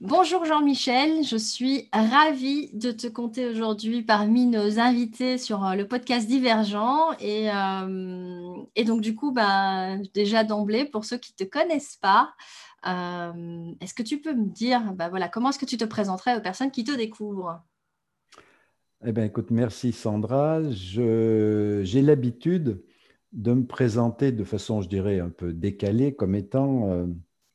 Bonjour 0.00 0.44
Jean-Michel, 0.44 1.22
je 1.22 1.36
suis 1.36 1.88
ravie 1.92 2.68
de 2.74 2.90
te 2.90 3.06
compter 3.06 3.48
aujourd'hui 3.48 4.02
parmi 4.02 4.44
nos 4.44 4.80
invités 4.80 5.38
sur 5.38 5.64
euh, 5.64 5.76
le 5.76 5.86
podcast 5.86 6.26
Divergent. 6.26 7.12
Et, 7.20 7.48
euh, 7.48 8.84
donc 8.84 9.00
du 9.00 9.14
coup, 9.14 9.30
bah, 9.30 9.96
déjà 10.12 10.42
d'emblée, 10.42 10.84
pour 10.84 11.04
ceux 11.04 11.16
qui 11.16 11.32
ne 11.38 11.44
te 11.44 11.48
connaissent 11.48 11.96
pas, 11.96 12.34
euh, 12.88 13.72
est-ce 13.80 13.94
que 13.94 14.02
tu 14.02 14.20
peux 14.20 14.34
me 14.34 14.46
dire 14.46 14.92
bah, 14.94 15.08
voilà, 15.08 15.28
comment 15.28 15.50
est-ce 15.50 15.60
que 15.60 15.64
tu 15.64 15.76
te 15.76 15.84
présenterais 15.84 16.36
aux 16.36 16.42
personnes 16.42 16.72
qui 16.72 16.82
te 16.82 16.94
découvrent? 16.94 17.62
Eh 19.06 19.12
bien 19.12 19.24
écoute, 19.24 19.52
merci 19.52 19.92
Sandra. 19.92 20.60
J'ai 20.70 22.02
l'habitude 22.02 22.82
de 23.32 23.52
me 23.52 23.64
présenter 23.64 24.32
de 24.32 24.42
façon, 24.42 24.82
je 24.82 24.88
dirais, 24.88 25.20
un 25.20 25.30
peu 25.30 25.52
décalée 25.52 26.16
comme 26.16 26.34
étant 26.34 27.06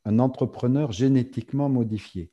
un 0.09 0.17
entrepreneur 0.17 0.91
génétiquement 0.91 1.69
modifié. 1.69 2.31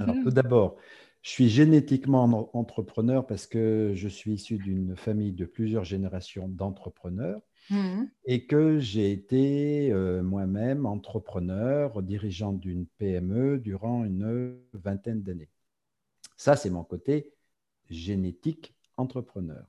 Alors, 0.00 0.14
tout 0.14 0.30
mhm. 0.30 0.34
d'abord, 0.34 0.76
je 1.20 1.30
suis 1.30 1.48
génétiquement 1.50 2.50
entrepreneur 2.56 3.26
parce 3.26 3.46
que 3.46 3.92
je 3.94 4.08
suis 4.08 4.32
issu 4.32 4.56
d'une 4.56 4.96
famille 4.96 5.32
de 5.32 5.44
plusieurs 5.44 5.84
générations 5.84 6.48
d'entrepreneurs 6.48 7.42
mhm. 7.68 8.08
et 8.24 8.46
que 8.46 8.78
j'ai 8.78 9.12
été 9.12 9.92
euh, 9.92 10.22
moi-même 10.22 10.86
entrepreneur, 10.86 12.02
dirigeant 12.02 12.54
d'une 12.54 12.86
PME 12.98 13.58
durant 13.58 14.04
une 14.04 14.56
vingtaine 14.72 15.22
d'années. 15.22 15.50
Ça, 16.38 16.56
c'est 16.56 16.70
mon 16.70 16.84
côté 16.84 17.34
génétique 17.90 18.74
entrepreneur. 18.96 19.66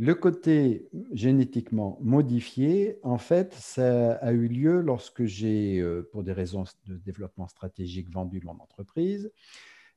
Le 0.00 0.14
côté 0.14 0.88
génétiquement 1.12 1.98
modifié, 2.00 3.00
en 3.02 3.18
fait, 3.18 3.52
ça 3.54 4.12
a 4.12 4.30
eu 4.32 4.46
lieu 4.46 4.80
lorsque 4.80 5.24
j'ai, 5.24 5.80
euh, 5.80 6.08
pour 6.12 6.22
des 6.22 6.32
raisons 6.32 6.62
de 6.86 6.96
développement 6.96 7.48
stratégique, 7.48 8.08
vendu 8.08 8.40
mon 8.44 8.52
entreprise. 8.52 9.32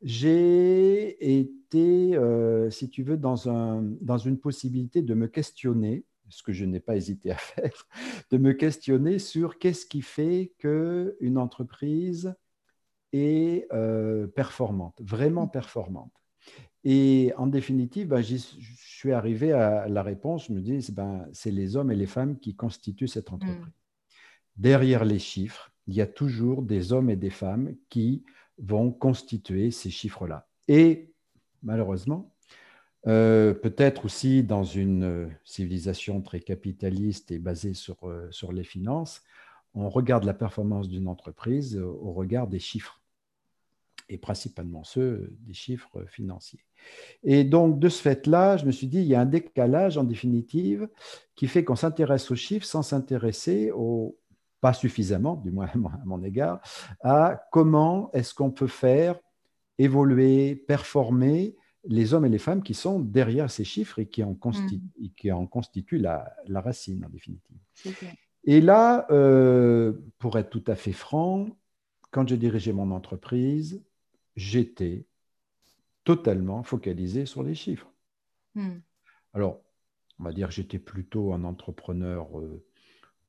J'ai 0.01 1.39
été, 1.39 2.15
euh, 2.15 2.71
si 2.71 2.89
tu 2.89 3.03
veux, 3.03 3.17
dans, 3.17 3.47
un, 3.47 3.83
dans 4.01 4.17
une 4.17 4.39
possibilité 4.39 5.03
de 5.03 5.13
me 5.13 5.27
questionner, 5.27 6.03
ce 6.29 6.41
que 6.41 6.53
je 6.53 6.65
n'ai 6.65 6.79
pas 6.79 6.95
hésité 6.95 7.29
à 7.29 7.35
faire, 7.37 7.87
de 8.31 8.37
me 8.37 8.53
questionner 8.53 9.19
sur 9.19 9.59
qu'est-ce 9.59 9.85
qui 9.85 10.01
fait 10.01 10.51
qu'une 10.57 11.37
entreprise 11.37 12.33
est 13.13 13.67
euh, 13.71 14.25
performante, 14.25 14.99
vraiment 15.01 15.47
performante. 15.47 16.20
Et 16.83 17.31
en 17.37 17.47
définitive, 17.47 18.07
ben, 18.07 18.21
je 18.21 18.37
suis 18.37 19.11
arrivé 19.11 19.51
à 19.51 19.87
la 19.87 20.01
réponse, 20.01 20.47
je 20.47 20.53
me 20.53 20.61
dis, 20.61 20.91
ben, 20.91 21.27
c'est 21.31 21.51
les 21.51 21.75
hommes 21.75 21.91
et 21.91 21.95
les 21.95 22.07
femmes 22.07 22.39
qui 22.39 22.55
constituent 22.55 23.07
cette 23.07 23.31
mm. 23.31 23.35
entreprise. 23.35 23.73
Derrière 24.57 25.05
les 25.05 25.19
chiffres, 25.19 25.71
il 25.87 25.95
y 25.95 26.01
a 26.01 26.07
toujours 26.07 26.61
des 26.61 26.93
hommes 26.93 27.09
et 27.09 27.15
des 27.15 27.29
femmes 27.29 27.75
qui 27.89 28.23
vont 28.57 28.91
constituer 28.91 29.71
ces 29.71 29.89
chiffres-là. 29.89 30.47
Et 30.67 31.13
malheureusement, 31.63 32.33
euh, 33.07 33.53
peut-être 33.53 34.05
aussi 34.05 34.43
dans 34.43 34.63
une 34.63 35.31
civilisation 35.43 36.21
très 36.21 36.39
capitaliste 36.39 37.31
et 37.31 37.39
basée 37.39 37.73
sur, 37.73 38.07
euh, 38.07 38.27
sur 38.31 38.51
les 38.51 38.63
finances, 38.63 39.23
on 39.73 39.89
regarde 39.89 40.23
la 40.23 40.33
performance 40.33 40.89
d'une 40.89 41.07
entreprise 41.07 41.77
au 41.77 42.11
regard 42.11 42.47
des 42.47 42.59
chiffres 42.59 43.00
et 44.11 44.17
principalement 44.17 44.83
ceux 44.83 45.33
des 45.39 45.53
chiffres 45.53 46.05
financiers. 46.07 46.59
Et 47.23 47.43
donc, 47.43 47.79
de 47.79 47.89
ce 47.89 48.01
fait-là, 48.01 48.57
je 48.57 48.65
me 48.65 48.71
suis 48.71 48.87
dit, 48.87 48.99
il 48.99 49.07
y 49.07 49.15
a 49.15 49.21
un 49.21 49.25
décalage 49.25 49.97
en 49.97 50.03
définitive 50.03 50.89
qui 51.35 51.47
fait 51.47 51.63
qu'on 51.63 51.77
s'intéresse 51.77 52.29
aux 52.29 52.35
chiffres 52.35 52.65
sans 52.65 52.83
s'intéresser 52.83 53.71
au, 53.73 54.17
pas 54.59 54.73
suffisamment, 54.73 55.37
du 55.37 55.49
moins 55.49 55.67
à 55.67 56.05
mon 56.05 56.21
égard, 56.23 56.61
à 57.01 57.41
comment 57.51 58.11
est-ce 58.11 58.33
qu'on 58.33 58.51
peut 58.51 58.67
faire 58.67 59.17
évoluer, 59.77 60.55
performer 60.55 61.55
les 61.85 62.13
hommes 62.13 62.25
et 62.25 62.29
les 62.29 62.37
femmes 62.37 62.61
qui 62.61 62.73
sont 62.73 62.99
derrière 62.99 63.49
ces 63.49 63.63
chiffres 63.63 63.97
et 63.99 64.07
qui 64.07 64.23
en, 64.23 64.35
constitu 64.35 64.83
mmh. 64.99 65.07
qui 65.17 65.31
en 65.31 65.47
constituent 65.47 65.97
la, 65.97 66.35
racine 66.53 67.03
en 67.05 67.09
définitive. 67.09 67.57
Et 68.43 68.59
là, 68.59 69.07
euh, 69.09 69.93
pour 70.19 70.37
être 70.37 70.49
tout 70.49 70.63
à 70.67 70.75
fait 70.75 70.91
franc, 70.91 71.47
quand 72.11 72.27
j'ai 72.27 72.37
dirigé 72.37 72.73
mon 72.73 72.91
entreprise, 72.91 73.81
j'étais 74.35 75.05
totalement 76.03 76.63
focalisé 76.63 77.25
sur 77.25 77.43
les 77.43 77.55
chiffres. 77.55 77.91
Hmm. 78.55 78.79
Alors, 79.33 79.61
on 80.19 80.23
va 80.23 80.33
dire 80.33 80.49
que 80.49 80.53
j'étais 80.53 80.79
plutôt 80.79 81.33
un 81.33 81.43
entrepreneur, 81.43 82.39
euh, 82.39 82.63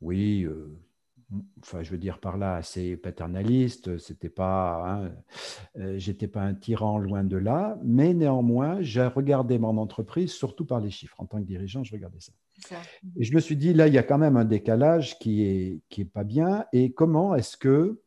oui, 0.00 0.42
euh, 0.42 0.76
enfin, 1.60 1.82
je 1.82 1.90
veux 1.90 1.98
dire 1.98 2.18
par 2.18 2.36
là, 2.36 2.56
assez 2.56 2.96
paternaliste. 2.96 3.98
C'était 3.98 4.28
pas, 4.28 4.84
hein, 4.86 5.12
euh, 5.76 5.98
j'étais 5.98 6.28
pas 6.28 6.42
un 6.42 6.54
tyran 6.54 6.98
loin 6.98 7.24
de 7.24 7.36
là, 7.36 7.78
mais 7.82 8.14
néanmoins, 8.14 8.80
j'ai 8.82 9.06
regardé 9.06 9.58
mon 9.58 9.78
entreprise 9.78 10.32
surtout 10.32 10.64
par 10.64 10.80
les 10.80 10.90
chiffres. 10.90 11.16
En 11.18 11.26
tant 11.26 11.38
que 11.38 11.46
dirigeant, 11.46 11.84
je 11.84 11.92
regardais 11.92 12.20
ça. 12.20 12.32
Et 13.16 13.24
je 13.24 13.34
me 13.34 13.40
suis 13.40 13.56
dit, 13.56 13.72
là, 13.72 13.88
il 13.88 13.94
y 13.94 13.98
a 13.98 14.02
quand 14.02 14.18
même 14.18 14.36
un 14.36 14.44
décalage 14.44 15.18
qui 15.18 15.42
est, 15.42 15.80
qui 15.88 16.02
est 16.02 16.06
pas 16.06 16.24
bien. 16.24 16.66
Et 16.72 16.92
comment 16.92 17.34
est-ce 17.34 17.56
que 17.56 18.00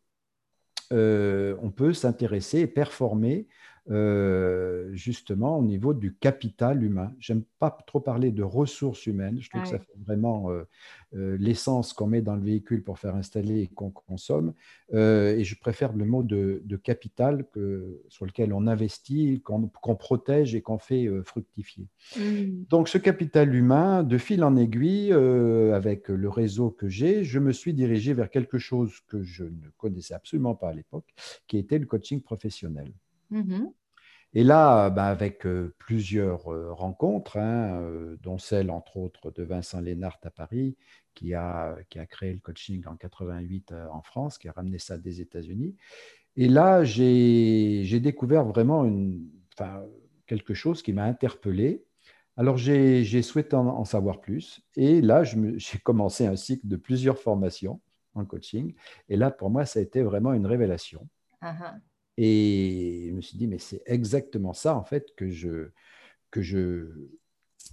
on 0.92 1.72
peut 1.76 1.94
s'intéresser 1.94 2.60
et 2.60 2.68
performer 2.68 3.48
euh, 3.92 4.90
justement 4.94 5.60
au 5.60 5.64
niveau 5.64 5.94
du 5.94 6.16
capital 6.16 6.84
humain. 6.84 7.14
J'aime 7.20 7.44
pas 7.60 7.70
trop 7.86 8.00
parler 8.00 8.32
de 8.32 8.42
ressources 8.42 9.06
humaines. 9.06 9.38
Je 9.40 9.48
trouve 9.48 9.62
que 9.62 9.68
ça 9.68 9.78
fait 9.78 9.94
vraiment 10.04 10.50
euh, 10.50 10.64
euh, 11.14 11.38
l'essence 11.40 11.94
qu'on 11.94 12.08
met 12.08 12.22
dans 12.22 12.36
le 12.36 12.42
véhicule 12.42 12.84
pour 12.84 12.98
faire 12.98 13.16
installer 13.16 13.60
et 13.62 13.68
qu'on 13.68 13.92
consomme. 13.92 14.54
et 14.92 15.44
je 15.44 15.56
préfère 15.60 15.94
le 15.94 16.06
mot 16.06 16.24
de, 16.24 16.64
capital 16.84 17.46
que, 17.54 18.02
sur 18.10 18.26
lequel 18.26 18.54
on 18.54 18.66
investit, 18.66 19.42
qu'on 19.44 19.96
protège 19.96 20.56
et 20.56 20.62
qu'on 20.62 20.80
fait 20.80 21.08
fructifier. 21.24 21.88
Mmh. 22.18 22.66
Donc 22.70 22.90
ce 22.90 22.98
capital 22.98 23.54
humain, 23.54 24.02
de 24.02 24.18
fil 24.18 24.44
en 24.44 24.56
aiguille, 24.56 25.14
avec 25.14 26.10
le 26.10 26.30
réseau 26.30 26.72
que 26.72 26.90
j'ai, 26.90 27.24
je 27.24 27.38
me 27.38 27.52
suis 27.52 27.76
dirigé 27.76 28.16
vers 28.16 28.32
quelque 28.32 28.58
chose 28.58 29.00
que 29.08 29.22
je 29.22 29.44
ne 29.44 29.70
connaissais 29.78 30.16
absolument 30.16 30.56
pas 30.56 30.70
à 30.70 30.74
l'époque, 30.74 31.14
qui 31.48 31.60
était 31.60 31.78
le 31.78 31.86
coaching 31.86 32.22
professionnel. 32.22 32.92
Mmh 33.32 33.66
et 34.38 34.44
là, 34.44 34.90
bah, 34.90 35.06
avec 35.06 35.46
euh, 35.46 35.74
plusieurs 35.80 36.52
euh, 36.52 36.74
rencontres, 36.74 37.38
hein, 37.38 37.80
euh, 37.82 38.18
dont 38.22 38.38
celle, 38.38 38.70
entre 38.70 38.98
autres, 38.98 39.32
de 39.32 39.44
Vincent 39.44 39.80
Lénart 39.80 40.20
à 40.24 40.30
Paris, 40.30 40.76
qui 41.14 41.34
a, 41.34 41.78
qui 41.90 42.00
a 42.00 42.06
créé 42.06 42.34
le 42.34 42.40
coaching 42.40 42.86
en 42.86 42.98
88 42.98 43.74
en 43.90 44.02
France, 44.02 44.38
qui 44.38 44.50
a 44.50 44.52
ramené 44.52 44.78
ça 44.78 44.98
des 44.98 45.22
États-Unis. 45.22 45.78
Et 46.36 46.50
là, 46.50 46.84
j'ai 46.84 48.00
découvert 48.02 48.44
vraiment 48.44 48.84
une, 48.84 49.30
quelque 50.28 50.54
chose 50.54 50.84
qui 50.84 50.92
m'a 50.92 51.06
interpellé. 51.06 51.86
Alors, 52.36 52.58
j'ai 52.58 53.22
souhaité 53.22 53.56
en, 53.56 53.86
savoir 53.86 54.20
plus. 54.20 54.62
Et 54.76 55.00
là, 55.00 55.24
j'ai 55.56 55.78
commencé 55.80 56.28
un 56.28 56.36
cycle 56.36 56.68
de 56.68 56.76
plusieurs 56.76 57.20
formations 57.20 57.80
en 58.16 58.26
coaching. 58.26 58.76
Et 59.08 59.16
là, 59.16 59.32
pour 59.32 59.50
moi, 59.50 59.66
ça 59.66 59.80
a 59.80 59.82
été 59.82 60.04
vraiment 60.04 60.34
une 60.34 60.46
révélation. 60.46 61.08
Ah 61.40 61.56
ah. 61.62 61.76
Et 62.18 63.08
je 63.10 63.14
me 63.16 63.22
suis 63.22 63.38
dit, 63.38 63.48
mais 63.48 63.60
c'est 63.60 63.82
exactement 63.86 64.54
ça, 64.54 64.76
en 64.76 64.84
fait, 64.84 65.14
que 65.16 65.30
je, 65.30 65.70
que 66.32 66.42
je, 66.42 66.90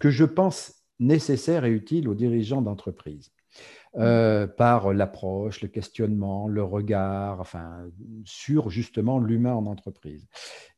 que 0.01 0.11
je 0.11 0.25
pense 0.25 0.75
nécessaire 0.99 1.65
et 1.65 1.71
utile 1.71 2.09
aux 2.09 2.15
dirigeants 2.15 2.63
d'entreprise. 2.63 3.31
Euh, 3.97 4.47
par 4.47 4.95
l'approche, 4.95 5.61
le 5.61 5.69
questionnement, 5.69 6.49
le 6.49 6.63
regard, 6.63 7.41
enfin, 7.41 7.85
sur 8.25 8.71
justement 8.71 9.19
l'humain 9.19 9.53
en 9.53 9.67
entreprise. 9.67 10.27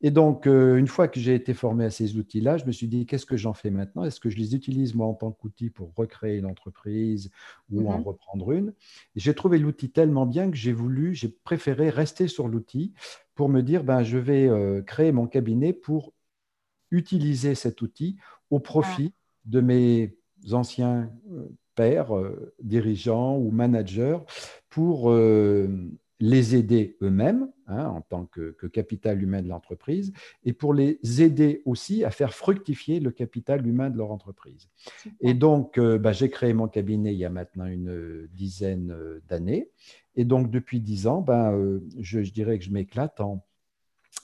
Et 0.01 0.11
donc, 0.11 0.49
euh, 0.49 0.77
une 0.79 0.89
fois 0.89 1.07
que 1.07 1.21
j'ai 1.21 1.37
été 1.37 1.55
formé 1.55 1.85
à 1.85 1.91
ces 1.91 2.17
outils-là, 2.17 2.57
je 2.57 2.65
me 2.65 2.73
suis 2.73 2.89
dit, 2.89 3.07
qu'est-ce 3.07 3.25
que 3.25 3.37
j'en 3.37 3.55
fais 3.55 3.71
maintenant? 3.71 4.03
Est-ce 4.03 4.19
que 4.19 4.31
je 4.31 4.37
les 4.37 4.57
utilise 4.57 4.97
moi 4.97 5.07
en 5.07 5.15
tant 5.15 5.31
qu'outil 5.31 5.71
pour 5.71 5.93
recréer 5.95 6.39
une 6.39 6.47
entreprise 6.47 7.31
ou 7.71 7.89
en 7.89 7.99
mhm. 7.99 8.05
reprendre 8.05 8.51
une? 8.51 8.75
J'ai 9.15 9.35
trouvé 9.35 9.61
l'outil 9.61 9.93
tellement 9.93 10.27
bien 10.27 10.51
que 10.51 10.57
j'ai 10.57 10.73
voulu, 10.73 11.15
j'ai 11.15 11.29
préféré 11.29 11.91
rester 11.91 12.27
sur 12.27 12.49
l'outil 12.49 12.95
pour 13.37 13.49
me 13.49 13.63
dire, 13.63 13.85
ben, 13.85 14.03
je 14.03 14.19
vais 14.19 14.49
euh, 14.49 14.83
créer 14.83 15.13
mon 15.13 15.29
cabinet 15.29 15.73
pour 15.73 16.13
utiliser 16.91 17.55
cet 17.55 17.81
outil 17.81 18.17
au 18.51 18.59
profit 18.59 19.15
de 19.45 19.61
mes 19.61 20.17
anciens 20.51 21.13
pères, 21.75 22.17
euh, 22.17 22.55
dirigeants 22.63 23.37
ou 23.37 23.51
managers 23.51 24.19
pour 24.71 25.11
euh, 25.11 25.69
les 26.21 26.55
aider 26.57 26.97
eux-mêmes 27.03 27.51
hein, 27.67 27.87
en 27.87 28.01
tant 28.01 28.27
que, 28.27 28.57
capital 28.73 29.23
humain 29.23 29.43
de 29.43 29.49
l'entreprise 29.49 30.13
et 30.45 30.53
pour 30.53 30.75
les 30.75 30.99
aider 31.21 31.63
aussi 31.65 32.05
à 32.05 32.11
faire 32.11 32.33
fructifier 32.35 33.01
le 33.01 33.11
capital 33.11 33.67
humain 33.67 33.91
de 33.91 33.99
leur 33.99 34.11
entreprise. 34.11 34.69
Et 35.21 35.35
donc, 35.35 35.79
euh, 35.79 35.99
bah, 35.99 36.13
j'ai 36.13 36.31
créé 36.31 36.53
mon 36.55 36.69
cabinet 36.69 37.13
il 37.13 37.19
y 37.19 37.25
a 37.25 37.31
maintenant 37.31 37.67
une 37.67 38.27
dizaine 38.33 38.95
d'années. 39.29 39.69
Et 40.17 40.25
donc, 40.25 40.51
depuis 40.51 40.81
dix 40.81 41.07
ans, 41.07 41.21
ben, 41.21 41.81
je, 41.99 42.21
dirais 42.21 42.59
que 42.59 42.65
je 42.65 42.71
m'éclate 42.71 43.21
en, 43.21 43.45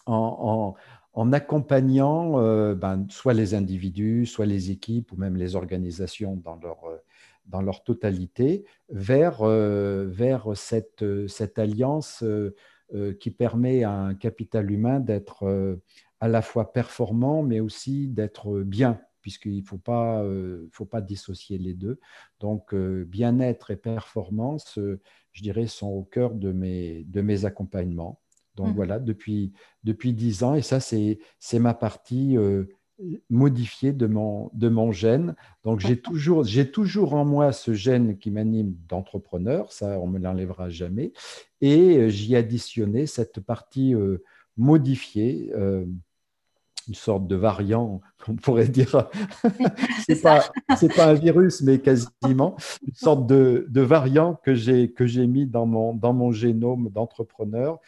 en, 0.06 0.74
en, 1.12 1.32
accompagnant 1.32 2.40
ben, 2.74 3.06
soit 3.10 3.34
les 3.34 3.54
individus, 3.54 4.26
soit 4.26 4.46
les 4.46 4.70
équipes 4.70 5.10
ou 5.10 5.16
même 5.16 5.36
les 5.36 5.56
organisations 5.56 6.36
dans 6.36 6.56
leur 6.56 6.78
dans 7.46 7.62
leur 7.62 7.82
totalité 7.84 8.64
vers, 8.88 9.42
euh, 9.42 10.06
vers 10.08 10.56
cette, 10.56 11.04
cette 11.28 11.58
alliance 11.58 12.22
euh, 12.22 12.54
qui 13.20 13.30
permet 13.30 13.84
à 13.84 13.92
un 13.92 14.14
capital 14.14 14.70
humain 14.70 15.00
d'être 15.00 15.78
à 16.20 16.28
la 16.28 16.42
fois 16.42 16.72
performant, 16.72 17.42
mais 17.42 17.60
aussi 17.60 18.08
d'être 18.08 18.60
bien, 18.62 19.00
puisqu'il 19.20 19.58
ne 19.58 19.64
faut 19.64 19.78
pas, 19.78 20.24
faut 20.72 20.86
pas 20.86 21.00
dissocier 21.00 21.56
les 21.58 21.74
deux. 21.74 22.00
Donc, 22.40 22.74
bien-être 22.74 23.70
et 23.70 23.76
performance, 23.76 24.76
je 24.76 25.42
dirais, 25.42 25.68
sont 25.68 25.86
au 25.86 26.02
cœur 26.02 26.34
de 26.34 26.50
mes, 26.50 27.04
de 27.04 27.20
mes 27.20 27.44
accompagnements. 27.44 28.20
Donc 28.56 28.70
mmh. 28.70 28.74
voilà, 28.74 28.98
depuis, 28.98 29.52
depuis 29.84 30.12
10 30.12 30.42
ans, 30.42 30.54
et 30.56 30.62
ça, 30.62 30.80
c'est 30.80 31.18
ma 31.60 31.74
partie 31.74 32.36
modifié 33.28 33.92
de 33.92 34.06
mon, 34.06 34.50
de 34.54 34.68
mon 34.68 34.92
gène. 34.92 35.34
Donc, 35.64 35.80
j'ai 35.80 36.00
toujours, 36.00 36.44
j'ai 36.44 36.70
toujours 36.70 37.14
en 37.14 37.24
moi 37.24 37.52
ce 37.52 37.72
gène 37.72 38.18
qui 38.18 38.30
m'anime 38.30 38.74
d'entrepreneur, 38.88 39.72
ça, 39.72 39.98
on 40.00 40.06
ne 40.06 40.12
me 40.12 40.18
l'enlèvera 40.18 40.68
jamais. 40.68 41.12
Et 41.60 41.96
euh, 41.96 42.08
j'y 42.08 42.36
additionné 42.36 43.06
cette 43.06 43.40
partie 43.40 43.94
euh, 43.94 44.22
modifiée, 44.56 45.50
euh, 45.54 45.84
une 46.88 46.94
sorte 46.94 47.26
de 47.26 47.36
variant, 47.36 48.00
on 48.28 48.36
pourrait 48.36 48.68
dire. 48.68 49.08
c'est 50.06 50.20
pas, 50.20 50.50
c'est 50.76 50.94
pas 50.94 51.10
un 51.10 51.14
virus, 51.14 51.62
mais 51.62 51.78
quasiment 51.78 52.56
une 52.86 52.94
sorte 52.94 53.26
de, 53.26 53.66
de 53.68 53.80
variant 53.80 54.34
que 54.44 54.54
j'ai, 54.54 54.92
que 54.92 55.06
j'ai 55.06 55.26
mis 55.26 55.46
dans 55.46 55.66
mon, 55.66 55.94
dans 55.94 56.12
mon 56.12 56.32
génome 56.32 56.90
d'entrepreneur 56.90 57.78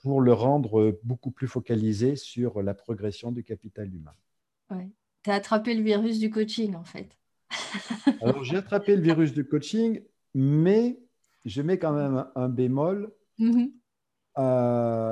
pour 0.00 0.20
le 0.20 0.32
rendre 0.32 0.98
beaucoup 1.02 1.30
plus 1.30 1.48
focalisé 1.48 2.16
sur 2.16 2.62
la 2.62 2.72
progression 2.72 3.32
du 3.32 3.42
capital 3.42 3.92
humain. 3.92 4.14
Ouais. 4.70 4.88
Tu 5.22 5.30
as 5.30 5.34
attrapé 5.34 5.74
le 5.74 5.82
virus 5.82 6.18
du 6.18 6.30
coaching, 6.30 6.74
en 6.74 6.84
fait. 6.84 7.16
Alors, 8.22 8.44
j'ai 8.44 8.56
attrapé 8.56 8.96
le 8.96 9.02
virus 9.02 9.32
du 9.32 9.46
coaching, 9.46 10.02
mais 10.34 11.00
je 11.44 11.62
mets 11.62 11.78
quand 11.78 11.92
même 11.92 12.26
un 12.34 12.48
bémol. 12.48 13.12
Mm-hmm. 13.38 13.72
Euh, 14.38 15.08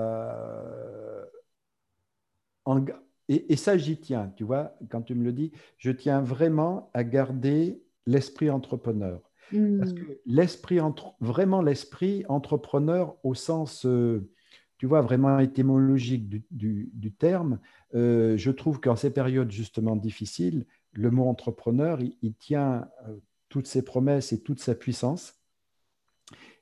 et, 3.29 3.57
ça, 3.57 3.77
j'y 3.77 4.01
tiens, 4.01 4.33
tu 4.37 4.45
vois, 4.45 4.75
quand 4.91 5.03
tu 5.03 5.15
me 5.15 5.25
le 5.25 5.33
dis, 5.33 5.53
je 5.79 5.91
tiens 5.91 6.21
vraiment 6.21 6.91
à 6.95 7.05
garder 7.05 7.83
l'esprit 8.07 8.51
entrepreneur. 8.51 9.21
Parce 9.51 9.93
mm. 9.93 9.95
que 9.95 10.21
l'esprit, 10.27 10.79
vraiment 11.21 11.63
l'esprit 11.63 12.25
entrepreneur 12.29 13.17
au 13.25 13.35
sens, 13.35 13.87
euh, 13.87 14.29
tu 14.79 14.87
vois, 14.87 15.01
vraiment 15.01 15.39
étymologique 15.39 16.29
du 16.29 17.13
terme, 17.19 17.59
euh, 17.95 18.37
je 18.37 18.51
trouve 18.51 18.81
qu'en 18.81 18.97
ces 18.97 19.11
périodes 19.11 19.51
justement 19.51 19.97
difficiles, 19.97 20.67
le 20.93 21.11
mot 21.11 21.29
entrepreneur, 21.29 21.99
il, 22.23 22.35
tient 22.35 22.89
euh, 23.09 23.17
toutes 23.49 23.67
ses 23.67 23.83
promesses 23.83 24.33
et 24.33 24.43
toute 24.43 24.61
sa 24.61 24.75
puissance. 24.75 25.35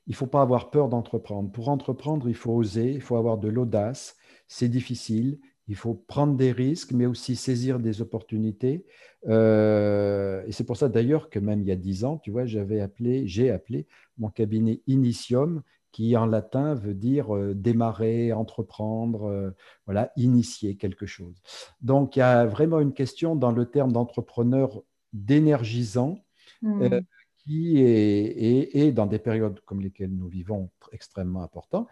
Il 0.07 0.11
ne 0.11 0.15
faut 0.15 0.27
pas 0.27 0.41
avoir 0.41 0.69
peur 0.69 0.87
d'entreprendre. 0.87 1.51
Pour 1.51 1.69
entreprendre, 1.69 2.29
il 2.29 2.35
faut 2.35 2.53
oser, 2.53 2.91
il 2.91 3.01
faut 3.01 3.15
avoir 3.15 3.37
de 3.37 3.47
l'audace. 3.47 4.15
C'est 4.47 4.69
difficile. 4.69 5.39
Il 5.67 5.75
faut 5.75 5.95
prendre 5.95 6.35
des 6.35 6.51
risques, 6.51 6.91
mais 6.91 7.07
aussi 7.07 7.35
saisir 7.35 7.79
des 7.79 8.01
opportunités. 8.01 8.85
Euh, 9.27 10.43
et 10.45 10.51
c'est 10.51 10.63
pour 10.63 10.77
ça 10.77 10.89
d'ailleurs 10.89 11.31
que 11.31 11.39
même 11.39 11.61
il 11.61 11.67
y 11.67 11.71
a 11.71 11.75
dix 11.75 12.03
ans, 12.05 12.19
tu 12.19 12.29
vois, 12.29 12.45
j'avais 12.45 12.81
appelé, 12.81 13.27
j'ai 13.27 13.49
appelé 13.49 13.87
mon 14.19 14.29
cabinet 14.29 14.81
Initium, 14.85 15.63
qui 15.95 16.17
en 16.17 16.25
latin 16.25 16.73
veut 16.73 16.93
dire 16.93 17.33
euh, 17.33 17.53
démarrer, 17.53 18.33
entreprendre, 18.33 19.29
euh, 19.29 19.51
voilà, 19.85 20.11
initier 20.17 20.75
quelque 20.75 21.05
chose. 21.05 21.41
Donc 21.79 22.17
il 22.17 22.19
y 22.19 22.21
a 22.21 22.45
vraiment 22.45 22.81
une 22.81 22.91
question 22.91 23.33
dans 23.33 23.53
le 23.53 23.65
terme 23.71 23.93
d'entrepreneur 23.93 24.81
d'énergisant 25.13 26.19
mmh. 26.63 26.81
euh, 26.81 27.01
qui 27.37 27.77
est, 27.77 28.91
dans 28.91 29.05
des 29.05 29.19
périodes 29.19 29.61
comme 29.61 29.79
lesquelles 29.79 30.13
nous 30.13 30.27
vivons 30.27 30.69
extrêmement 30.91 31.43
important. 31.43 31.87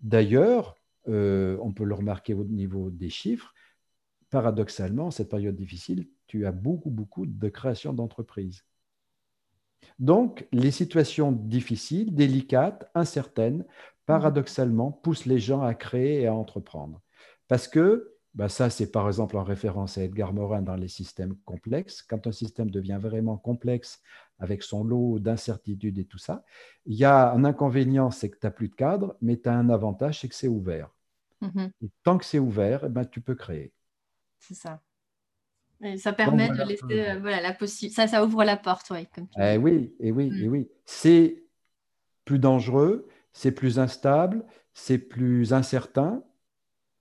D'ailleurs, 0.00 0.74
on 1.06 1.72
peut 1.76 1.84
le 1.84 1.94
remarquer 1.94 2.34
au 2.34 2.44
niveau 2.44 2.90
des 2.90 3.10
chiffres, 3.10 3.54
paradoxalement, 4.30 5.12
cette 5.12 5.28
période 5.28 5.54
difficile, 5.54 6.08
tu 6.26 6.44
as 6.44 6.52
beaucoup, 6.52 6.90
beaucoup 6.90 7.26
de 7.26 7.48
création 7.50 7.92
d'entreprises. 7.92 8.64
Donc, 9.98 10.46
les 10.52 10.70
situations 10.70 11.32
difficiles, 11.32 12.14
délicates, 12.14 12.90
incertaines, 12.94 13.64
paradoxalement, 14.06 14.92
poussent 14.92 15.26
les 15.26 15.38
gens 15.38 15.62
à 15.62 15.74
créer 15.74 16.22
et 16.22 16.26
à 16.26 16.34
entreprendre. 16.34 17.00
Parce 17.48 17.68
que, 17.68 18.14
bah, 18.34 18.48
ça 18.48 18.68
c'est 18.68 18.90
par 18.90 19.06
exemple 19.06 19.36
en 19.36 19.44
référence 19.44 19.96
à 19.96 20.02
Edgar 20.02 20.32
Morin 20.32 20.62
dans 20.62 20.74
les 20.74 20.88
systèmes 20.88 21.36
complexes, 21.44 22.02
quand 22.02 22.26
un 22.26 22.32
système 22.32 22.70
devient 22.70 22.98
vraiment 23.00 23.36
complexe 23.36 24.02
avec 24.40 24.64
son 24.64 24.82
lot 24.82 25.20
d'incertitudes 25.20 25.98
et 25.98 26.04
tout 26.04 26.18
ça, 26.18 26.44
il 26.86 26.96
y 26.96 27.04
a 27.04 27.32
un 27.32 27.44
inconvénient, 27.44 28.10
c'est 28.10 28.30
que 28.30 28.38
tu 28.38 28.46
n'as 28.46 28.50
plus 28.50 28.68
de 28.68 28.74
cadre, 28.74 29.16
mais 29.20 29.36
tu 29.36 29.48
as 29.48 29.54
un 29.54 29.70
avantage, 29.70 30.20
c'est 30.20 30.28
que 30.28 30.34
c'est 30.34 30.48
ouvert. 30.48 30.90
Mm-hmm. 31.42 31.70
tant 32.02 32.18
que 32.18 32.24
c'est 32.24 32.38
ouvert, 32.38 32.84
eh 32.84 32.88
ben, 32.88 33.04
tu 33.04 33.20
peux 33.20 33.34
créer. 33.34 33.72
C'est 34.38 34.54
ça 34.54 34.80
ça 35.96 36.12
permet 36.12 36.48
de 36.48 36.62
laisser 36.62 37.10
euh, 37.10 37.18
voilà, 37.20 37.40
la 37.40 37.52
possibilité. 37.52 37.94
Ça, 37.94 38.06
ça 38.06 38.24
ouvre 38.24 38.44
la 38.44 38.56
porte, 38.56 38.90
ouais, 38.90 39.06
comme 39.14 39.26
eh 39.38 39.56
oui, 39.56 39.94
et 40.00 40.12
oui, 40.12 40.30
et 40.42 40.48
oui. 40.48 40.68
C'est 40.84 41.44
plus 42.24 42.38
dangereux, 42.38 43.08
c'est 43.32 43.52
plus 43.52 43.78
instable, 43.78 44.44
c'est 44.72 44.98
plus 44.98 45.52
incertain, 45.52 46.22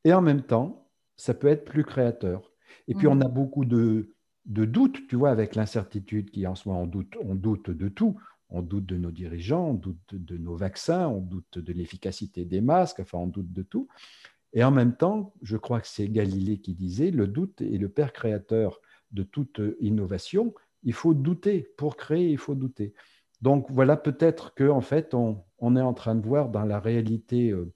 et 0.04 0.14
en 0.14 0.22
même 0.22 0.42
temps, 0.42 0.90
ça 1.16 1.34
peut 1.34 1.48
être 1.48 1.66
plus 1.66 1.84
créateur. 1.84 2.52
Et 2.88 2.96
puis, 2.96 3.08
on 3.08 3.16
mm. 3.16 3.24
a 3.24 3.28
beaucoup 3.30 3.66
de, 3.66 4.14
de 4.46 4.66
doutes, 4.66 5.08
tu 5.08 5.16
vois, 5.16 5.30
avec 5.30 5.56
l'incertitude 5.56 6.32
qui 6.32 6.46
en 6.46 6.54
moment, 6.66 6.82
on 6.82 6.88
doute, 6.88 7.16
on 7.22 7.36
doute 7.36 7.70
de 7.70 7.88
tout. 7.90 8.18
On 8.56 8.62
doute 8.62 8.86
de 8.86 8.98
nos 8.98 9.10
dirigeants, 9.10 9.70
on 9.70 9.74
doute 9.74 9.98
de 10.12 10.38
nos 10.38 10.56
vaccins, 10.56 11.08
on 11.08 11.22
doute 11.22 11.58
de 11.58 11.74
l'efficacité 11.74 12.46
des 12.46 12.62
masques, 12.62 13.00
enfin, 13.00 13.18
on 13.18 13.26
doute 13.26 13.52
de 13.52 13.64
tout. 13.64 13.88
Et 14.54 14.64
en 14.64 14.72
même 14.72 14.96
temps, 14.96 15.34
je 15.42 15.58
crois 15.58 15.82
que 15.82 15.88
c'est 15.88 16.08
Galilée 16.08 16.60
qui 16.60 16.74
disait, 16.76 17.12
le 17.12 17.28
doute 17.28 17.62
est 17.62 17.78
le 17.78 17.90
père 17.90 18.14
créateur 18.14 18.80
de 19.12 19.24
toute 19.24 19.60
innovation. 19.80 20.54
Il 20.84 20.94
faut 20.94 21.14
douter. 21.14 21.72
Pour 21.78 21.98
créer, 21.98 22.30
il 22.30 22.38
faut 22.38 22.56
douter. 22.56 22.94
Donc 23.42 23.70
voilà, 23.70 23.98
peut-être 23.98 24.54
qu'en 24.56 24.78
en 24.78 24.82
fait, 24.82 25.14
on, 25.14 25.76
est 25.76 25.82
en 25.82 25.94
train 25.94 26.16
de 26.16 26.26
voir 26.26 26.50
dans 26.50 26.64
la 26.64 26.80
réalité 26.80 27.50
euh, 27.50 27.74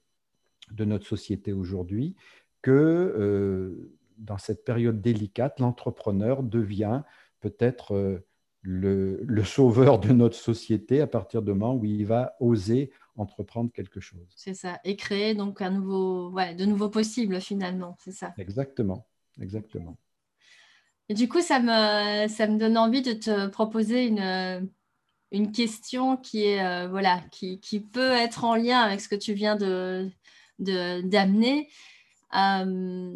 de 0.70 0.84
notre 0.84 1.06
société 1.06 1.52
aujourd'hui 1.52 2.16
que 2.62 2.70
euh, 2.70 3.92
dans 4.16 4.38
cette 4.38 4.64
période 4.64 5.00
délicate, 5.02 5.60
l'entrepreneur 5.60 6.42
devient 6.42 7.02
peut-être 7.40 7.94
euh, 7.94 8.24
le, 8.62 9.20
le, 9.24 9.44
sauveur 9.44 9.98
de 9.98 10.12
notre 10.12 10.36
société 10.36 11.00
à 11.00 11.06
partir 11.06 11.42
du 11.42 11.50
moment 11.50 11.74
où 11.74 11.84
il 11.84 12.06
va 12.06 12.34
oser 12.40 12.90
entreprendre 13.18 13.70
quelque 13.72 14.00
chose. 14.00 14.26
C'est 14.36 14.54
ça, 14.54 14.80
et 14.84 14.96
créer 14.96 15.34
donc 15.34 15.60
un 15.60 15.70
nouveau, 15.70 16.30
ouais, 16.30 16.54
de 16.54 16.64
nouveaux 16.64 16.88
possibles 16.88 17.40
finalement, 17.40 17.96
c'est 17.98 18.12
ça. 18.12 18.34
Exactement, 18.38 19.06
exactement. 19.40 19.98
Et 21.08 21.14
du 21.14 21.28
coup, 21.28 21.40
ça 21.40 21.58
me, 21.60 22.28
ça 22.28 22.46
me 22.46 22.58
donne 22.58 22.76
envie 22.76 23.02
de 23.02 23.12
te 23.14 23.46
proposer 23.46 24.06
une, 24.06 24.68
une 25.32 25.52
question 25.52 26.16
qui 26.16 26.44
est 26.44 26.64
euh, 26.64 26.88
voilà, 26.88 27.20
qui, 27.30 27.60
qui, 27.60 27.80
peut 27.80 28.12
être 28.12 28.44
en 28.44 28.54
lien 28.54 28.80
avec 28.80 29.00
ce 29.00 29.08
que 29.08 29.16
tu 29.16 29.32
viens 29.32 29.56
de 29.56 30.10
d'amener. 30.58 31.68
Euh, 32.34 33.14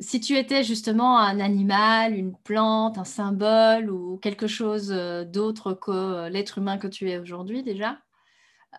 si 0.00 0.20
tu 0.20 0.36
étais 0.36 0.64
justement 0.64 1.18
un 1.18 1.38
animal, 1.40 2.14
une 2.14 2.34
plante, 2.36 2.98
un 2.98 3.04
symbole 3.04 3.90
ou 3.90 4.18
quelque 4.18 4.46
chose 4.46 4.90
euh, 4.90 5.24
d'autre 5.24 5.74
que 5.74 6.28
l'être 6.28 6.58
humain 6.58 6.78
que 6.78 6.88
tu 6.88 7.10
es 7.10 7.18
aujourd'hui 7.18 7.62
déjà, 7.62 7.98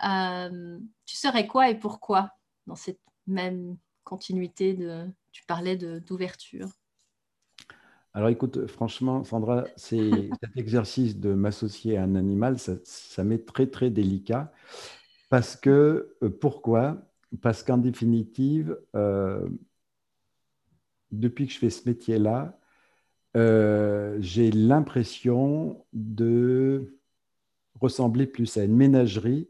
euh, 0.04 0.80
tu 1.06 1.16
serais 1.16 1.48
quoi 1.48 1.70
et 1.70 1.76
pourquoi 1.76 2.32
dans 2.66 2.76
cette 2.76 3.00
même 3.26 3.78
continuité 4.04 4.74
de, 4.74 5.06
tu 5.32 5.44
parlais 5.46 5.76
d'ouverture? 5.76 6.70
Alors 8.14 8.30
écoute, 8.30 8.68
franchement, 8.68 9.24
Sandra, 9.24 9.66
cet 9.76 10.32
exercice 10.56 11.20
de 11.20 11.34
m'associer 11.34 11.98
à 11.98 12.04
un 12.04 12.16
animal, 12.16 12.58
ça, 12.60 13.24
m'est 13.24 13.46
très 13.46 13.68
très 13.68 13.90
délicat. 13.90 14.52
Parce 15.30 15.56
que, 15.56 16.16
euh, 16.24 16.30
pourquoi? 16.30 16.98
Parce 17.42 17.64
qu'en 17.64 17.78
définitive, 17.78 18.78
euh, 18.96 19.48
depuis 21.12 21.48
que 21.48 21.54
je 21.54 21.60
fais 21.60 21.70
ce 21.70 21.88
métier-là, 21.88 22.60
j'ai 24.20 24.50
l'impression 24.52 25.86
de 25.94 26.98
ressembler 27.80 28.26
plus 28.26 28.58
à 28.58 28.64
une 28.64 28.76
ménagerie 28.76 29.48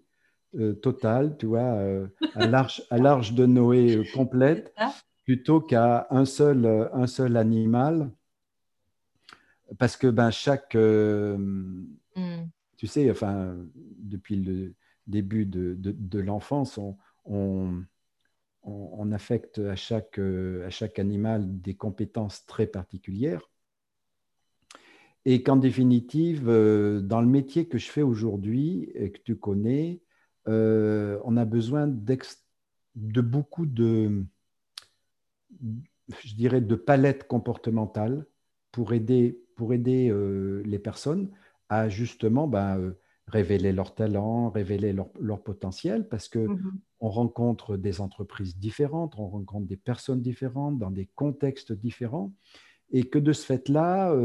euh, 0.56 0.74
totale, 0.74 1.36
tu 1.38 1.46
vois, 1.46 1.60
euh, 1.60 2.08
à 2.36 2.48
l'arche 2.48 3.34
de 3.34 3.46
Noé 3.46 3.98
euh, 3.98 4.04
complète, 4.13 4.74
plutôt 5.25 5.60
qu'à 5.60 6.08
un 6.10 6.24
seul, 6.24 6.89
un 6.94 7.06
seul 7.06 7.36
animal. 7.36 8.10
Parce 9.77 9.98
que 9.98 10.08
ben, 10.08 10.32
chaque. 10.32 10.75
Hmm. 10.75 11.86
Tu 12.77 12.88
sais, 12.88 13.12
enfin, 13.12 13.58
depuis 13.75 14.38
le 14.38 14.74
début 15.06 15.46
de, 15.46 15.75
de, 15.77 16.20
l'enfance, 16.20 16.77
on, 16.77 16.96
on, 17.25 17.84
on, 18.63 19.12
affecte 19.12 19.60
à 19.60 19.75
chaque, 19.75 20.18
à 20.20 20.70
chaque 20.70 20.98
animal 20.98 21.62
des 21.62 21.75
compétences 21.75 22.46
très 22.46 22.68
particulières. 22.68 23.50
Et 25.25 25.44
qu'en 25.44 25.58
définitive, 25.58 26.46
dans 26.46 27.20
le 27.20 27.27
métier 27.27 27.68
que 27.68 27.77
je 27.77 27.89
fais 27.89 28.04
aujourd'hui 28.04 28.89
et 28.94 29.12
que 29.12 29.20
tu 29.20 29.36
connais, 29.36 30.01
euh, 30.48 31.20
on 31.24 31.38
a 31.38 31.46
besoin 31.46 31.88
de 31.88 33.22
beaucoup 33.22 33.66
de, 33.66 34.24
je 35.62 36.36
dirais, 36.36 36.62
de 36.62 36.75
palettes 36.75 37.27
comportementales 37.27 38.25
pour 38.72 38.94
aider, 38.94 39.42
pour 39.56 39.74
aider 39.74 40.10
euh, 40.10 40.62
les 40.66 40.80
personnes 40.80 41.30
à 41.70 41.89
justement 41.89 42.48
ben, 42.48 42.80
euh, 42.80 43.00
révéler 43.27 43.74
leurs 43.74 43.94
talents, 43.94 44.50
révéler 44.50 44.94
leur, 44.94 45.44
potentiel, 45.44 46.08
parce 46.08 46.27
que 46.30 46.39
mmh 46.39 46.80
on 47.00 47.10
rencontre 47.10 47.77
des 47.77 48.01
entreprises 48.01 48.58
différentes, 48.58 49.20
on 49.20 49.27
rencontre 49.27 49.68
des 49.68 49.77
personnes 49.77 50.20
différentes, 50.20 50.80
dans 50.80 50.89
des 50.89 51.06
contextes 51.13 51.72
différents, 51.72 52.34
et 52.89 53.04
que 53.04 53.20
de 53.20 53.34
ce 53.34 53.46
fait-là, 53.46 54.16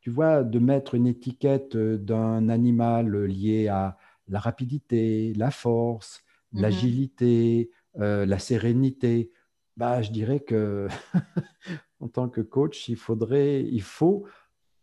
tu 0.00 0.10
vois, 0.10 0.42
de 0.42 0.58
mettre 0.58 0.96
une 0.96 1.06
étiquette 1.06 1.76
d'un 1.76 2.48
animal 2.48 3.26
lié 3.26 3.68
à 3.68 3.98
la 4.28 4.40
rapidité, 4.40 5.32
la 5.36 5.50
force, 5.50 6.22
mmh 6.52 6.60
l'agilité, 6.60 7.70
la 7.94 8.38
sérénité, 8.38 9.30
bah, 9.76 10.00
je 10.00 10.10
dirais 10.10 10.40
que 10.40 10.88
en 12.00 12.08
tant 12.08 12.28
que 12.28 12.40
coach, 12.40 12.88
il 12.88 12.96
faudrait, 12.96 13.62
il 13.62 13.82
faut 13.82 14.24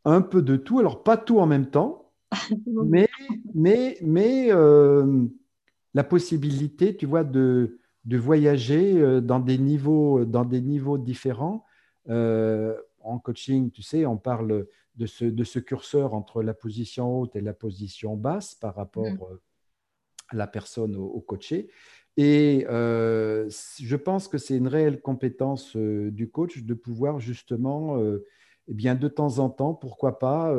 un 0.05 0.21
peu 0.21 0.41
de 0.41 0.55
tout. 0.55 0.79
Alors, 0.79 1.03
pas 1.03 1.17
tout 1.17 1.39
en 1.39 1.45
même 1.45 1.69
temps, 1.69 2.11
mais, 2.67 3.09
mais, 3.53 3.97
mais 4.01 4.47
euh, 4.51 5.25
la 5.93 6.03
possibilité, 6.03 6.95
tu 6.95 7.05
vois, 7.05 7.23
de, 7.23 7.79
de 8.05 8.17
voyager 8.17 8.99
euh, 8.99 9.21
dans 9.21 9.39
des 9.39 9.57
niveaux, 9.57 10.25
dans 10.25 10.45
des 10.45 10.61
niveaux 10.61 10.97
différents. 10.97 11.65
Euh, 12.09 12.75
en 13.01 13.19
coaching, 13.19 13.71
tu 13.71 13.81
sais, 13.81 14.05
on 14.05 14.17
parle 14.17 14.67
de 14.95 15.05
ce, 15.05 15.25
de 15.25 15.43
ce 15.43 15.59
curseur 15.59 16.13
entre 16.13 16.43
la 16.43 16.53
position 16.53 17.19
haute 17.19 17.35
et 17.35 17.41
la 17.41 17.53
position 17.53 18.15
basse 18.15 18.55
par 18.55 18.75
rapport 18.75 19.09
mmh. 19.09 19.39
à 20.29 20.35
la 20.35 20.47
personne 20.47 20.95
au, 20.95 21.05
au 21.05 21.21
coaché. 21.21 21.69
Et 22.17 22.65
euh, 22.69 23.49
je 23.79 23.95
pense 23.95 24.27
que 24.27 24.37
c'est 24.37 24.55
une 24.55 24.67
réelle 24.67 25.01
compétence 25.01 25.75
euh, 25.75 26.11
du 26.11 26.29
coach 26.29 26.63
de 26.63 26.73
pouvoir 26.75 27.19
justement, 27.19 27.97
euh, 27.99 28.23
eh 28.67 28.73
bien, 28.73 28.93
de 28.95 29.07
temps 29.07 29.39
en 29.39 29.49
temps, 29.49 29.73
pourquoi 29.73 30.19
pas, 30.19 30.55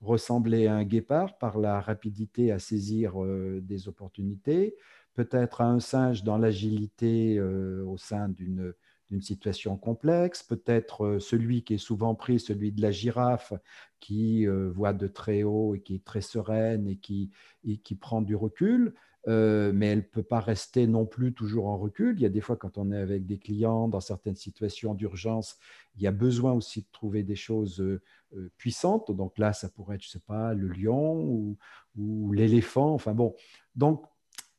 ressembler 0.00 0.66
à 0.66 0.74
un 0.74 0.84
guépard 0.84 1.38
par 1.38 1.58
la 1.58 1.80
rapidité 1.80 2.52
à 2.52 2.58
saisir 2.58 3.14
des 3.60 3.88
opportunités, 3.88 4.76
peut-être 5.14 5.60
à 5.60 5.66
un 5.66 5.78
singe 5.78 6.24
dans 6.24 6.38
l'agilité 6.38 7.40
au 7.40 7.96
sein 7.96 8.28
d'une 8.28 8.74
d'une 9.10 9.22
situation 9.22 9.76
complexe, 9.76 10.42
peut-être 10.42 11.18
celui 11.18 11.62
qui 11.64 11.74
est 11.74 11.78
souvent 11.78 12.14
pris, 12.14 12.40
celui 12.40 12.72
de 12.72 12.82
la 12.82 12.90
girafe, 12.90 13.52
qui 14.00 14.46
voit 14.46 14.92
de 14.92 15.06
très 15.06 15.42
haut 15.42 15.74
et 15.74 15.80
qui 15.80 15.96
est 15.96 16.04
très 16.04 16.20
sereine 16.20 16.86
et 16.86 16.96
qui, 16.96 17.30
et 17.64 17.78
qui 17.78 17.94
prend 17.94 18.20
du 18.20 18.36
recul. 18.36 18.94
Euh, 19.26 19.72
mais 19.74 19.88
elle 19.88 19.98
ne 19.98 20.02
peut 20.02 20.22
pas 20.22 20.40
rester 20.40 20.86
non 20.86 21.04
plus 21.04 21.34
toujours 21.34 21.66
en 21.66 21.76
recul. 21.76 22.14
Il 22.16 22.22
y 22.22 22.26
a 22.26 22.30
des 22.30 22.40
fois, 22.40 22.56
quand 22.56 22.78
on 22.78 22.92
est 22.92 22.98
avec 22.98 23.26
des 23.26 23.38
clients, 23.38 23.88
dans 23.88 24.00
certaines 24.00 24.36
situations 24.36 24.94
d'urgence, 24.94 25.58
il 25.96 26.02
y 26.02 26.06
a 26.06 26.12
besoin 26.12 26.52
aussi 26.52 26.82
de 26.82 26.86
trouver 26.92 27.24
des 27.24 27.36
choses 27.36 27.80
euh, 27.80 28.00
euh, 28.34 28.50
puissantes. 28.56 29.10
Donc 29.10 29.36
là, 29.38 29.52
ça 29.52 29.68
pourrait 29.68 29.96
être, 29.96 30.02
je 30.02 30.08
ne 30.08 30.12
sais 30.12 30.24
pas, 30.26 30.54
le 30.54 30.68
lion 30.68 31.56
ou, 31.96 32.32
l'éléphant. 32.32 32.94
Enfin 32.94 33.12
bon, 33.12 33.34
donc, 33.74 34.06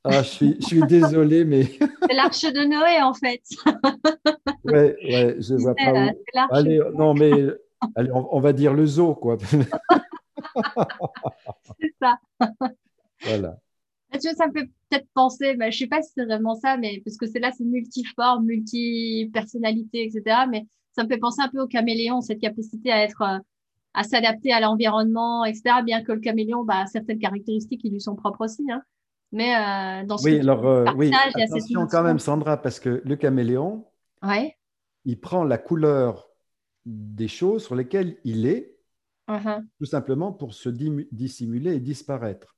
ah, 0.03 0.21
je, 0.23 0.27
suis, 0.27 0.55
je 0.61 0.65
suis 0.65 0.81
désolé, 0.81 1.43
mais... 1.45 1.63
C'est 2.09 2.13
l'arche 2.15 2.41
de 2.41 2.63
Noé, 2.65 3.01
en 3.01 3.13
fait. 3.13 3.41
Oui, 4.63 4.73
ouais, 4.73 5.35
je 5.39 5.53
ne 5.53 5.59
vois 5.59 5.75
pas 5.75 5.91
où... 5.91 6.09
Allez, 6.51 6.81
non, 6.95 7.13
mais 7.13 7.31
allez, 7.95 8.11
on, 8.11 8.35
on 8.35 8.39
va 8.39 8.53
dire 8.53 8.73
le 8.73 8.85
zoo, 8.85 9.15
quoi. 9.15 9.37
C'est 11.79 11.95
ça. 12.01 12.17
Voilà. 13.25 13.57
Tu 14.13 14.19
vois, 14.21 14.33
ça 14.33 14.47
me 14.47 14.53
fait 14.53 14.65
peut-être 14.89 15.07
penser, 15.13 15.55
bah, 15.55 15.69
je 15.69 15.77
sais 15.77 15.87
pas 15.87 16.01
si 16.01 16.11
c'est 16.15 16.23
vraiment 16.23 16.55
ça, 16.55 16.77
mais 16.77 17.01
parce 17.03 17.17
que 17.17 17.27
c'est 17.27 17.39
là, 17.39 17.51
c'est 17.51 17.65
multiforme, 17.65 18.45
multi-personnalité, 18.45 20.05
etc. 20.05 20.45
Mais 20.49 20.65
ça 20.93 21.03
me 21.03 21.09
fait 21.09 21.17
penser 21.17 21.41
un 21.41 21.49
peu 21.49 21.59
au 21.59 21.67
caméléon, 21.67 22.21
cette 22.21 22.39
capacité 22.39 22.93
à 22.93 23.03
être, 23.03 23.21
euh, 23.21 23.39
à 23.93 24.03
s'adapter 24.03 24.53
à 24.53 24.61
l'environnement, 24.61 25.43
etc. 25.43 25.81
Bien 25.83 26.01
que 26.01 26.13
le 26.13 26.21
caméléon, 26.21 26.63
bah, 26.63 26.83
a 26.83 26.85
certaines 26.85 27.19
caractéristiques 27.19 27.81
qui 27.81 27.89
lui 27.89 27.99
sont 27.99 28.15
propres 28.15 28.45
aussi. 28.45 28.63
Hein. 28.71 28.81
Mais 29.31 29.55
euh, 29.55 30.05
dans 30.05 30.17
ce 30.17 30.25
oui, 30.25 30.39
alors, 30.39 30.65
euh, 30.65 30.85
oui, 30.95 31.11
attention 31.13 31.87
quand 31.87 32.03
même, 32.03 32.19
Sandra, 32.19 32.57
parce 32.57 32.79
que 32.79 33.01
le 33.05 33.15
caméléon, 33.15 33.85
ouais. 34.23 34.57
il 35.05 35.19
prend 35.19 35.43
la 35.43 35.57
couleur 35.57 36.29
des 36.85 37.27
choses 37.27 37.63
sur 37.63 37.75
lesquelles 37.75 38.17
il 38.23 38.47
est, 38.47 38.75
uh-huh. 39.27 39.63
tout 39.77 39.85
simplement 39.85 40.31
pour 40.31 40.53
se 40.53 40.69
dissimuler 40.69 41.75
et 41.75 41.79
disparaître. 41.79 42.55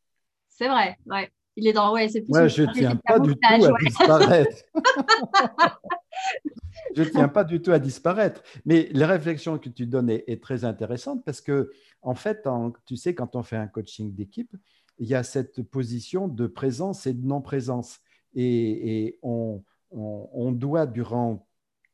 C'est 0.50 0.70
vrai, 0.70 0.98
ouais. 1.08 1.30
Il 1.58 1.68
est 1.68 1.74
dans. 1.74 1.94
Ouais, 1.94 2.08
c'est 2.08 2.22
plus. 2.22 2.48
je 2.48 2.64
ne 2.64 2.72
tiens 2.72 2.96
pas 2.96 3.20
du 3.20 3.34
tout 3.34 3.40
à 3.44 3.58
disparaître. 3.84 4.58
je 6.96 7.04
ne 7.04 7.10
tiens 7.10 7.28
pas 7.28 7.44
du 7.44 7.62
tout 7.62 7.72
à 7.72 7.80
disparaître. 7.80 8.42
Mais 8.66 8.90
la 8.94 9.08
réflexion 9.08 9.58
que 9.58 9.70
tu 9.70 9.86
donnes 9.86 10.10
est, 10.10 10.42
très 10.42 10.66
intéressante 10.66 11.24
parce 11.26 11.42
que, 11.42 11.72
en 12.02 12.16
fait, 12.16 12.48
tu 12.86 12.96
sais, 12.98 13.14
quand 13.14 13.36
on 13.36 13.44
fait 13.44 13.58
un 13.58 13.68
coaching 13.68 14.14
d'équipe, 14.16 14.56
il 15.02 15.08
y 15.08 15.16
a 15.16 15.24
cette 15.24 15.64
position 15.64 16.28
de 16.28 16.46
présence 16.46 17.08
et 17.08 17.14
de 17.14 17.26
non-présence. 17.26 18.00
Et, 18.36 19.18
on, 19.24 19.64
on, 19.90 20.52
doit, 20.52 20.86
durant 20.86 21.48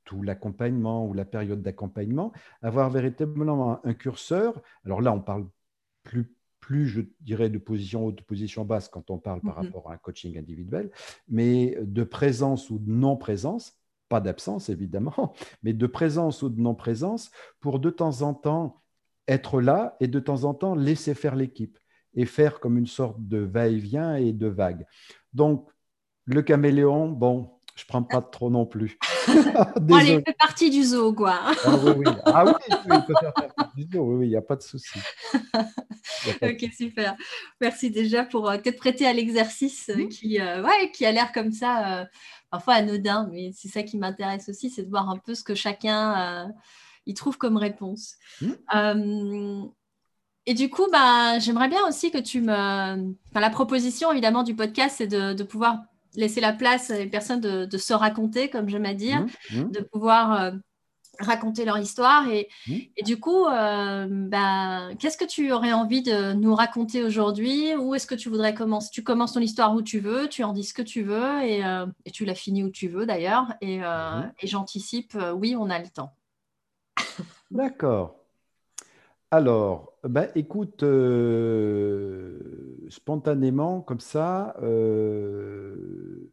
tout 0.04 0.22
l'accompagnement 0.22 1.08
ou 1.08 1.14
la 1.14 1.24
période 1.24 1.62
d'accompagnement, 1.62 2.34
avoir 2.62 2.90
véritablement 2.90 3.84
un 3.86 3.94
curseur. 3.94 4.62
Alors 4.86 5.02
là, 5.02 5.14
on 5.14 5.22
parle 5.22 5.48
plus 6.04 6.32
plus, 6.60 6.88
je 6.88 7.02
dirais, 7.22 7.50
de 7.50 7.60
position 7.60 8.08
haute, 8.08 8.18
de 8.18 8.24
position 8.24 8.66
basse 8.66 8.90
quand 8.90 9.10
on 9.10 9.20
parle 9.20 9.40
par 9.40 9.58
mhm. 9.58 9.68
rapport 9.68 9.90
à 9.90 9.94
un 9.94 9.98
coaching 9.98 10.38
individuel, 10.38 10.92
mais 11.30 11.78
de 11.82 12.04
présence 12.04 12.70
ou 12.70 12.78
de 12.78 12.92
non-présence, 12.92 13.80
pas 14.10 14.20
d'absence 14.20 14.68
évidemment, 14.68 15.34
mais 15.64 15.72
de 15.72 15.88
présence 15.88 16.42
ou 16.42 16.50
de 16.50 16.60
non-présence 16.60 17.32
pour 17.62 17.80
de 17.80 17.90
temps 17.90 18.22
en 18.22 18.34
temps 18.34 18.82
être 19.30 19.62
là 19.62 19.96
et 20.02 20.10
de 20.10 20.20
temps 20.20 20.44
en 20.44 20.54
temps 20.54 20.76
laisser 20.76 21.14
faire 21.14 21.38
l'équipe 21.38 21.80
et 22.18 22.26
faire 22.26 22.60
comme 22.60 22.78
une 22.78 22.88
sorte 22.88 23.16
de 23.20 23.38
va-et-vient 23.38 24.16
et 24.16 24.34
de 24.34 24.48
vague. 24.48 24.86
Donc, 25.34 25.70
le 26.26 26.42
caméléon, 26.42 27.08
bon, 27.08 27.50
je 27.78 27.84
ne 27.84 27.88
prends 27.88 28.04
pas 28.04 28.22
trop 28.22 28.50
non 28.50 28.66
plus. 28.66 28.98
Allez, 29.28 30.14
il 30.14 30.24
fait 30.26 30.36
partie 30.38 30.72
du 30.72 30.84
zoo, 30.84 31.14
quoi. 31.14 31.40
ah 31.64 31.78
oui, 31.84 31.92
oui. 31.98 32.06
Ah 32.26 32.44
oui, 32.44 32.52
il 32.70 33.06
peut 33.06 33.14
faire 33.20 33.34
partie 33.34 33.76
du 33.76 33.88
zoo, 33.94 34.02
oui, 34.02 34.26
il 34.26 34.30
n'y 34.30 34.36
a 34.36 34.42
pas 34.42 34.56
de 34.56 34.64
souci. 34.64 35.00
ok, 36.42 36.72
super. 36.76 37.16
Merci 37.62 37.92
déjà 37.92 38.26
pour 38.26 38.50
euh, 38.50 38.58
t'être 38.58 38.78
prêté 38.78 39.06
à 39.06 39.14
l'exercice 39.14 39.90
euh, 39.90 40.08
qui, 40.08 40.42
euh, 40.42 40.64
ouais, 40.64 40.92
qui 40.92 41.06
a 41.06 41.12
l'air 41.12 41.32
comme 41.32 41.52
ça, 41.52 42.08
parfois 42.50 42.74
anodin, 42.74 43.30
mais 43.32 43.52
c'est 43.54 43.68
ça 43.68 43.84
qui 43.84 43.98
m'intéresse 43.98 44.50
aussi, 44.50 44.72
c'est 44.72 44.84
de 44.84 44.90
voir 44.90 45.10
un 45.10 45.18
peu 45.18 45.36
ce 45.36 45.44
que 45.44 45.54
chacun 45.54 46.52
y 47.06 47.14
trouve 47.14 47.38
comme 47.38 47.58
réponse. 47.58 48.16
Et 50.48 50.54
du 50.54 50.70
coup, 50.70 50.88
bah, 50.90 51.40
j'aimerais 51.40 51.68
bien 51.68 51.86
aussi 51.86 52.10
que 52.10 52.18
tu 52.18 52.40
me... 52.40 52.52
Enfin, 52.54 53.42
la 53.42 53.50
proposition, 53.50 54.14
évidemment, 54.14 54.44
du 54.44 54.56
podcast, 54.56 54.96
c'est 54.98 55.08
de, 55.08 55.34
de 55.34 55.44
pouvoir 55.44 55.82
laisser 56.16 56.40
la 56.40 56.54
place 56.54 56.90
à 56.90 57.06
personnes 57.06 57.42
de, 57.42 57.78
se 57.78 57.94
raconter, 57.94 58.50
comme 58.50 58.70
j'aime 58.70 58.86
à 58.86 58.94
dire, 58.94 59.26
mmh, 59.52 59.60
mmh. 59.60 59.72
de 59.72 59.82
pouvoir 59.82 60.42
euh, 60.42 60.52
raconter 61.20 61.66
leur 61.66 61.78
histoire. 61.78 62.30
Et, 62.30 62.48
mmh. 62.66 62.74
et 62.96 63.04
du 63.04 63.20
coup, 63.20 63.46
euh, 63.46 64.08
bah, 64.10 64.88
qu'est-ce 64.98 65.18
que 65.18 65.26
tu 65.26 65.52
aurais 65.52 65.74
envie 65.74 66.02
de 66.02 66.32
nous 66.32 66.56
raconter 66.56 67.04
aujourd'hui? 67.04 67.76
Où 67.76 67.94
est-ce 67.94 68.08
que 68.08 68.16
tu 68.16 68.30
voudrais 68.30 68.54
commencer? 68.54 68.88
Tu 68.94 69.04
commences 69.04 69.34
ton 69.34 69.42
histoire 69.42 69.76
où 69.76 69.82
tu 69.82 70.00
veux, 70.00 70.30
tu 70.30 70.46
en 70.46 70.54
dis 70.54 70.64
ce 70.64 70.74
que 70.74 70.82
tu 70.82 71.04
veux 71.04 71.44
et, 71.44 71.66
euh, 71.66 71.86
et 72.06 72.12
tu 72.12 72.24
la 72.24 72.36
finis 72.36 72.64
où 72.64 72.70
tu 72.70 72.88
veux 72.88 73.06
d'ailleurs. 73.06 73.54
Et, 73.60 73.80
et 73.80 74.48
j'anticipe, 74.48 75.18
oui, 75.36 75.58
on 75.60 75.70
a 75.70 75.78
le 75.78 75.90
temps. 75.90 76.14
D'accord. 77.52 78.16
Alors, 79.30 79.97
bah, 80.08 80.28
écoute, 80.36 80.84
euh, 80.84 82.40
spontanément, 82.90 83.82
comme 83.82 84.00
ça, 84.00 84.56
euh, 84.62 86.32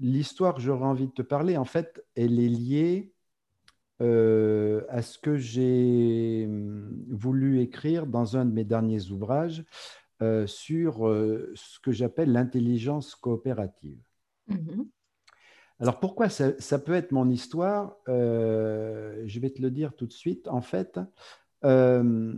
l'histoire 0.00 0.54
que 0.54 0.60
j'aurais 0.60 0.86
envie 0.86 1.06
de 1.06 1.12
te 1.12 1.22
parler, 1.22 1.56
en 1.56 1.64
fait, 1.64 2.04
elle 2.16 2.38
est 2.40 2.48
liée 2.48 3.12
euh, 4.02 4.84
à 4.88 5.02
ce 5.02 5.18
que 5.18 5.36
j'ai 5.36 6.46
hum, 6.46 7.04
voulu 7.10 7.60
écrire 7.60 8.06
dans 8.06 8.36
un 8.36 8.44
de 8.44 8.52
mes 8.52 8.64
derniers 8.64 9.10
ouvrages 9.10 9.64
sur 10.46 11.00
ce 11.54 11.78
que 11.80 11.92
j'appelle 11.92 12.32
l'intelligence 12.32 13.14
coopérative. 13.14 13.98
Mmh 14.48 14.84
Alors 15.80 16.00
pourquoi 16.00 16.30
ça, 16.30 16.58
ça, 16.58 16.78
peut 16.78 16.94
être 16.94 17.12
mon 17.12 17.28
histoire? 17.28 17.98
Je 18.06 19.38
vais 19.38 19.50
te 19.50 19.60
le 19.60 19.70
dire 19.70 19.94
tout 19.94 20.06
de 20.06 20.12
suite. 20.14 20.48
En 20.48 20.62
fait, 20.62 20.98
euh, 21.64 22.34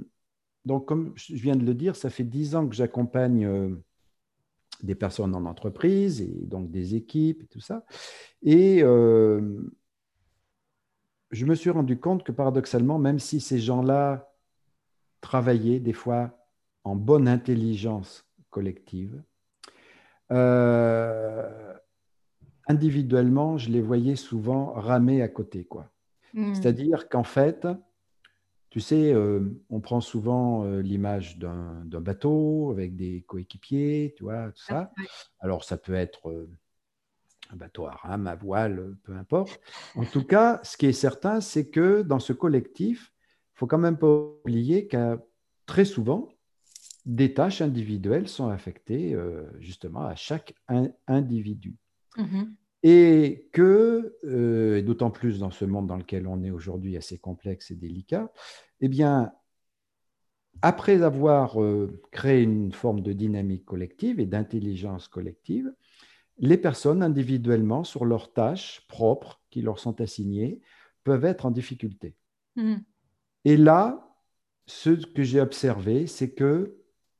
donc, 0.64 0.86
comme 0.86 1.12
je 1.16 1.34
viens 1.34 1.56
de 1.56 1.64
le 1.64 1.74
dire, 1.74 1.96
ça 1.96 2.10
fait 2.10 2.24
dix 2.24 2.54
ans 2.54 2.66
que 2.68 2.74
j'accompagne 2.74 3.46
euh, 3.46 3.70
des 4.82 4.94
personnes 4.94 5.34
en 5.34 5.44
entreprise 5.44 6.20
et 6.20 6.44
donc 6.46 6.70
des 6.70 6.94
équipes 6.94 7.42
et 7.42 7.46
tout 7.46 7.60
ça. 7.60 7.84
Et 8.42 8.82
euh, 8.82 9.62
je 11.30 11.46
me 11.46 11.54
suis 11.54 11.70
rendu 11.70 11.98
compte 11.98 12.24
que 12.24 12.32
paradoxalement, 12.32 12.98
même 12.98 13.18
si 13.18 13.40
ces 13.40 13.58
gens-là 13.58 14.32
travaillaient 15.20 15.80
des 15.80 15.92
fois 15.92 16.36
en 16.84 16.96
bonne 16.96 17.28
intelligence 17.28 18.24
collective, 18.50 19.22
individuellement, 22.68 23.58
je 23.58 23.70
les 23.70 23.80
voyais 23.80 24.16
souvent 24.16 24.72
ramer 24.72 25.22
à 25.22 25.28
côté. 25.28 25.64
quoi. 25.64 25.90
Hmm. 26.34 26.54
C'est-à-dire 26.54 27.08
qu'en 27.08 27.22
fait, 27.24 27.66
tu 28.70 28.80
sais, 28.80 29.12
euh, 29.12 29.40
on 29.70 29.80
prend 29.80 30.00
souvent 30.00 30.64
euh, 30.64 30.80
l'image 30.80 31.38
d'un 31.38 31.84
bateau 31.84 32.70
avec 32.70 32.96
des 32.96 33.22
coéquipiers, 33.26 34.14
tu 34.16 34.24
vois, 34.24 34.50
tout 34.52 34.64
ça. 34.64 34.92
Alors, 35.40 35.64
ça 35.64 35.76
peut 35.76 35.94
être 35.94 36.30
euh, 36.30 36.50
un 37.52 37.56
bateau 37.56 37.86
à 37.86 37.92
rame, 37.92 38.26
à 38.26 38.34
voile, 38.34 38.96
peu 39.04 39.12
importe. 39.16 39.60
En 39.94 40.04
tout 40.04 40.24
cas, 40.24 40.60
ce 40.62 40.76
qui 40.76 40.86
est 40.86 40.92
certain, 40.92 41.40
c'est 41.40 41.70
que 41.70 42.02
dans 42.02 42.18
ce 42.18 42.32
collectif, 42.32 43.12
il 43.54 43.58
faut 43.58 43.66
quand 43.66 43.78
même 43.78 43.98
pas 43.98 44.08
oublier 44.44 44.86
que 44.88 45.18
très 45.66 45.84
souvent, 45.84 46.28
des 47.06 47.34
tâches 47.34 47.62
individuelles 47.62 48.28
sont 48.28 48.48
affectées 48.48 49.16
justement 49.60 50.04
à 50.04 50.16
chaque 50.16 50.54
individu. 51.06 51.76
Mhm. 52.16 52.56
Et 52.82 53.48
que, 53.52 54.16
euh, 54.24 54.82
d'autant 54.82 55.10
plus 55.10 55.38
dans 55.38 55.50
ce 55.50 55.64
monde 55.64 55.86
dans 55.86 55.96
lequel 55.96 56.26
on 56.26 56.42
est 56.42 56.50
aujourd'hui 56.50 56.96
assez 56.96 57.18
complexe 57.18 57.70
et 57.70 57.74
délicat, 57.74 58.30
eh 58.80 58.88
bien, 58.88 59.32
après 60.62 61.02
avoir 61.02 61.62
euh, 61.62 62.00
créé 62.12 62.42
une 62.42 62.72
forme 62.72 63.00
de 63.00 63.12
dynamique 63.12 63.64
collective 63.64 64.20
et 64.20 64.26
d'intelligence 64.26 65.08
collective, 65.08 65.72
les 66.38 66.58
personnes 66.58 67.02
individuellement, 67.02 67.84
sur 67.84 68.04
leurs 68.04 68.32
tâches 68.32 68.86
propres 68.88 69.40
qui 69.50 69.62
leur 69.62 69.78
sont 69.78 70.00
assignées, 70.00 70.60
peuvent 71.04 71.24
être 71.24 71.46
en 71.46 71.50
difficulté. 71.50 72.14
Mhm. 72.56 72.82
Et 73.44 73.56
là, 73.56 74.14
ce 74.66 74.90
que 74.90 75.22
j'ai 75.22 75.40
observé, 75.40 76.06
c'est 76.06 76.32
que 76.32 76.76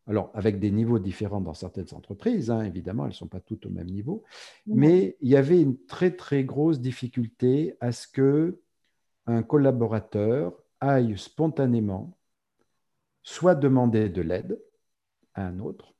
alors 0.07 0.31
avec 0.35 0.61
des 0.61 0.71
niveaux 0.71 0.99
différents 0.99 1.41
dans 1.41 1.55
certaines 1.55 1.93
entreprises, 1.93 2.51
hein, 2.51 2.63
évidemment, 2.63 3.05
elles 3.05 3.11
ne 3.11 3.15
sont 3.15 3.27
pas 3.27 3.41
toutes 3.41 3.67
au 3.67 3.71
même 3.71 3.91
niveau, 3.91 4.23
mais 4.67 5.17
il 5.21 5.29
y 5.29 5.37
avait 5.37 5.61
une 5.61 5.77
très 5.87 6.13
très 6.13 6.45
grosse 6.45 6.81
difficulté 6.81 7.77
à 7.81 7.93
ce 7.93 8.07
que 8.07 8.61
un 9.27 9.43
collaborateur 9.43 10.63
aille 10.81 11.19
spontanément 11.19 12.17
soit 13.23 13.57
demander 13.57 14.09
de 14.09 14.23
l'aide 14.23 14.63
à 15.35 15.47
un 15.47 15.59
autre, 15.59 15.95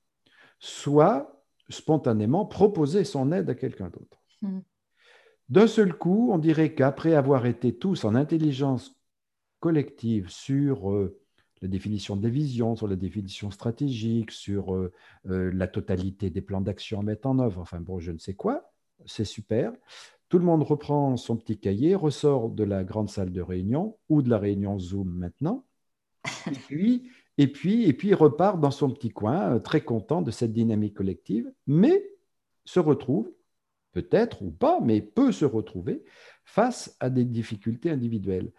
soit 0.61 1.43
spontanément 1.69 2.47
proposer 2.47 3.03
son 3.03 3.33
aide 3.33 3.51
à 3.51 3.57
quelqu'un 3.57 3.89
d'autre. 3.89 4.23
Hmm. 4.43 4.61
D'un 5.49 5.67
seul 5.67 5.95
coup, 5.95 6.31
on 6.33 6.39
dirait 6.39 6.75
qu'après 6.75 7.15
avoir 7.15 7.47
été 7.47 7.77
tous 7.77 8.05
en 8.05 8.15
intelligence 8.15 8.97
collective 9.59 10.29
sur 10.29 10.93
euh, 10.93 11.19
la 11.63 11.69
définition 11.69 12.17
des 12.17 12.31
visions, 12.31 12.77
sur 12.77 12.89
la 12.89 12.97
définition 12.97 13.51
stratégique, 13.51 14.31
sur 14.31 14.75
euh, 14.75 14.93
euh, 15.29 15.51
la 15.53 15.69
totalité 15.69 16.31
des 16.31 16.41
plans 16.41 16.61
d'action 16.61 17.01
à 17.01 17.03
mettre 17.03 17.27
en 17.27 17.39
œuvre, 17.39 17.61
enfin 17.61 17.81
bon, 17.81 17.99
je 17.99 18.13
ne 18.13 18.19
sais 18.19 18.35
quoi, 18.35 18.73
c'est 19.07 19.25
super. 19.25 19.73
Tout 20.29 20.39
le 20.39 20.45
monde 20.45 20.63
reprend 20.63 21.17
son 21.17 21.37
petit 21.37 21.59
cahier, 21.59 21.95
ressort 21.95 22.51
de 22.51 22.65
la 22.65 22.85
grande 22.85 23.09
salle 23.09 23.33
de 23.33 23.41
réunion 23.41 23.97
ou 24.09 24.23
de 24.23 24.29
la 24.29 24.39
réunion 24.39 24.79
Zoom 24.79 25.09
maintenant, 25.09 25.65
et 26.47 26.51
puis, 26.69 27.11
et 27.39 27.49
puis, 27.49 27.85
et 27.85 27.93
puis 27.93 28.15
repart 28.15 28.61
dans 28.61 28.71
son 28.71 28.91
petit 28.91 29.11
coin, 29.11 29.55
euh, 29.55 29.59
très 29.59 29.81
content 29.81 30.23
de 30.23 30.31
cette 30.31 30.53
dynamique 30.53 30.95
collective, 30.95 31.51
mais 31.67 32.11
se 32.65 32.81
retrouve, 32.81 33.31
peut-être 33.93 34.43
ou 34.43 34.51
pas, 34.51 34.81
mais 34.81 35.01
peut 35.01 35.33
se 35.33 35.45
retrouver 35.45 36.05
face 36.47 36.97
à 37.01 37.11
des 37.11 37.25
difficultés 37.25 37.91
individuelles. 37.91 38.51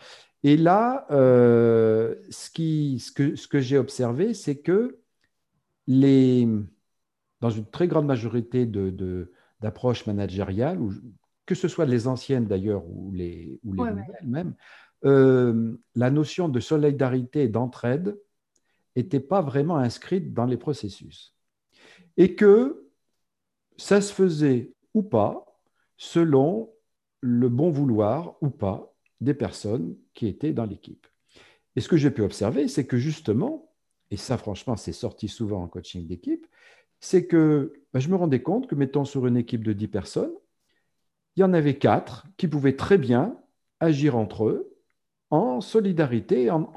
Et 0.44 0.58
là, 0.58 1.08
euh, 1.10 2.16
ce, 2.30 2.52
qui, 2.52 3.00
ce, 3.00 3.12
que, 3.12 3.36
ce 3.36 3.48
que 3.48 3.60
j'ai 3.60 3.78
observé, 3.78 4.34
c'est 4.36 4.60
que 4.60 5.00
les, 5.88 6.48
dans 7.42 7.50
une 7.50 7.66
très 7.66 7.88
grande 7.88 8.06
majorité 8.06 8.66
d'approches 8.66 10.06
de, 10.06 10.12
managériales, 10.12 10.80
que 11.46 11.56
ce 11.56 11.68
soit 11.68 11.86
les 11.86 12.08
anciennes 12.08 12.46
d'ailleurs 12.46 12.86
ou 12.86 13.12
les, 13.14 13.60
ou 13.64 13.74
les 13.74 13.80
nouvelles 13.80 14.06
même, 14.24 14.54
euh, 15.06 15.78
la 15.96 16.12
notion 16.12 16.50
de 16.50 16.60
solidarité 16.60 17.44
et 17.44 17.48
d'entraide 17.48 18.20
n'était 18.96 19.22
pas 19.22 19.42
vraiment 19.42 19.78
inscrite 19.78 20.34
dans 20.34 20.46
les 20.46 20.58
processus. 20.58 21.36
Et 22.18 22.36
que 22.36 22.90
ça 23.78 24.02
se 24.02 24.14
faisait 24.14 24.74
ou 24.94 25.04
pas 25.04 25.46
selon 25.96 26.70
le 27.28 27.50
bon 27.50 27.70
vouloir 27.70 28.38
ou 28.42 28.50
pas 28.50 28.96
des 29.20 29.34
personnes 29.34 29.98
qui 30.14 30.28
étaient 30.28 30.54
dans 30.54 30.66
l'équipe. 30.66 31.06
Et 31.76 31.82
ce 31.82 31.90
que 31.90 31.98
j'ai 31.98 32.12
pu 32.12 32.22
observer, 32.22 32.68
c'est 32.68 32.88
que 32.88 32.98
justement, 32.98 33.74
et 34.10 34.18
ça 34.18 34.38
franchement 34.38 34.78
c'est 34.78 34.94
sorti 34.94 35.28
souvent 35.28 35.62
en 35.62 35.68
coaching 35.68 36.08
d'équipe, 36.08 36.48
c'est 37.00 37.28
que 37.28 37.74
ben, 37.94 38.00
je 38.00 38.10
me 38.10 38.16
rendais 38.16 38.42
compte 38.42 38.68
que 38.68 38.76
mettons 38.76 39.06
sur 39.06 39.28
une 39.28 39.38
équipe 39.38 39.64
de 39.64 39.74
10 39.74 39.88
personnes, 39.90 40.34
il 41.36 41.42
y 41.42 41.44
en 41.44 41.54
avait 41.54 41.78
4 41.78 42.28
qui 42.38 42.48
pouvaient 42.48 42.76
très 42.76 42.98
bien 42.98 43.38
agir 43.80 44.18
entre 44.18 44.46
eux 44.46 44.74
en 45.30 45.60
solidarité, 45.60 46.50
en, 46.50 46.72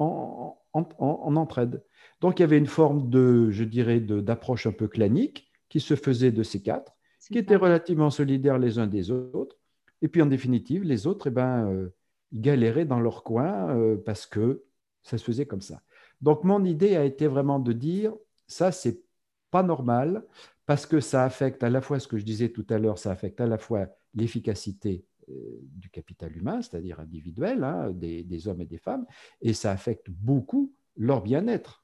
en, 0.73 1.35
entraide. 1.35 1.83
Donc 2.19 2.39
il 2.39 2.41
y 2.41 2.43
avait 2.43 2.57
une 2.57 2.67
forme 2.67 3.09
de, 3.09 3.49
je 3.49 3.63
dirais, 3.63 4.01
d'approche 4.01 4.67
un 4.67 4.73
peu 4.73 4.89
clanique 4.89 5.49
qui 5.69 5.79
se 5.79 5.95
faisait 5.95 6.33
de 6.33 6.43
ces 6.43 6.61
quatre, 6.61 6.93
qui 7.31 7.37
étaient 7.37 7.55
relativement 7.55 8.09
solidaires 8.09 8.59
les 8.59 8.77
uns 8.77 8.87
des 8.87 9.09
autres. 9.09 9.60
Et 10.01 10.07
puis 10.07 10.21
en 10.21 10.25
définitive, 10.25 10.83
les 10.83 11.07
autres, 11.07 11.27
eh 11.27 11.31
ben, 11.31 11.67
euh, 11.69 11.93
ils 12.31 12.41
galéraient 12.41 12.85
dans 12.85 12.99
leur 12.99 13.23
coin 13.23 13.75
euh, 13.75 13.97
parce 13.97 14.25
que 14.25 14.63
ça 15.03 15.17
se 15.17 15.23
faisait 15.23 15.45
comme 15.45 15.61
ça. 15.61 15.81
Donc 16.21 16.43
mon 16.43 16.63
idée 16.63 16.95
a 16.95 17.05
été 17.05 17.27
vraiment 17.27 17.59
de 17.59 17.73
dire, 17.73 18.13
ça, 18.47 18.71
c'est 18.71 19.01
pas 19.49 19.63
normal 19.63 20.23
parce 20.65 20.85
que 20.85 20.99
ça 20.99 21.25
affecte 21.25 21.63
à 21.63 21.69
la 21.69 21.81
fois 21.81 21.99
ce 21.99 22.07
que 22.07 22.17
je 22.17 22.23
disais 22.23 22.49
tout 22.49 22.65
à 22.69 22.77
l'heure, 22.77 22.97
ça 22.97 23.11
affecte 23.11 23.41
à 23.41 23.47
la 23.47 23.57
fois 23.57 23.87
l'efficacité 24.13 25.03
euh, 25.29 25.59
du 25.61 25.89
capital 25.89 26.35
humain, 26.35 26.61
c'est-à-dire 26.61 26.99
individuel, 26.99 27.63
hein, 27.63 27.91
des, 27.91 28.47
hommes 28.47 28.61
et 28.61 28.65
des 28.65 28.77
femmes, 28.77 29.05
et 29.41 29.53
ça 29.53 29.71
affecte 29.71 30.09
beaucoup 30.09 30.73
leur 30.95 31.21
bien-être. 31.21 31.83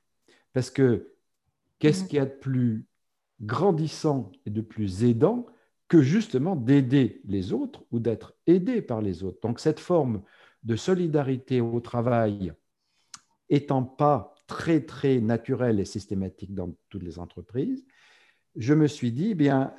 Parce 0.53 0.69
que 0.69 1.13
qu'est-ce 1.79 2.03
mmh. 2.03 2.07
qu'il 2.07 2.17
y 2.17 2.21
a 2.21 2.25
de 2.25 2.31
plus 2.31 2.85
grandissant 3.41 4.31
et 4.45 4.49
de 4.49 4.61
plus 4.61 5.03
aidant 5.03 5.45
que 5.87 6.01
justement 6.01 6.55
d'aider 6.55 7.21
les 7.25 7.53
autres 7.53 7.85
ou 7.91 7.99
d'être 7.99 8.33
aidé 8.45 8.81
par 8.81 9.01
les 9.01 9.23
autres. 9.23 9.39
Donc 9.41 9.59
cette 9.59 9.79
forme 9.79 10.21
de 10.63 10.75
solidarité 10.75 11.61
au 11.61 11.79
travail 11.79 12.51
étant 13.49 13.83
pas 13.83 14.35
très 14.47 14.81
très 14.81 15.19
naturelle 15.19 15.79
et 15.79 15.85
systématique 15.85 16.53
dans 16.53 16.75
toutes 16.89 17.03
les 17.03 17.19
entreprises, 17.19 17.85
je 18.55 18.73
me 18.73 18.87
suis 18.87 19.11
dit, 19.11 19.29
eh 19.31 19.35
bien, 19.35 19.73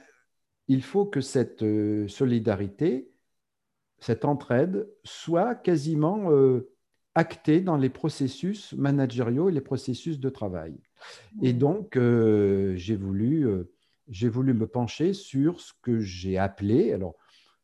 il 0.69 0.83
faut 0.83 1.07
que 1.07 1.21
cette 1.21 1.63
euh, 1.63 2.07
solidarité, 2.09 3.11
cette 3.99 4.25
entraide 4.25 4.89
soit 5.03 5.55
quasiment 5.55 6.31
euh, 6.31 6.71
actée 7.15 7.61
dans 7.61 7.77
les 7.77 7.89
processus 7.89 8.73
managériaux 8.75 9.49
et 9.49 9.53
les 9.53 9.61
processus 9.61 10.21
de 10.21 10.29
travail. 10.29 10.79
Et 11.43 11.53
donc, 11.53 11.97
euh, 11.97 12.77
j'ai 12.77 12.97
voulu 12.97 13.47
j'ai 14.09 14.29
voulu 14.29 14.55
me 14.55 14.67
pencher 14.67 15.13
sur 15.13 15.61
ce 15.61 15.73
que 15.83 16.01
j'ai 16.01 16.39
appelé, 16.39 16.93
alors 16.93 17.17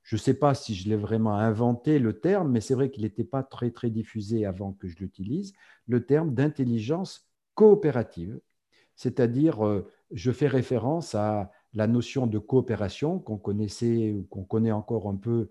je 0.03 0.17
ne 0.17 0.21
sais 0.21 0.35
pas 0.35 0.55
si 0.55 0.75
je 0.75 0.89
l'ai 0.89 0.97
vraiment 0.97 1.35
inventé 1.35 1.99
le 1.99 2.21
terme, 2.21 2.51
mais 2.51 2.61
c'est 2.61 2.75
vrai 2.75 2.91
qu'il 2.91 3.05
n'était 3.05 3.25
pas 3.25 3.43
très 3.43 3.71
très 3.71 3.89
diffusé 3.89 4.45
avant 4.45 4.73
que 4.73 4.87
je 4.87 4.99
l'utilise, 4.99 5.55
le 5.87 6.05
terme 6.05 6.35
d'intelligence 6.35 7.27
coopérative. 7.55 8.39
C'est-à-dire, 8.97 9.67
euh, 9.67 9.91
je 10.11 10.31
fais 10.31 10.47
référence 10.47 11.15
à 11.15 11.51
la 11.73 11.87
notion 11.87 12.27
de 12.27 12.39
coopération 12.39 13.19
qu'on 13.19 13.39
connaissait 13.39 14.13
ou 14.13 14.25
qu'on 14.25 14.45
connaît 14.45 14.73
encore 14.73 15.09
un 15.09 15.17
peu 15.17 15.49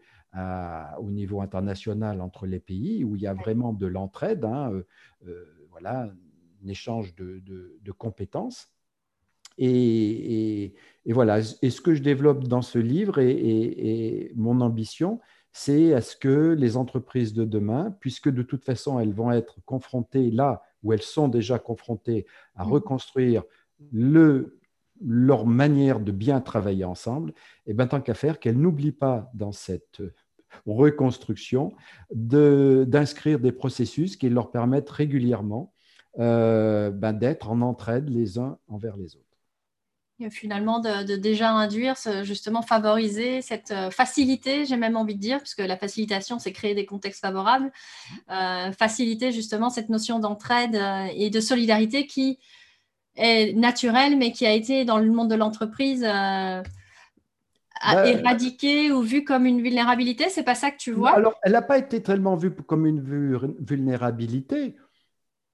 au 0.99 1.12
niveau 1.12 1.41
international 1.41 2.19
entre 2.19 2.47
les 2.47 2.60
pays, 2.60 3.03
où 3.03 3.15
il 3.15 3.21
y 3.21 3.27
a 3.27 3.36
vraiment 3.36 3.71
de 3.71 3.86
l'entraide, 3.86 4.45
hein, 4.45 4.71
euh, 4.71 4.84
euh, 5.27 5.67
voilà, 5.69 6.12
un 6.63 6.67
échange 6.67 7.13
de 7.13 7.91
compétences. 7.91 8.72
Et, 9.57 10.73
voilà, 11.05 11.39
et 11.61 11.69
ce 11.69 11.81
que 11.81 11.93
je 11.95 12.01
développe 12.01 12.45
dans 12.45 12.61
ce 12.61 12.79
livre 12.79 13.19
et, 13.19 14.31
mon 14.35 14.61
ambition, 14.61 15.19
c'est 15.51 15.93
à 15.93 16.01
ce 16.01 16.15
que 16.15 16.55
les 16.57 16.77
entreprises 16.77 17.33
de 17.33 17.45
demain, 17.45 17.95
puisque 17.99 18.29
de 18.29 18.41
toute 18.41 18.65
façon 18.65 18.99
elles 18.99 19.13
vont 19.13 19.31
être 19.31 19.57
confrontées 19.65 20.31
là 20.31 20.63
où 20.81 20.93
elles 20.93 21.03
sont 21.03 21.27
déjà 21.27 21.59
confrontées 21.59 22.25
à 22.55 22.65
mmh. 22.65 22.71
reconstruire 22.71 23.43
leur 25.01 25.45
manière 25.45 25.99
de 25.99 26.11
bien 26.11 26.41
travailler 26.41 26.85
ensemble, 26.85 27.31
et 27.67 27.71
eh 27.71 27.73
bien 27.73 27.85
tant 27.85 28.01
qu'à 28.01 28.15
faire 28.15 28.39
qu'elles 28.39 28.57
n'oublient 28.57 28.91
pas 28.91 29.29
dans 29.35 29.51
cette 29.51 30.01
reconstruction 30.65 31.73
d'inscrire 32.11 33.39
des 33.39 33.51
processus 33.51 34.15
qui 34.17 34.29
leur 34.29 34.51
permettent 34.51 34.89
régulièrement 34.89 35.73
euh, 36.19 36.91
ben, 36.91 37.13
d'être 37.13 37.49
en 37.49 37.61
entraide 37.61 38.09
les 38.09 38.37
uns 38.37 38.57
envers 38.67 38.97
les 38.97 39.15
autres 39.15 39.32
finalement 40.29 40.79
de, 40.79 41.15
déjà 41.15 41.51
induire, 41.51 41.95
justement 42.23 42.62
favoriser 42.62 43.41
cette 43.41 43.71
euh, 43.71 43.89
facilité, 43.89 44.65
j'ai 44.65 44.77
même 44.77 44.95
envie 44.95 45.15
de 45.15 45.19
dire, 45.19 45.39
puisque 45.39 45.59
la 45.59 45.77
facilitation, 45.77 46.39
c'est 46.39 46.51
créer 46.51 46.75
des 46.75 46.86
contextes 46.86 47.21
favorables, 47.21 47.71
euh, 48.31 48.71
faciliter 48.71 49.31
justement 49.31 49.69
cette 49.69 49.89
notion 49.89 50.19
d'entraide 50.19 50.75
euh, 50.75 51.07
et 51.15 51.29
de 51.29 51.39
solidarité 51.39 52.07
qui 52.07 52.39
est 53.15 53.55
naturelle, 53.55 54.17
mais 54.17 54.31
qui 54.31 54.45
a 54.45 54.53
été 54.53 54.86
dans 54.86 54.97
le 54.97 55.12
monde 55.12 55.29
de 55.29 55.36
l'entreprise 55.36 56.01
bah, 56.01 56.63
éradiquée 58.05 58.91
ou 58.91 59.01
vue 59.01 59.23
comme 59.23 59.45
une 59.45 59.62
vulnérabilité 59.62 60.29
C'est 60.29 60.43
pas 60.43 60.55
ça 60.55 60.71
que 60.71 60.77
tu 60.77 60.91
vois? 60.91 61.12
Alors, 61.12 61.36
elle 61.43 61.51
n'a 61.51 61.62
pas 61.62 61.77
été 61.77 62.01
tellement 62.01 62.36
vue 62.36 62.51
comme 62.51 62.86
une 62.88 63.01
vulnérabilité, 63.59 64.75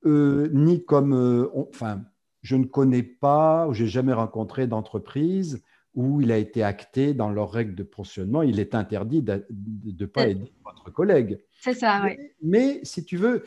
euh, 0.05 0.49
ni 0.53 0.85
comme. 0.85 1.49
Enfin, 1.53 2.01
je 2.41 2.55
ne 2.55 2.65
connais 2.65 3.03
pas, 3.03 3.67
ou 3.67 3.73
j'ai 3.73 3.87
jamais 3.87 4.13
rencontré 4.13 4.67
d'entreprise 4.67 5.63
où 5.95 6.21
il 6.21 6.31
a 6.31 6.37
été 6.37 6.63
acté 6.63 7.13
dans 7.13 7.29
leurs 7.29 7.51
règles 7.51 7.75
de 7.75 7.83
fonctionnement, 7.83 8.41
il 8.41 8.59
est 8.59 8.75
interdit 8.75 9.21
de 9.21 9.43
ne 9.49 10.05
pas 10.05 10.27
aider 10.27 10.53
votre 10.63 10.91
collègue. 10.91 11.43
C'est 11.59 11.73
ça, 11.73 12.01
oui. 12.03 12.15
Mais, 12.41 12.79
si 12.83 13.03
tu 13.03 13.17
veux, 13.17 13.43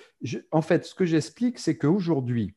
en 0.51 0.61
fait, 0.61 0.85
ce 0.85 0.95
que 0.95 1.05
j'explique, 1.05 1.59
c'est 1.59 1.79
qu'aujourd'hui, 1.79 2.55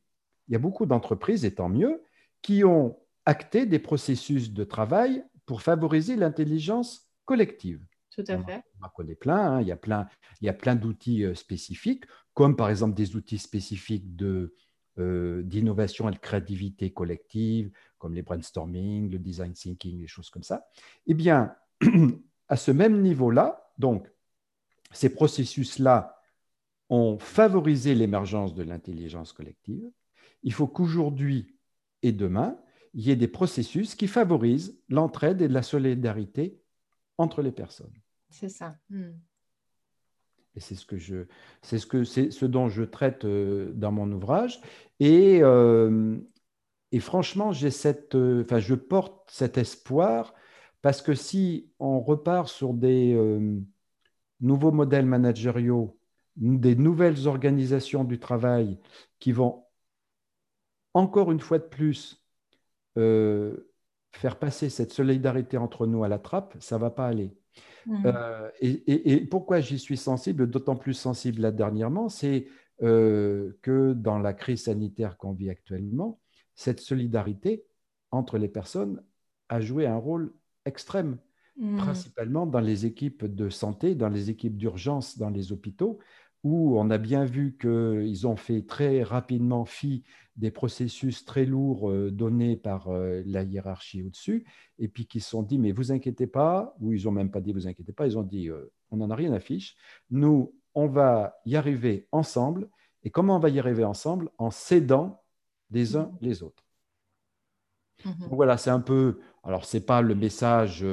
il 0.47 0.53
y 0.53 0.55
a 0.55 0.59
beaucoup 0.59 0.85
d'entreprises, 0.85 1.45
et 1.45 1.53
tant 1.53 1.69
mieux, 1.69 2.03
qui 2.41 2.63
ont 2.63 2.97
acté 3.25 3.65
des 3.65 3.79
processus 3.79 4.51
de 4.51 4.63
travail 4.63 5.23
pour 5.45 5.61
favoriser 5.61 6.15
l'intelligence 6.15 7.09
collective. 7.25 7.81
Tout 8.11 8.23
à 8.27 8.41
fait. 8.43 8.63
On 8.81 8.85
en 8.85 8.89
connaît 8.89 9.15
plein, 9.15 9.55
hein. 9.55 9.61
il 9.61 9.67
y 9.67 9.71
a 9.71 9.77
plein, 9.77 10.07
il 10.41 10.45
y 10.45 10.49
a 10.49 10.53
plein 10.53 10.75
d'outils 10.75 11.23
euh, 11.25 11.35
spécifiques, 11.35 12.05
comme 12.33 12.55
par 12.55 12.69
exemple 12.69 12.95
des 12.95 13.15
outils 13.15 13.37
spécifiques 13.37 14.15
de, 14.15 14.55
euh, 14.97 15.43
d'innovation 15.43 16.07
et 16.09 16.13
de 16.13 16.17
créativité 16.17 16.91
collective, 16.91 17.71
comme 17.97 18.13
les 18.13 18.21
brainstorming, 18.21 19.09
le 19.11 19.19
design 19.19 19.53
thinking, 19.53 19.99
des 19.99 20.07
choses 20.07 20.29
comme 20.29 20.43
ça. 20.43 20.67
Eh 21.07 21.13
bien, 21.13 21.55
à 22.47 22.55
ce 22.55 22.71
même 22.71 23.01
niveau-là, 23.01 23.71
donc, 23.77 24.07
ces 24.91 25.13
processus-là 25.13 26.21
ont 26.89 27.17
favorisé 27.19 27.95
l'émergence 27.95 28.53
de 28.53 28.63
l'intelligence 28.63 29.33
collective. 29.33 29.89
Il 30.43 30.53
faut 30.53 30.67
qu'aujourd'hui 30.67 31.57
et 32.01 32.11
demain, 32.11 32.57
il 32.93 33.05
y 33.05 33.11
ait 33.11 33.15
des 33.15 33.27
processus 33.27 33.95
qui 33.95 34.07
favorisent 34.07 34.79
l'entraide 34.87 35.41
et 35.41 35.47
la 35.47 35.63
solidarité 35.63 36.61
entre 37.17 37.41
les 37.41 37.51
personnes. 37.51 37.93
C'est 38.29 38.49
ça. 38.49 38.77
Hmm. 38.89 39.11
Et 40.55 40.59
c'est 40.61 40.75
ce 40.75 40.85
que 40.85 40.97
je, 40.97 41.25
c'est 41.61 41.79
ce 41.79 41.85
que 41.85 42.03
c'est 42.03 42.31
ce 42.31 42.45
dont 42.45 42.69
je 42.69 42.83
traite 42.83 43.25
euh, 43.25 43.71
dans 43.73 43.91
mon 43.91 44.11
ouvrage. 44.11 44.61
Et, 44.99 45.39
euh, 45.43 46.17
et 46.91 46.99
franchement, 46.99 47.51
j'ai 47.51 47.71
cette, 47.71 48.15
euh, 48.15 48.43
enfin, 48.43 48.59
je 48.59 48.75
porte 48.75 49.29
cet 49.31 49.57
espoir 49.57 50.33
parce 50.81 51.01
que 51.01 51.13
si 51.15 51.71
on 51.79 51.99
repart 52.01 52.47
sur 52.47 52.73
des 52.73 53.15
nouveaux 54.41 54.71
modèles 54.71 55.05
managériaux, 55.05 55.97
des 56.37 56.75
nouvelles 56.75 57.27
organisations 57.27 58.03
du 58.03 58.19
travail 58.19 58.79
qui 59.19 59.31
vont 59.31 59.65
encore 60.93 61.31
une 61.31 61.39
fois 61.39 61.59
de 61.59 61.63
plus 61.65 62.23
faire 62.95 64.39
passer 64.39 64.69
cette 64.69 64.91
solidarité 64.93 65.57
entre 65.57 65.85
nous 65.87 66.03
à 66.03 66.07
la 66.07 66.19
trappe, 66.19 66.55
ça 66.59 66.77
va 66.77 66.89
pas 66.89 67.07
aller. 67.07 67.35
Mmh. 67.85 68.03
Euh, 68.05 68.49
et, 68.61 69.25
pourquoi 69.25 69.59
j'y 69.59 69.79
suis 69.79 69.97
sensible, 69.97 70.49
d'autant 70.49 70.75
plus 70.75 70.93
sensible 70.93 71.41
là 71.41 71.51
dernièrement, 71.51 72.09
c'est 72.09 72.47
euh, 72.81 73.57
que 73.61 73.93
dans 73.93 74.19
la 74.19 74.33
crise 74.33 74.63
sanitaire 74.63 75.17
qu'on 75.17 75.33
vit 75.33 75.49
actuellement, 75.49 76.19
cette 76.55 76.79
solidarité 76.79 77.63
entre 78.11 78.37
les 78.37 78.47
personnes 78.47 79.01
a 79.49 79.61
joué 79.61 79.85
un 79.85 79.97
rôle 79.97 80.33
extrême, 80.65 81.17
mmh. 81.57 81.77
principalement 81.77 82.45
dans 82.47 82.59
les 82.59 82.85
équipes 82.85 83.25
de 83.25 83.49
santé, 83.49 83.93
dans 83.93 84.09
les 84.09 84.29
équipes 84.29 84.57
d'urgence, 84.57 85.17
dans 85.17 85.29
les 85.29 85.51
hôpitaux, 85.51 85.99
où 86.45 86.77
on 86.77 86.91
a 86.91 86.99
bien 86.99 87.25
vu 87.25 87.57
qu'ils 87.59 88.27
ont 88.27 88.35
fait 88.35 88.61
très 88.61 89.01
rapidement 89.01 89.65
fi 89.65 90.03
des 90.35 90.51
processus 90.51 91.25
très 91.25 91.43
lourds 91.43 91.89
euh, 91.89 92.11
donnés 92.11 92.55
par 92.55 92.89
euh, 92.89 93.23
la 93.25 93.41
hiérarchie 93.41 94.03
au-dessus, 94.03 94.45
et 94.77 94.87
puis 94.87 95.07
qu'ils 95.07 95.23
se 95.23 95.31
sont 95.31 95.41
dit, 95.41 95.57
mais 95.57 95.71
vous 95.71 95.91
inquiétez 95.91 96.27
pas, 96.27 96.75
ou 96.79 96.93
ils 96.93 97.05
n'ont 97.05 97.11
même 97.11 97.31
pas 97.31 97.41
dit, 97.41 97.51
vous 97.51 97.67
inquiétez 97.67 97.93
pas, 97.93 98.05
ils 98.05 98.19
ont 98.19 98.23
dit, 98.23 98.51
euh, 98.51 98.71
on 98.91 98.97
n'en 98.97 99.09
a 99.09 99.15
rien 99.15 99.33
à 99.33 99.39
fiche, 99.39 99.75
nous, 100.11 100.53
on 100.75 100.85
va 100.85 101.33
y 101.47 101.55
arriver 101.55 102.07
ensemble, 102.11 102.69
et 103.03 103.09
comment 103.09 103.37
on 103.37 103.39
va 103.39 103.49
y 103.49 103.57
arriver 103.57 103.83
ensemble? 103.83 104.29
En 104.37 104.51
s'aidant 104.51 105.23
les 105.71 105.95
uns 105.95 106.11
les 106.21 106.43
autres. 106.43 106.63
Mmh 108.03 108.11
voilà, 108.29 108.57
c'est 108.57 108.69
un 108.69 108.81
peu, 108.81 109.19
alors 109.43 109.65
c'est 109.65 109.83
pas 109.83 110.03
le 110.03 110.13
message 110.13 110.85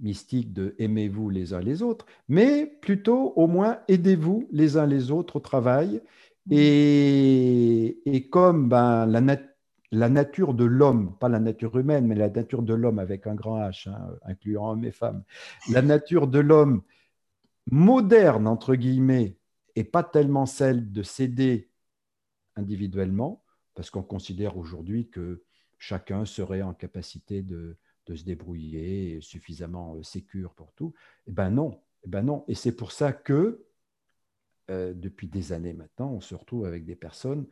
mystique 0.00 0.52
de 0.52 0.74
aimez-vous 0.78 1.30
les 1.30 1.54
uns 1.54 1.60
les 1.60 1.82
autres, 1.82 2.06
mais 2.28 2.66
plutôt 2.66 3.32
au 3.36 3.46
moins 3.46 3.78
aidez-vous 3.88 4.48
les 4.52 4.76
uns 4.76 4.86
les 4.86 5.10
autres 5.10 5.36
au 5.36 5.40
travail. 5.40 6.00
Mmh. 6.46 6.52
Et, 6.56 8.28
comme 8.30 8.68
ben, 8.68 9.06
la, 9.06 9.20
la, 9.92 10.08
nature 10.08 10.52
de 10.52 10.64
l'homme, 10.64 11.16
pas 11.18 11.28
la 11.28 11.40
nature 11.40 11.78
humaine, 11.78 12.06
mais 12.06 12.14
la 12.14 12.28
nature 12.28 12.62
de 12.62 12.74
l'homme 12.74 12.98
avec 12.98 13.26
un 13.26 13.34
grand 13.34 13.58
H, 13.58 13.88
hein, 13.88 14.10
incluant 14.24 14.72
hommes 14.72 14.84
et 14.84 14.90
femmes, 14.90 15.22
la 15.70 15.80
nature 15.80 16.26
de 16.26 16.40
l'homme 16.40 16.82
moderne, 17.70 18.46
entre 18.46 18.74
guillemets, 18.74 19.38
et 19.76 19.84
pas 19.84 20.02
tellement 20.02 20.46
celle 20.46 20.92
de 20.92 21.02
s'aider 21.02 21.70
individuellement, 22.56 23.42
parce 23.74 23.90
qu'on 23.90 24.02
considère 24.02 24.56
aujourd'hui 24.58 25.08
que 25.08 25.42
chacun 25.78 26.24
serait 26.26 26.62
en 26.62 26.74
capacité 26.74 27.42
de, 27.42 27.76
de 28.06 28.14
se 28.14 28.24
débrouiller 28.24 29.20
suffisamment 29.20 29.96
euh, 29.96 30.02
sécure 30.02 30.54
pour 30.54 30.72
tout. 30.72 30.92
Eh 31.26 31.32
ben 31.32 31.50
non, 31.50 31.80
eh 32.04 32.08
ben 32.08 32.22
non. 32.22 32.44
Et 32.48 32.54
c'est 32.54 32.74
pour 32.74 32.92
ça 32.92 33.12
que 33.12 33.64
euh, 34.70 34.94
depuis 34.94 35.28
des 35.28 35.52
années 35.52 35.74
maintenant, 35.74 36.10
on 36.12 36.20
se 36.20 36.34
retrouve 36.34 36.66
avec 36.66 36.84
des 36.84 36.96
personnes 36.96 37.46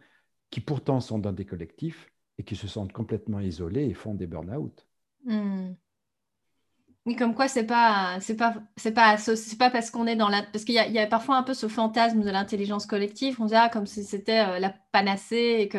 qui 0.50 0.60
pourtant 0.60 1.00
sont 1.00 1.18
dans 1.18 1.32
des 1.32 1.46
collectifs 1.46 2.10
et 2.38 2.44
qui 2.44 2.56
se 2.56 2.68
sentent 2.68 2.92
complètement 2.92 3.40
isolées 3.40 3.84
et 3.84 3.94
font 3.94 4.14
des 4.14 4.26
burn-out. 4.26 4.86
Hmm. 5.24 5.72
Oui, 7.04 7.16
comme 7.16 7.34
quoi 7.34 7.48
c'est 7.48 7.66
pas 7.66 8.20
c'est 8.20 8.36
pas 8.36 8.54
c'est 8.76 8.92
pas 8.92 9.16
c'est 9.16 9.58
pas 9.58 9.70
parce 9.70 9.90
qu'on 9.90 10.06
est 10.06 10.14
dans 10.14 10.28
la 10.28 10.44
parce 10.44 10.64
qu'il 10.64 10.76
y, 10.76 10.92
y, 10.92 10.98
a 11.00 11.06
parfois 11.08 11.36
un 11.36 11.42
peu 11.42 11.52
ce 11.52 11.66
fantasme 11.66 12.22
de 12.22 12.30
l'intelligence 12.30 12.86
collective 12.86 13.40
on 13.40 13.46
dit 13.46 13.56
ah 13.56 13.68
comme 13.72 13.86
si 13.86 14.04
c'était 14.04 14.38
euh, 14.38 14.58
la 14.60 14.70
panacée 14.92 15.56
et 15.58 15.68
que 15.68 15.78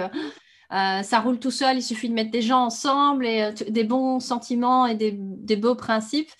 euh, 0.71 1.04
ça 1.04 1.19
roule 1.19 1.39
tout 1.39 1.52
seul, 1.52 1.78
il 1.78 1.84
suffit 1.84 2.10
de 2.10 2.13
mettre 2.13 2.32
des 2.32 2.41
gens 2.41 2.65
ensemble 2.65 3.26
et 3.26 3.43
euh, 3.43 3.52
des 3.69 3.84
bons 3.84 4.19
sentiments 4.19 4.88
et 4.88 4.95
des, 4.95 5.56
beaux 5.56 5.76
principes. 5.76 6.32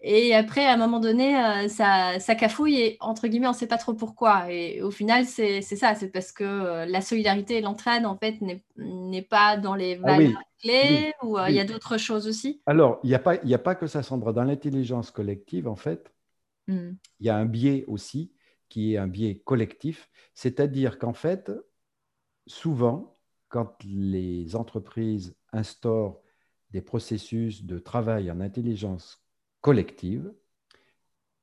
Et 0.00 0.34
après, 0.34 0.66
à 0.66 0.74
un 0.74 0.76
moment 0.76 1.00
donné, 1.00 1.36
euh, 1.36 1.68
ça, 1.68 2.18
ça, 2.18 2.34
cafouille 2.34 2.80
et 2.80 2.96
entre 3.00 3.28
guillemets, 3.28 3.46
on 3.46 3.52
ne 3.52 3.56
sait 3.56 3.66
pas 3.66 3.78
trop 3.78 3.94
pourquoi. 3.94 4.52
Et 4.52 4.82
au 4.82 4.90
final, 4.90 5.24
c'est 5.24 5.62
ça, 5.62 5.94
c'est 5.94 6.08
parce 6.08 6.32
que 6.32 6.84
la 6.86 7.00
solidarité 7.00 7.56
et 7.56 7.60
l'entraide, 7.60 8.06
en 8.06 8.16
fait, 8.16 8.36
n'est 8.76 9.22
pas 9.22 9.56
dans 9.56 9.74
les 9.74 9.98
ah 10.02 10.06
valeurs 10.06 10.42
clés 10.62 11.12
ou 11.22 11.38
il 11.48 11.54
y 11.54 11.60
a 11.60 11.64
d'autres 11.64 11.96
choses 11.96 12.26
aussi 12.26 12.60
Alors, 12.66 13.00
il 13.04 13.08
n'y 13.08 13.14
a, 13.14 13.18
pas, 13.18 13.34
a 13.34 13.58
pas 13.58 13.74
que 13.74 13.86
ça, 13.86 14.02
Sandra. 14.02 14.32
Dans 14.32 14.44
l'intelligence 14.44 15.10
collective, 15.10 15.66
en 15.66 15.76
fait, 15.76 16.12
hmm. 16.68 16.90
il 17.20 17.26
y 17.26 17.30
a 17.30 17.36
un 17.36 17.46
biais 17.46 17.84
aussi 17.86 18.32
qui 18.68 18.94
est 18.94 18.98
un 18.98 19.06
biais 19.08 19.38
collectif. 19.44 20.10
C'est-à-dire 20.34 20.98
qu'en 20.98 21.14
fait, 21.14 21.50
souvent, 22.46 23.15
quand 23.48 23.76
les 23.84 24.56
entreprises 24.56 25.36
instaurent 25.52 26.20
des 26.70 26.80
processus 26.80 27.64
de 27.64 27.78
travail 27.78 28.30
en 28.30 28.40
intelligence 28.40 29.24
collective, 29.60 30.32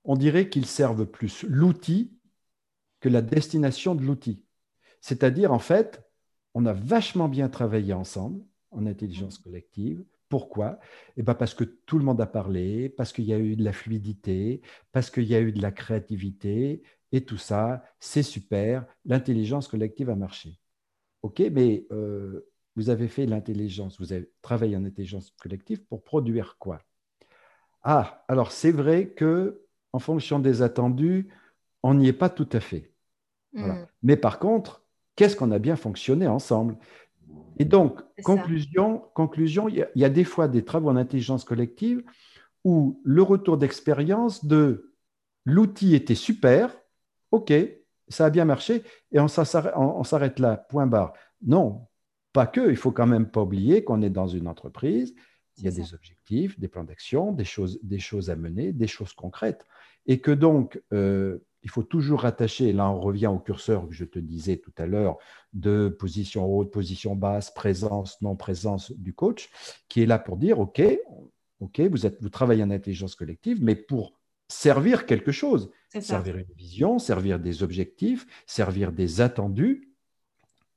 on 0.04 0.16
dirait 0.16 0.50
qu'ils 0.50 0.66
servent 0.66 1.06
plus 1.06 1.44
l'outil 1.44 2.18
que 3.00 3.10
la 3.10 3.22
destination 3.22 3.96
de 3.96 4.04
l'outil. 4.04 4.46
C'est-à-dire, 5.02 5.52
en 5.52 5.60
fait, 5.60 6.04
on 6.54 6.66
a 6.66 6.74
vachement 6.74 7.28
bien 7.28 7.50
travaillé 7.50 7.94
ensemble 7.94 8.44
en 8.72 8.86
intelligence 8.86 9.38
collective. 9.38 10.04
Pourquoi? 10.30 10.80
Eh 11.18 11.24
ben 11.24 11.36
Parce 11.36 11.54
que 11.54 11.64
tout 11.64 12.00
le 12.00 12.06
monde 12.06 12.22
a 12.22 12.26
parlé, 12.26 12.90
parce 12.90 13.14
qu'il 13.14 13.26
y 13.26 13.34
a 13.34 13.40
eu 13.40 13.56
de 13.56 13.64
la 13.64 13.74
fluidité, 13.74 14.62
parce 14.92 15.10
qu'il 15.10 15.26
y 15.26 15.36
a 15.36 15.42
eu 15.42 15.52
de 15.52 15.62
la 15.62 15.72
créativité, 15.72 16.82
et 17.12 17.24
tout 17.26 17.38
ça, 17.38 17.84
c'est 18.00 18.24
super, 18.24 18.86
l'intelligence 19.06 19.68
collective 19.68 20.10
a 20.10 20.16
marché. 20.16 20.60
OK, 21.24 21.42
mais 21.52 21.86
euh, 21.92 22.48
vous 22.76 22.90
avez 22.90 23.08
fait 23.08 23.26
l'intelligence, 23.26 24.00
vous 24.00 24.14
avez 24.14 24.30
travaillé 24.42 24.76
en 24.78 24.86
intelligence 24.86 25.32
collective 25.42 25.84
pour 25.86 26.04
produire 26.04 26.58
quoi? 26.60 26.80
Ah, 27.82 28.24
alors 28.28 28.52
c'est 28.52 28.72
vrai 28.72 29.10
que 29.10 29.62
en 29.92 30.00
fonction 30.00 30.40
des 30.40 30.62
attendus, 30.62 31.30
on 31.82 31.96
n'y 31.96 32.08
est 32.08 32.14
pas 32.14 32.30
tout 32.30 32.50
à 32.52 32.60
fait. 32.60 32.94
Hmm. 33.54 33.86
Mais 34.02 34.18
par 34.18 34.40
contre, 34.40 34.84
qu'est-ce 35.16 35.36
qu'on 35.36 35.52
a 35.52 35.60
bien 35.60 35.76
fonctionné 35.76 36.28
ensemble? 36.28 36.78
Et 37.60 37.66
donc, 37.66 38.02
conclusion, 38.24 39.04
conclusion, 39.14 39.70
il 39.70 39.88
y, 39.96 40.06
a 40.06 40.10
des 40.10 40.24
fois 40.24 40.48
des 40.48 40.66
travaux 40.66 40.90
en 40.90 40.96
intelligence 40.96 41.44
collective 41.44 42.04
où 42.64 43.00
le 43.04 43.22
retour 43.22 43.58
d'expérience 43.58 44.46
de 44.46 44.94
l'outil 45.46 45.94
était 45.94 46.16
super, 46.16 46.76
OK, 47.32 47.54
ça 48.08 48.26
a 48.26 48.30
bien 48.30 48.46
marché 48.46 48.84
et 49.12 49.20
on, 49.20 49.28
s'arrête 49.28 50.40
là, 50.40 50.58
point 50.58 50.88
barre. 50.88 51.14
Non, 51.42 51.88
pas 52.32 52.48
que, 52.48 52.70
il 52.70 52.76
faut 52.76 52.92
quand 52.92 53.08
même 53.08 53.30
pas 53.30 53.42
oublier 53.42 53.84
qu'on 53.84 54.02
est 54.02 54.10
dans 54.10 54.28
une 54.28 54.48
entreprise, 54.48 55.14
il 55.58 55.66
y 55.66 55.68
a 55.68 55.72
des 55.72 55.94
objectifs, 55.94 56.60
des 56.60 56.68
plans 56.68 56.84
d'action, 56.84 57.32
des 57.32 57.46
choses, 57.46 57.80
des 57.84 58.00
choses 58.00 58.30
à 58.30 58.36
mener, 58.36 58.74
des 58.74 58.88
choses 58.88 59.14
concrètes. 59.14 59.66
Et 60.08 60.20
que 60.20 60.32
donc, 60.32 60.82
euh, 60.94 61.38
il 61.62 61.70
faut 61.70 61.84
toujours 61.84 62.22
rattacher, 62.22 62.74
là 62.74 62.90
on 62.90 63.00
revient 63.00 63.28
au 63.28 63.40
curseur 63.40 63.88
que 63.88 63.94
je 63.94 64.04
te 64.04 64.20
disais 64.20 64.58
tout 64.58 64.74
à 64.78 64.86
l'heure, 64.86 65.18
de 65.54 65.88
position 65.88 66.46
haute, 66.46 66.72
position 66.72 67.16
basse, 67.16 67.52
présence, 67.52 68.22
non-présence 68.22 68.92
du 68.92 69.14
coach, 69.14 69.50
qui 69.88 70.02
est 70.02 70.06
là 70.06 70.20
pour 70.20 70.38
dire, 70.38 70.60
OK, 70.60 70.82
OK, 71.62 71.80
vous, 71.80 72.06
êtes, 72.06 72.22
vous 72.22 72.30
travaillez 72.30 72.64
en 72.64 72.72
intelligence 72.72 73.16
collective, 73.16 73.64
mais 73.64 73.76
pour 73.76 74.20
servir 74.50 75.06
quelque 75.06 75.32
chose, 75.32 75.72
servir 76.02 76.38
une 76.38 76.54
vision, 76.56 77.00
servir 77.00 77.40
des 77.40 77.64
objectifs, 77.64 78.26
servir 78.46 78.92
des 78.92 79.22
attendus. 79.22 79.90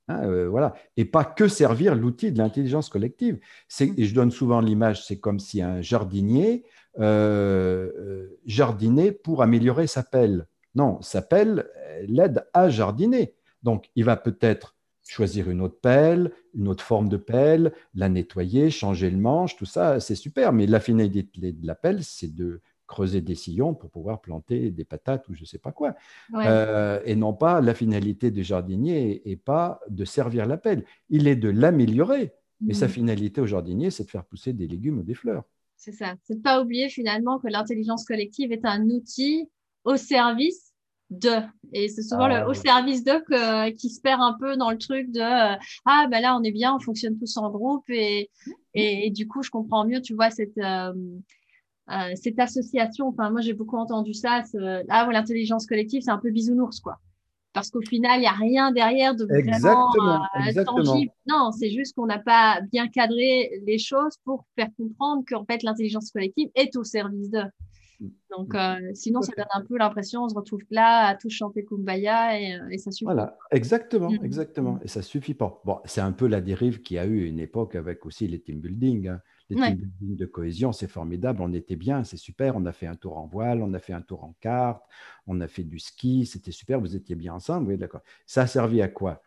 Hein, 0.08 0.24
euh, 0.24 0.48
voilà, 0.48 0.74
et 0.96 1.04
pas 1.04 1.24
que 1.24 1.48
servir 1.48 1.96
l'outil 1.96 2.30
de 2.30 2.38
l'intelligence 2.38 2.88
collective. 2.88 3.40
Mm. 3.80 3.84
Et 3.96 4.04
je 4.04 4.14
donne 4.14 4.30
souvent 4.30 4.60
l'image, 4.60 5.04
c'est 5.04 5.18
comme 5.18 5.40
si 5.40 5.62
un 5.62 5.80
jardinier 5.80 6.64
euh, 6.98 7.90
euh, 7.98 8.38
jardinait 8.46 9.12
pour 9.12 9.42
améliorer 9.42 9.86
sa 9.86 10.02
pelle. 10.02 10.46
Non, 10.74 11.00
sa 11.02 11.22
pelle 11.22 11.68
l'aide 12.06 12.46
à 12.52 12.68
jardiner. 12.68 13.34
Donc, 13.62 13.90
il 13.96 14.04
va 14.04 14.16
peut-être 14.16 14.76
choisir 15.08 15.50
une 15.50 15.60
autre 15.60 15.78
pelle, 15.80 16.32
une 16.54 16.68
autre 16.68 16.84
forme 16.84 17.08
de 17.08 17.16
pelle, 17.16 17.72
la 17.94 18.08
nettoyer, 18.08 18.70
changer 18.70 19.10
le 19.10 19.16
manche, 19.16 19.56
tout 19.56 19.66
ça, 19.66 20.00
c'est 20.00 20.14
super. 20.14 20.52
Mais 20.52 20.66
la 20.66 20.80
finalité 20.80 21.52
de 21.52 21.66
la 21.66 21.74
pelle, 21.74 22.04
c'est 22.04 22.34
de 22.34 22.60
creuser 22.86 23.20
des 23.20 23.34
sillons 23.34 23.74
pour 23.74 23.90
pouvoir 23.90 24.20
planter 24.20 24.70
des 24.70 24.84
patates 24.84 25.28
ou 25.28 25.34
je 25.34 25.40
ne 25.40 25.46
sais 25.46 25.58
pas 25.58 25.72
quoi. 25.72 25.94
Euh, 26.34 27.00
et 27.04 27.16
non 27.16 27.34
pas 27.34 27.60
la 27.60 27.74
finalité 27.74 28.30
du 28.30 28.44
jardinier 28.44 29.28
et 29.28 29.36
pas 29.36 29.80
de 29.88 30.04
servir 30.04 30.46
la 30.46 30.56
pelle. 30.56 30.84
Il 31.08 31.26
est 31.28 31.36
de 31.36 31.48
l'améliorer, 31.48 32.32
mais 32.60 32.74
sa 32.74 32.86
mmh. 32.86 32.90
finalité 32.90 33.40
au 33.40 33.46
jardinier, 33.46 33.90
c'est 33.90 34.04
de 34.04 34.10
faire 34.10 34.24
pousser 34.24 34.52
des 34.52 34.66
légumes 34.66 34.98
ou 34.98 35.02
des 35.02 35.14
fleurs. 35.14 35.44
C'est 35.76 35.92
ça. 35.92 36.14
C'est 36.24 36.36
de 36.36 36.42
pas 36.42 36.62
oublier 36.62 36.88
finalement 36.88 37.38
que 37.38 37.48
l'intelligence 37.48 38.04
collective 38.04 38.52
est 38.52 38.64
un 38.64 38.84
outil 38.88 39.48
au 39.84 39.96
service 39.96 40.72
de. 41.10 41.30
Et 41.72 41.88
c'est 41.88 42.02
souvent 42.02 42.26
le, 42.26 42.34
ah 42.34 42.48
au 42.48 42.54
service 42.54 43.04
de 43.04 43.70
qui 43.70 43.90
se 43.90 44.00
perd 44.00 44.20
un 44.20 44.36
peu 44.38 44.56
dans 44.56 44.70
le 44.70 44.78
truc 44.78 45.10
de 45.12 45.20
ah 45.20 46.06
ben 46.10 46.20
là 46.20 46.36
on 46.36 46.42
est 46.42 46.52
bien, 46.52 46.74
on 46.74 46.80
fonctionne 46.80 47.18
tous 47.18 47.36
en 47.36 47.50
groupe 47.50 47.88
et, 47.88 48.30
et, 48.74 49.10
du 49.10 49.28
coup 49.28 49.42
je 49.42 49.50
comprends 49.50 49.86
mieux, 49.86 50.00
tu 50.00 50.14
vois 50.14 50.30
cette 50.30 50.58
euh, 50.58 50.92
euh, 51.90 52.12
cette 52.14 52.38
association. 52.38 53.08
Enfin 53.08 53.30
moi 53.30 53.40
j'ai 53.40 53.54
beaucoup 53.54 53.76
entendu 53.76 54.14
ça. 54.14 54.42
Ah 54.88 55.08
l'intelligence 55.10 55.66
collective 55.66 56.02
c'est 56.02 56.10
un 56.10 56.18
peu 56.18 56.30
bisounours 56.30 56.80
quoi. 56.80 56.98
Parce 57.56 57.70
qu'au 57.70 57.80
final, 57.80 58.18
il 58.18 58.20
n'y 58.20 58.26
a 58.26 58.32
rien 58.32 58.70
derrière 58.70 59.14
de 59.14 59.24
vraiment 59.24 59.90
euh, 59.96 60.64
tangible. 60.64 61.10
Non, 61.26 61.52
c'est 61.52 61.70
juste 61.70 61.96
qu'on 61.96 62.04
n'a 62.04 62.18
pas 62.18 62.60
bien 62.70 62.86
cadré 62.86 63.62
les 63.66 63.78
choses 63.78 64.18
pour 64.26 64.44
faire 64.58 64.68
comprendre 64.76 65.24
qu'en 65.26 65.46
fait, 65.46 65.62
l'intelligence 65.62 66.10
collective 66.10 66.50
est 66.54 66.76
au 66.76 66.84
service 66.84 67.30
de. 67.30 67.40
Donc, 68.36 68.54
euh, 68.54 68.76
sinon, 68.92 69.22
ça 69.22 69.32
donne 69.34 69.46
un 69.54 69.64
peu 69.64 69.78
l'impression, 69.78 70.24
on 70.24 70.28
se 70.28 70.34
retrouve 70.34 70.60
là 70.68 71.06
à 71.06 71.14
tout 71.14 71.30
chanter 71.30 71.64
Kumbaya 71.64 72.38
et, 72.38 72.58
et 72.72 72.76
ça 72.76 72.90
suffit. 72.90 73.06
Voilà, 73.06 73.38
exactement, 73.50 74.10
mm. 74.10 74.18
exactement. 74.22 74.78
Et 74.82 74.88
ça 74.88 75.00
suffit 75.00 75.32
pas. 75.32 75.62
Bon, 75.64 75.78
c'est 75.86 76.02
un 76.02 76.12
peu 76.12 76.26
la 76.26 76.42
dérive 76.42 76.82
qui 76.82 76.98
a 76.98 77.06
eu 77.06 77.24
une 77.24 77.40
époque 77.40 77.74
avec 77.74 78.04
aussi 78.04 78.28
les 78.28 78.38
team 78.38 78.60
building. 78.60 79.08
Hein. 79.08 79.22
Les 79.48 79.56
team 79.56 79.74
building 79.74 80.16
de 80.16 80.26
cohésion, 80.26 80.72
c'est 80.72 80.88
formidable. 80.88 81.40
On 81.40 81.52
était 81.52 81.76
bien, 81.76 82.02
c'est 82.04 82.16
super. 82.16 82.56
On 82.56 82.66
a 82.66 82.72
fait 82.72 82.86
un 82.86 82.96
tour 82.96 83.18
en 83.18 83.26
voile, 83.26 83.62
on 83.62 83.72
a 83.74 83.78
fait 83.78 83.92
un 83.92 84.02
tour 84.02 84.24
en 84.24 84.34
carte, 84.40 84.82
on 85.26 85.40
a 85.40 85.46
fait 85.46 85.64
du 85.64 85.78
ski, 85.78 86.26
c'était 86.26 86.50
super. 86.50 86.80
Vous 86.80 86.96
étiez 86.96 87.14
bien 87.14 87.34
ensemble, 87.34 87.68
oui, 87.68 87.78
d'accord. 87.78 88.02
Ça 88.26 88.42
a 88.42 88.46
servi 88.46 88.82
à 88.82 88.88
quoi? 88.88 89.22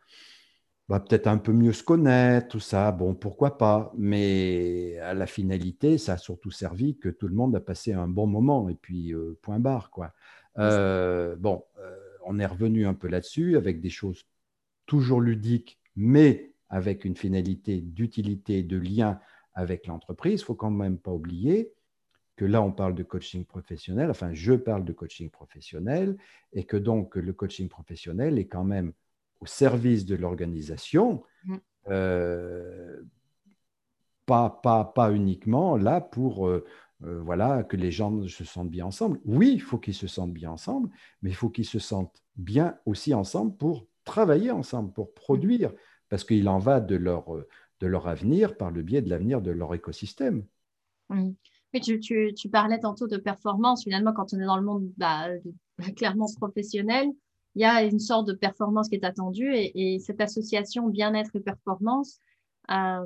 Bah, 0.89 0.99
peut-être 0.99 1.27
un 1.27 1.38
peu 1.38 1.53
mieux 1.53 1.71
se 1.71 1.84
connaître, 1.84 2.47
tout 2.47 2.60
ça, 2.60 2.91
bon, 2.91 3.13
pourquoi 3.13 3.60
pas. 3.60 3.93
Mais 3.95 4.97
à 4.97 5.13
la 5.13 5.27
finalité, 5.27 5.99
ça 5.99 6.13
a 6.13 6.17
surtout 6.17 6.49
servi 6.49 6.97
que 6.97 7.10
tout 7.10 7.27
le 7.27 7.36
monde 7.36 7.55
a 7.55 7.60
passé 7.60 7.93
un 7.93 8.08
bon 8.08 8.25
moment, 8.25 8.69
et 8.69 8.75
puis 8.75 9.13
euh, 9.13 9.38
point 9.43 9.60
barre, 9.60 9.91
quoi. 9.91 10.13
Euh, 10.58 11.36
bon, 11.36 11.63
euh, 11.77 11.95
on 12.25 12.39
est 12.39 12.45
revenu 12.45 12.88
un 12.88 12.95
peu 12.95 13.08
là-dessus 13.08 13.55
avec 13.55 13.82
des 13.82 13.91
choses 13.91 14.25
toujours 14.88 15.21
ludiques, 15.21 15.79
mais 15.95 16.53
avec 16.69 17.05
une 17.05 17.15
finalité 17.15 17.82
d'utilité, 17.82 18.63
de 18.63 18.77
lien 18.77 19.19
avec 19.53 19.88
l'entreprise. 19.88 20.41
Il 20.41 20.43
faut 20.43 20.55
quand 20.55 20.71
même 20.71 20.97
pas 20.97 21.12
oublier 21.12 21.73
que 22.39 22.45
là, 22.45 22.62
on 22.62 22.71
parle 22.71 22.95
de 22.95 23.03
coaching 23.03 23.43
professionnel, 23.43 24.09
enfin, 24.09 24.33
je 24.33 24.53
parle 24.53 24.85
de 24.85 24.93
coaching 24.93 25.29
professionnel, 25.29 26.17
et 26.53 26.63
que 26.63 26.77
donc 26.77 27.15
le 27.15 27.33
coaching 27.33 27.67
professionnel 27.67 28.39
est 28.39 28.47
quand 28.47 28.63
même 28.63 28.93
au 29.41 29.45
service 29.45 30.05
de 30.05 30.15
l'organisation, 30.15 31.21
mm. 31.43 31.55
euh, 31.89 33.01
pas, 34.25 34.49
pas, 34.63 34.85
pas, 34.85 35.12
uniquement 35.12 35.75
là 35.75 35.99
pour 35.99 36.47
euh, 36.47 36.65
euh, 37.03 37.19
voilà, 37.21 37.63
que 37.63 37.75
les 37.75 37.91
gens 37.91 38.25
se 38.25 38.45
sentent 38.45 38.69
bien 38.69 38.85
ensemble. 38.85 39.19
Oui, 39.25 39.51
il 39.55 39.62
faut 39.62 39.77
qu'ils 39.77 39.93
se 39.93 40.07
sentent 40.07 40.33
bien 40.33 40.51
ensemble, 40.51 40.89
mais 41.21 41.31
il 41.31 41.35
faut 41.35 41.49
qu'ils 41.49 41.65
se 41.65 41.79
sentent 41.79 42.23
bien 42.38 42.77
aussi 42.85 43.13
ensemble 43.13 43.57
pour 43.57 43.85
travailler 44.05 44.51
ensemble, 44.51 44.93
pour 44.93 45.13
produire, 45.13 45.73
parce 46.07 46.23
qu'il 46.23 46.47
en 46.47 46.59
va 46.59 46.79
de 46.79 46.95
leur, 46.95 47.25
de 47.79 47.87
leur 47.87 48.07
avenir 48.07 48.57
par 48.57 48.71
le 48.71 48.81
biais 48.81 49.01
de 49.01 49.09
l'avenir 49.09 49.41
de 49.41 49.51
leur 49.51 49.73
écosystème. 49.73 50.43
Oui. 51.09 51.35
tu, 51.81 51.99
tu, 51.99 52.33
tu, 52.35 52.49
parlais 52.49 52.79
tantôt 52.79 53.07
de 53.07 53.17
performance. 53.17 53.83
Finalement, 53.83 54.13
quand 54.13 54.33
on 54.33 54.39
est 54.39 54.45
dans 54.45 54.57
le 54.57 54.63
monde 54.63 54.91
bah, 54.97 55.27
clairement 55.95 56.27
professionnel, 56.37 57.07
il 57.55 57.61
y 57.61 57.65
a 57.65 57.83
une 57.83 57.99
sorte 57.99 58.27
de 58.27 58.33
performance 58.33 58.89
qui 58.89 58.95
est 58.95 59.05
attendue 59.05 59.51
et, 59.53 59.99
cette 59.99 60.21
association 60.21 60.87
bien-être 60.87 61.35
et 61.35 61.39
performance, 61.39 62.19
euh, 62.69 63.05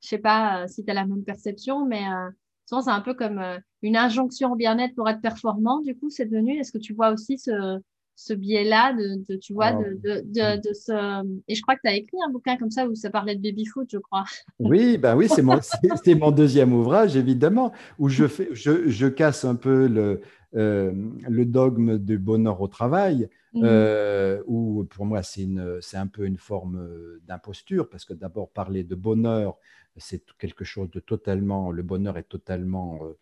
je 0.00 0.06
ne 0.06 0.08
sais 0.08 0.18
pas 0.18 0.62
euh, 0.62 0.66
si 0.68 0.84
tu 0.84 0.90
as 0.90 0.94
la 0.94 1.06
même 1.06 1.24
perception, 1.24 1.86
mais 1.86 2.02
euh, 2.08 2.30
souvent 2.66 2.82
c'est 2.82 2.90
un 2.90 3.00
peu 3.00 3.14
comme 3.14 3.38
euh, 3.38 3.58
une 3.82 3.96
injonction 3.96 4.52
au 4.52 4.56
bien-être 4.56 4.94
pour 4.94 5.08
être 5.08 5.20
performant. 5.20 5.80
Du 5.80 5.96
coup, 5.96 6.10
c'est 6.10 6.26
devenu, 6.26 6.58
est-ce 6.58 6.72
que 6.72 6.78
tu 6.78 6.94
vois 6.94 7.10
aussi 7.10 7.38
ce, 7.38 7.80
ce 8.18 8.34
biais-là 8.34 8.94
de, 8.94 9.36
tu 9.36 9.52
vois, 9.52 9.72
de, 9.72 9.94
de, 10.02 10.56
de, 10.56 10.72
ce... 10.74 11.24
Et 11.46 11.54
je 11.54 11.62
crois 11.62 11.76
que 11.76 11.82
tu 11.84 11.88
as 11.88 11.94
écrit 11.94 12.16
un 12.26 12.32
bouquin 12.32 12.56
comme 12.56 12.72
ça 12.72 12.84
où 12.88 12.96
ça 12.96 13.10
parlait 13.10 13.36
de 13.36 13.40
baby-foot, 13.40 13.88
je 13.92 13.98
crois. 13.98 14.24
Oui, 14.58 14.98
ben 14.98 15.14
oui 15.14 15.28
c'est 15.28 15.40
mon, 15.42 15.60
mon 16.18 16.30
deuxième 16.32 16.72
ouvrage, 16.72 17.16
évidemment, 17.16 17.72
où 18.00 18.08
je, 18.08 18.26
fais, 18.26 18.48
je, 18.50 18.88
je 18.88 19.06
casse 19.06 19.44
un 19.44 19.54
peu 19.54 19.86
le, 19.86 20.20
euh, 20.56 20.92
le 21.28 21.44
dogme 21.44 21.96
du 21.96 22.18
bonheur 22.18 22.60
au 22.60 22.66
travail, 22.66 23.28
mmh. 23.54 23.60
euh, 23.62 24.42
où 24.48 24.84
pour 24.90 25.06
moi 25.06 25.22
c'est 25.22 25.46
un 25.94 26.06
peu 26.08 26.26
une 26.26 26.38
forme 26.38 27.20
d'imposture, 27.28 27.88
parce 27.88 28.04
que 28.04 28.14
d'abord 28.14 28.50
parler 28.50 28.82
de 28.82 28.96
bonheur, 28.96 29.56
c'est 29.96 30.24
quelque 30.38 30.64
chose 30.64 30.90
de 30.90 30.98
totalement, 30.98 31.70
le 31.70 31.84
bonheur 31.84 32.18
est 32.18 32.28
totalement 32.28 32.98
euh, 33.04 33.16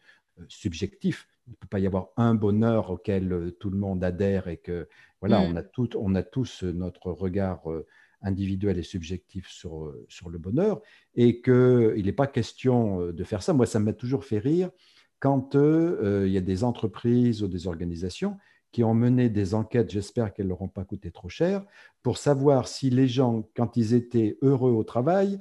subjectif 0.48 1.28
il 1.46 1.52
ne 1.52 1.56
peut 1.56 1.68
pas 1.68 1.78
y 1.78 1.86
avoir 1.86 2.08
un 2.16 2.34
bonheur 2.34 2.90
auquel 2.90 3.32
euh, 3.32 3.50
tout 3.52 3.70
le 3.70 3.78
monde 3.78 4.02
adhère 4.02 4.48
et 4.48 4.56
que 4.56 4.88
voilà, 5.20 5.40
mm. 5.40 5.52
on, 5.52 5.56
a 5.56 5.62
tout, 5.62 5.96
on 5.96 6.14
a 6.14 6.22
tous 6.22 6.62
notre 6.64 7.10
regard 7.12 7.70
euh, 7.70 7.86
individuel 8.22 8.78
et 8.78 8.82
subjectif 8.82 9.48
sur, 9.48 9.84
euh, 9.84 10.04
sur 10.08 10.28
le 10.28 10.38
bonheur 10.38 10.80
et 11.14 11.40
qu'il 11.40 12.04
n'est 12.04 12.12
pas 12.12 12.26
question 12.26 13.12
de 13.12 13.24
faire 13.24 13.42
ça. 13.42 13.52
Moi, 13.52 13.66
ça 13.66 13.78
m'a 13.78 13.92
toujours 13.92 14.24
fait 14.24 14.38
rire 14.38 14.70
quand 15.18 15.54
il 15.54 16.28
y 16.28 16.36
a 16.36 16.42
des 16.42 16.62
entreprises 16.62 17.42
ou 17.42 17.48
des 17.48 17.66
organisations 17.66 18.36
qui 18.70 18.84
ont 18.84 18.92
mené 18.92 19.30
des 19.30 19.54
enquêtes, 19.54 19.90
j'espère 19.90 20.34
qu'elles 20.34 20.46
ne 20.46 20.50
leur 20.50 20.60
ont 20.60 20.68
pas 20.68 20.84
coûté 20.84 21.10
trop 21.10 21.30
cher, 21.30 21.64
pour 22.02 22.18
savoir 22.18 22.68
si 22.68 22.90
les 22.90 23.08
gens, 23.08 23.48
quand 23.56 23.78
ils 23.78 23.94
étaient 23.94 24.36
heureux 24.42 24.72
au 24.72 24.84
travail, 24.84 25.40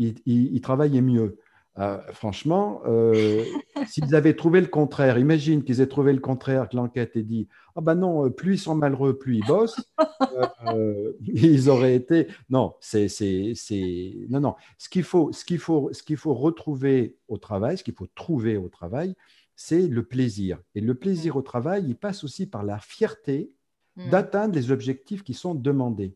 ils 0.00 0.60
travaillaient 0.60 1.00
mieux. 1.00 1.38
Euh, 1.78 1.98
franchement, 2.12 2.82
euh, 2.86 3.44
s'ils 3.86 4.14
avaient 4.14 4.34
trouvé 4.34 4.60
le 4.60 4.68
contraire, 4.68 5.18
imagine 5.18 5.64
qu'ils 5.64 5.80
aient 5.80 5.88
trouvé 5.88 6.12
le 6.12 6.20
contraire, 6.20 6.68
que 6.68 6.76
l'enquête 6.76 7.16
ait 7.16 7.24
dit 7.24 7.48
Ah 7.74 7.80
ben 7.80 7.96
non, 7.96 8.30
plus 8.30 8.54
ils 8.54 8.58
sont 8.58 8.76
malheureux, 8.76 9.18
plus 9.18 9.38
ils 9.38 9.46
bossent, 9.46 9.82
euh, 10.68 11.12
ils 11.20 11.68
auraient 11.68 11.96
été. 11.96 12.28
Non, 12.48 12.74
c'est. 12.80 13.08
Non, 14.28 14.40
non. 14.40 14.54
Ce 14.78 14.88
qu'il 14.88 15.02
faut, 15.02 15.32
ce 15.32 15.44
qu'il 15.44 15.58
faut, 15.58 15.92
ce 15.92 16.04
qu'il 16.04 16.16
faut 16.16 16.34
retrouver 16.34 17.16
au 17.26 17.38
travail, 17.38 17.76
ce 17.76 17.82
qu'il 17.82 17.94
faut 17.94 18.08
trouver 18.14 18.56
au 18.56 18.68
travail, 18.68 19.16
c'est 19.56 19.88
le 19.88 20.04
plaisir. 20.04 20.60
Et 20.76 20.80
le 20.80 20.94
plaisir 20.94 21.34
au 21.36 21.42
travail, 21.42 21.84
il 21.88 21.96
passe 21.96 22.22
aussi 22.22 22.46
par 22.46 22.62
la 22.62 22.78
fierté 22.78 23.50
mm. 23.96 24.10
d'atteindre 24.10 24.54
les 24.54 24.70
objectifs 24.70 25.24
qui 25.24 25.34
sont 25.34 25.56
demandés. 25.56 26.14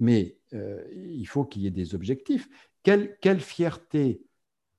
Mais 0.00 0.36
il 0.52 1.24
faut 1.26 1.44
qu'il 1.44 1.62
y 1.62 1.66
ait 1.66 1.70
des 1.70 1.94
objectifs. 1.94 2.48
Quelle, 2.82 3.16
quelle 3.20 3.40
fierté 3.40 4.20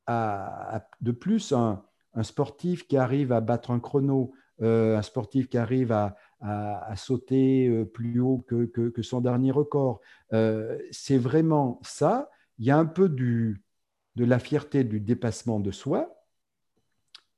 de 0.07 1.11
plus 1.11 1.51
un, 1.51 1.83
sportif 2.21 2.87
qui 2.87 2.97
arrive 2.97 3.31
à 3.31 3.41
battre 3.41 3.71
un 3.71 3.79
chrono, 3.79 4.33
euh, 4.61 4.97
un 4.97 5.01
sportif 5.01 5.49
qui 5.49 5.57
arrive 5.57 5.91
à, 5.91 6.15
sauter 6.95 7.67
euh, 7.67 7.85
plus 7.85 8.19
haut 8.19 8.45
que, 8.47 9.01
son 9.01 9.21
dernier 9.21 9.51
record. 9.51 10.01
Euh, 10.33 10.77
c'est 10.91 11.17
vraiment 11.17 11.79
ça. 11.83 12.29
Il 12.59 12.65
y 12.65 12.71
a 12.71 12.77
un 12.77 12.85
peu 12.85 13.09
de 13.09 13.55
la 14.17 14.39
fierté 14.39 14.83
du 14.83 14.99
dépassement 14.99 15.59
de 15.59 15.71
soi. 15.71 16.23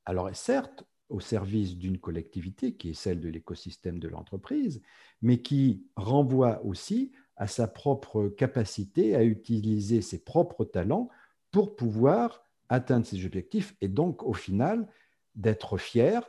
Alors, 0.05 0.29
certes, 0.35 0.85
au 1.09 1.19
service 1.19 1.77
d'une 1.77 1.99
collectivité 1.99 2.75
qui 2.75 2.89
est 2.89 2.93
celle 2.93 3.19
de 3.19 3.29
l'écosystème 3.29 3.99
de 3.99 4.07
l'entreprise, 4.07 4.81
mais 5.21 5.41
qui 5.41 5.85
renvoie 5.95 6.63
aussi 6.65 7.11
à 7.37 7.47
sa 7.47 7.67
propre 7.67 8.27
capacité 8.29 9.15
à 9.15 9.23
utiliser 9.23 10.01
ses 10.01 10.23
propres 10.23 10.65
talents 10.65 11.09
pour 11.51 11.75
pouvoir 11.75 12.44
atteindre 12.69 13.05
ses 13.05 13.25
objectifs 13.25 13.75
et 13.81 13.87
donc 13.87 14.23
au 14.23 14.33
final 14.33 14.87
d'être 15.35 15.77
fier, 15.77 16.21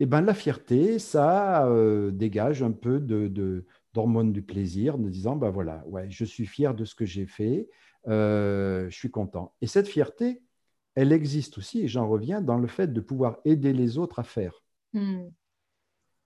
et 0.00 0.04
eh 0.04 0.06
ben, 0.06 0.22
la 0.22 0.32
fierté, 0.32 0.98
ça 0.98 1.66
euh, 1.66 2.10
dégage 2.10 2.62
un 2.62 2.72
peu 2.72 3.00
de, 3.00 3.66
d'hormones 3.92 4.32
du 4.32 4.40
plaisir, 4.40 4.94
en 4.94 4.98
disant, 4.98 5.36
ben 5.36 5.50
voilà, 5.50 5.84
ouais, 5.88 6.10
je 6.10 6.24
suis 6.24 6.46
fier 6.46 6.74
de 6.74 6.86
ce 6.86 6.94
que 6.94 7.04
j'ai 7.04 7.26
fait, 7.26 7.68
euh, 8.08 8.88
je 8.88 8.96
suis 8.96 9.10
content. 9.10 9.54
Et 9.60 9.66
cette 9.66 9.88
fierté, 9.88 10.42
elle 10.94 11.12
existe 11.12 11.58
aussi, 11.58 11.82
et 11.82 11.88
j'en 11.88 12.08
reviens, 12.08 12.40
dans 12.40 12.56
le 12.56 12.66
fait 12.66 12.90
de 12.94 13.00
pouvoir 13.02 13.40
aider 13.44 13.74
les 13.74 13.98
autres 13.98 14.20
à 14.20 14.22
faire. 14.22 14.64
Hmm. 14.94 15.28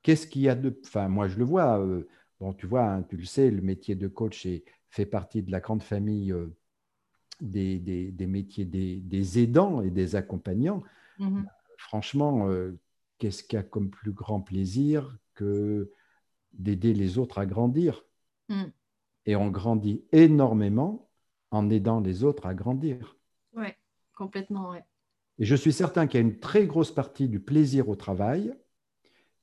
Qu'est-ce 0.02 0.28
qu'il 0.28 0.42
y 0.42 0.48
a 0.48 0.54
de... 0.54 0.78
Enfin, 0.86 1.08
moi, 1.08 1.26
je 1.26 1.36
le 1.36 1.44
vois. 1.44 1.80
Euh, 1.80 2.06
bon, 2.38 2.52
tu 2.52 2.68
vois, 2.68 2.84
hein, 2.84 3.02
tu 3.02 3.16
le 3.16 3.24
sais, 3.24 3.50
le 3.50 3.60
métier 3.60 3.96
de 3.96 4.06
coach 4.06 4.46
fait 4.88 5.06
partie 5.06 5.42
de 5.42 5.50
la 5.50 5.58
grande 5.58 5.82
famille 5.82 6.30
euh, 6.30 6.54
des, 7.40 8.14
métiers 8.26 8.64
des, 8.64 9.38
aidants 9.38 9.82
et 9.82 9.90
des 9.90 10.16
accompagnants. 10.16 10.82
Hmm. 11.18 11.44
Franchement, 11.76 12.48
euh, 12.48 12.78
qu'est-ce 13.18 13.42
qu'il 13.42 13.56
y 13.56 13.60
a 13.60 13.62
comme 13.62 13.90
plus 13.90 14.12
grand 14.12 14.40
plaisir 14.40 15.16
que 15.34 15.90
d'aider 16.52 16.94
les 16.94 17.18
autres 17.18 17.38
à 17.38 17.46
grandir? 17.46 18.04
Hmm. 18.48 18.66
Et 19.26 19.36
on 19.36 19.50
grandit 19.50 20.04
énormément 20.12 21.08
en 21.50 21.70
aidant 21.70 22.00
les 22.00 22.24
autres 22.24 22.46
à 22.46 22.54
grandir. 22.54 23.16
Oui, 23.54 23.68
complètement, 24.14 24.70
oui. 24.70 24.78
Et 25.38 25.44
je 25.44 25.54
suis 25.54 25.72
certain 25.72 26.06
qu'il 26.06 26.20
y 26.20 26.22
a 26.22 26.26
une 26.26 26.38
très 26.38 26.66
grosse 26.66 26.92
partie 26.92 27.28
du 27.28 27.40
plaisir 27.40 27.88
au 27.88 27.96
travail 27.96 28.54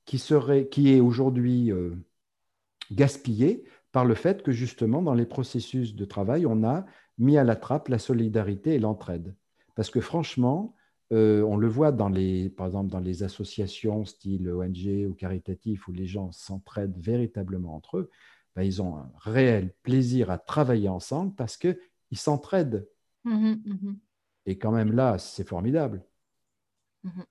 qui, 0.04 0.18
serait, 0.18 0.68
qui 0.68 0.92
est 0.92 1.00
aujourd'hui 1.00 1.70
euh, 1.70 1.94
gaspillée 2.90 3.64
par 3.92 4.04
le 4.04 4.14
fait 4.14 4.42
que 4.42 4.52
justement 4.52 5.02
dans 5.02 5.14
les 5.14 5.26
processus 5.26 5.94
de 5.94 6.04
travail, 6.04 6.46
on 6.46 6.64
a 6.64 6.86
mis 7.18 7.36
à 7.36 7.44
la 7.44 7.56
trappe 7.56 7.88
la 7.88 7.98
solidarité 7.98 8.74
et 8.74 8.78
l'entraide. 8.78 9.34
Parce 9.74 9.90
que 9.90 10.00
franchement, 10.00 10.74
euh, 11.12 11.42
on 11.42 11.56
le 11.56 11.68
voit 11.68 11.92
dans 11.92 12.08
les, 12.08 12.48
par 12.48 12.66
exemple 12.66 12.90
dans 12.90 13.00
les 13.00 13.22
associations 13.22 14.04
style 14.04 14.50
ONG 14.50 15.06
ou 15.08 15.14
caritatif 15.14 15.88
où 15.88 15.92
les 15.92 16.06
gens 16.06 16.32
s'entraident 16.32 16.98
véritablement 16.98 17.74
entre 17.74 17.98
eux, 17.98 18.10
ben, 18.56 18.62
ils 18.62 18.82
ont 18.82 18.96
un 18.96 19.10
réel 19.18 19.74
plaisir 19.82 20.30
à 20.30 20.38
travailler 20.38 20.88
ensemble 20.88 21.34
parce 21.34 21.56
qu'ils 21.56 21.78
s'entraident. 22.12 22.88
Mmh 23.24 23.54
mmh 23.64 23.94
et 24.44 24.58
quand 24.58 24.72
même 24.72 24.92
là, 24.92 25.18
c'est 25.18 25.46
formidable. 25.46 26.02
Mmh 27.04 27.22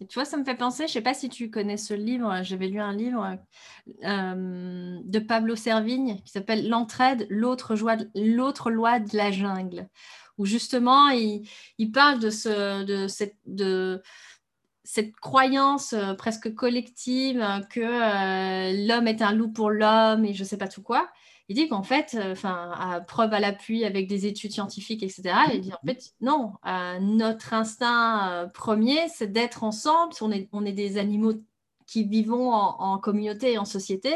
tu 0.00 0.14
vois, 0.14 0.24
ça 0.24 0.36
me 0.36 0.44
fait 0.44 0.56
penser, 0.56 0.84
je 0.84 0.90
ne 0.90 0.92
sais 0.94 1.00
pas 1.00 1.14
si 1.14 1.28
tu 1.28 1.50
connais 1.50 1.76
ce 1.76 1.94
livre, 1.94 2.42
j'avais 2.42 2.66
lu 2.66 2.80
un 2.80 2.92
livre 2.92 3.38
euh, 4.04 4.98
de 5.02 5.18
Pablo 5.20 5.56
Servigne 5.56 6.20
qui 6.24 6.32
s'appelle 6.32 6.68
L'entraide, 6.68 7.26
l'autre 7.30 7.74
loi 8.70 8.98
de 8.98 9.16
la 9.16 9.30
jungle, 9.30 9.88
où 10.36 10.46
justement 10.46 11.10
il, 11.10 11.46
parle 11.92 12.18
de, 12.18 12.30
ce, 12.30 12.82
de, 12.82 14.02
cette, 14.82 15.16
croyance 15.16 15.92
euh, 15.92 16.14
presque 16.14 16.52
collective 16.54 17.46
que 17.70 17.80
euh, 17.80 18.86
l'homme 18.86 19.06
est 19.06 19.22
un 19.22 19.32
loup 19.32 19.52
pour 19.52 19.70
l'homme 19.70 20.24
et 20.24 20.34
je 20.34 20.42
ne 20.42 20.48
sais 20.48 20.58
pas 20.58 20.68
tout 20.68 20.82
quoi 20.82 21.08
il 21.48 21.56
dit 21.56 21.68
qu'en 21.68 21.82
fait, 21.82 22.14
euh, 22.14 22.32
enfin, 22.32 22.72
à 22.78 23.00
preuve 23.00 23.34
à 23.34 23.40
l'appui 23.40 23.84
avec 23.84 24.08
des 24.08 24.26
études 24.26 24.52
scientifiques, 24.52 25.02
etc., 25.02 25.22
il 25.52 25.60
dit 25.60 25.72
en 25.74 25.86
fait, 25.86 26.12
non, 26.20 26.52
euh, 26.66 26.98
notre 27.00 27.52
instinct 27.52 28.30
euh, 28.30 28.46
premier, 28.46 29.08
c'est 29.08 29.30
d'être 29.30 29.62
ensemble. 29.62 30.14
On 30.22 30.30
est, 30.32 30.48
on 30.52 30.64
est 30.64 30.72
des 30.72 30.96
animaux 30.96 31.34
qui 31.86 32.04
vivons 32.04 32.50
en, 32.52 32.98
communauté 32.98 33.52
et 33.52 33.58
en 33.58 33.66
société. 33.66 34.14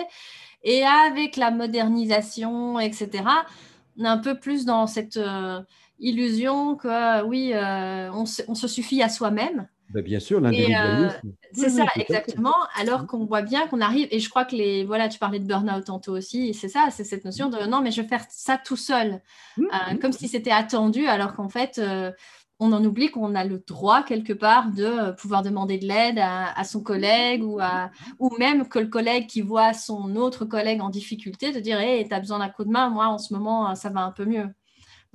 Et 0.63 0.85
avec 0.85 1.37
la 1.37 1.51
modernisation, 1.51 2.81
etc., 2.81 3.25
on 3.99 4.05
est 4.05 4.09
un 4.09 4.19
peu 4.19 4.39
plus 4.39 4.65
dans 4.65 4.87
cette 4.87 5.21
illusion 5.99 6.77
que, 6.77 7.23
oui, 7.25 7.53
on 7.55 8.25
se 8.55 8.69
suffit 8.69 9.03
à 9.03 9.11
soi-même. 9.11 9.69
Ben, 9.91 10.03
bien 10.03 10.21
sûr, 10.21 10.41
l'individualisme. 10.41 11.21
Euh, 11.25 11.31
c'est 11.53 11.71
ça, 11.71 11.87
exactement. 11.97 12.55
Alors 12.79 13.07
qu'on 13.07 13.25
voit 13.25 13.43
bien 13.43 13.67
qu'on 13.69 13.81
arrive, 13.81 14.09
et 14.11 14.21
je 14.21 14.29
crois 14.29 14.45
que 14.45 14.55
les, 14.55 14.85
voilà, 14.85 15.09
tu 15.09 15.19
parlais 15.19 15.39
de 15.39 15.47
burn-out 15.47 15.85
tantôt 15.85 16.17
aussi, 16.17 16.53
c'est 16.53 16.69
ça, 16.69 16.89
c'est 16.91 17.05
cette 17.05 17.25
notion 17.25 17.49
de 17.49 17.59
non, 17.67 17.81
mais 17.81 17.91
je 17.91 18.03
vais 18.03 18.09
faire 18.09 18.25
ça 18.29 18.59
tout 18.59 18.77
seul, 18.77 19.23
mmh, 19.57 19.65
euh, 19.65 19.95
mmh. 19.95 19.99
comme 19.99 20.13
si 20.13 20.29
c'était 20.29 20.51
attendu, 20.51 21.07
alors 21.07 21.35
qu'en 21.35 21.49
fait, 21.49 21.79
euh, 21.79 22.13
on 22.61 22.73
en 22.73 22.85
oublie 22.85 23.11
qu'on 23.11 23.35
a 23.35 23.45
le 23.45 23.63
droit 23.67 24.03
quelque 24.03 24.33
part 24.33 24.71
de 24.73 25.13
pouvoir 25.13 25.43
demander 25.43 25.79
de 25.79 25.87
l'aide 25.87 26.19
à, 26.19 26.65
son 26.65 26.83
collègue 26.83 27.43
ou, 27.45 27.61
à, 27.61 27.91
ou 28.19 28.37
même 28.39 28.69
que 28.69 28.81
le 28.81 28.89
collègue 28.89 29.27
qui 29.27 29.43
voit 29.43 29.73
son 29.73 30.17
autre 30.17 30.45
collègue 30.45 30.81
en 30.81 30.91
difficulté, 30.91 31.53
de 31.53 31.61
dire, 31.61 31.81
hé, 31.81 32.05
tu 32.07 32.15
as 32.15 32.21
besoin 32.21 32.41
d'un 32.41 32.49
coup 32.49 32.65
de 32.65 32.71
main, 32.71 32.91
moi 32.91 33.07
en 33.07 33.19
ce 33.19 33.33
moment, 33.33 33.75
ça 33.75 33.91
va 33.91 34.01
un 34.01 34.11
peu 34.11 34.25
mieux. 34.25 34.49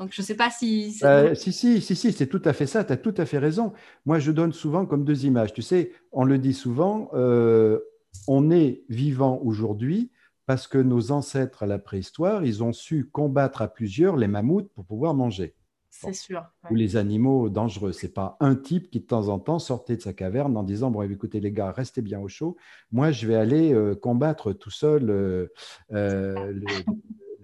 Donc, 0.04 0.12
je 0.12 0.22
ne 0.22 0.26
sais 0.26 0.36
pas 0.36 0.50
si... 0.50 1.00
Euh, 1.04 1.34
si, 1.34 1.54
si, 1.54 1.80
si, 1.80 1.96
si 1.96 2.12
c'est 2.12 2.28
tout 2.28 2.42
à 2.44 2.52
fait 2.52 2.68
ça, 2.68 2.84
tu 2.84 2.92
as 2.92 2.98
tout 2.98 3.14
à 3.16 3.26
fait 3.26 3.38
raison. 3.38 3.72
Moi, 4.06 4.20
je 4.20 4.34
donne 4.34 4.52
souvent 4.52 4.86
comme 4.86 5.06
deux 5.06 5.26
images. 5.26 5.54
Tu 5.54 5.62
sais, 5.62 5.94
on 6.12 6.26
le 6.26 6.38
dit 6.38 6.54
souvent, 6.54 7.10
euh, 7.14 7.80
on 8.28 8.52
est 8.52 8.84
vivant 8.90 9.40
aujourd'hui 9.46 10.12
parce 10.46 10.68
que 10.68 10.78
nos 10.78 11.14
ancêtres 11.14 11.64
à 11.64 11.68
la 11.68 11.80
préhistoire, 11.80 12.44
ils 12.44 12.66
ont 12.66 12.74
su 12.74 13.06
combattre 13.06 13.62
à 13.62 13.70
plusieurs 13.70 14.18
les 14.18 14.28
mammouths 14.28 14.70
pour 14.74 14.84
pouvoir 14.84 15.14
manger. 15.14 15.56
C'est 15.90 16.12
sûr. 16.12 16.44
Ou 16.70 16.76
les 16.76 16.98
animaux 16.98 17.48
dangereux. 17.48 17.94
Ce 17.94 18.06
n'est 18.06 18.12
pas 18.12 18.36
un 18.42 18.56
type 18.56 18.92
qui, 18.92 19.00
de 19.00 19.06
temps 19.06 19.30
en 19.30 19.40
temps, 19.40 19.60
sortait 19.60 19.96
de 19.96 20.02
sa 20.02 20.12
caverne 20.12 20.58
en 20.58 20.64
disant 20.64 20.92
Bon, 20.92 21.02
écoutez, 21.04 21.40
les 21.40 21.54
gars, 21.54 21.72
restez 21.72 22.02
bien 22.02 22.20
au 22.20 22.28
chaud. 22.28 22.58
Moi, 22.92 23.12
je 23.12 23.26
vais 23.26 23.36
aller 23.36 23.74
euh, 23.74 23.96
combattre 23.96 24.52
tout 24.52 24.72
seul 24.72 25.06
le, 25.06 25.54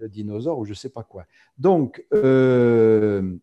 le 0.00 0.08
dinosaure 0.08 0.58
ou 0.58 0.64
je 0.64 0.70
ne 0.70 0.76
sais 0.76 0.88
pas 0.88 1.02
quoi. 1.02 1.26
Donc, 1.58 2.04
euh, 2.12 3.36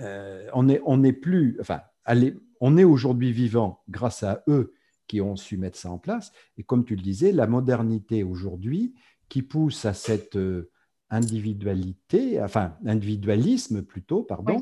euh, 0.00 0.48
on 0.52 0.64
n'est 0.64 0.80
on 0.84 1.02
est 1.02 1.12
plus, 1.12 1.56
enfin, 1.60 1.80
allez, 2.04 2.34
on 2.60 2.76
est 2.76 2.84
aujourd'hui 2.84 3.32
vivant 3.32 3.82
grâce 3.88 4.22
à 4.22 4.42
eux 4.48 4.74
qui 5.06 5.20
ont 5.20 5.36
su 5.36 5.56
mettre 5.56 5.78
ça 5.78 5.90
en 5.90 5.98
place. 5.98 6.32
Et 6.56 6.62
comme 6.62 6.84
tu 6.84 6.96
le 6.96 7.02
disais, 7.02 7.32
la 7.32 7.46
modernité 7.46 8.22
aujourd'hui 8.22 8.94
qui 9.28 9.42
pousse 9.42 9.84
à 9.84 9.94
cette 9.94 10.36
euh, 10.36 10.70
individualité, 11.10 12.42
enfin 12.42 12.76
individualisme 12.86 13.82
plutôt, 13.82 14.22
pardon, 14.22 14.60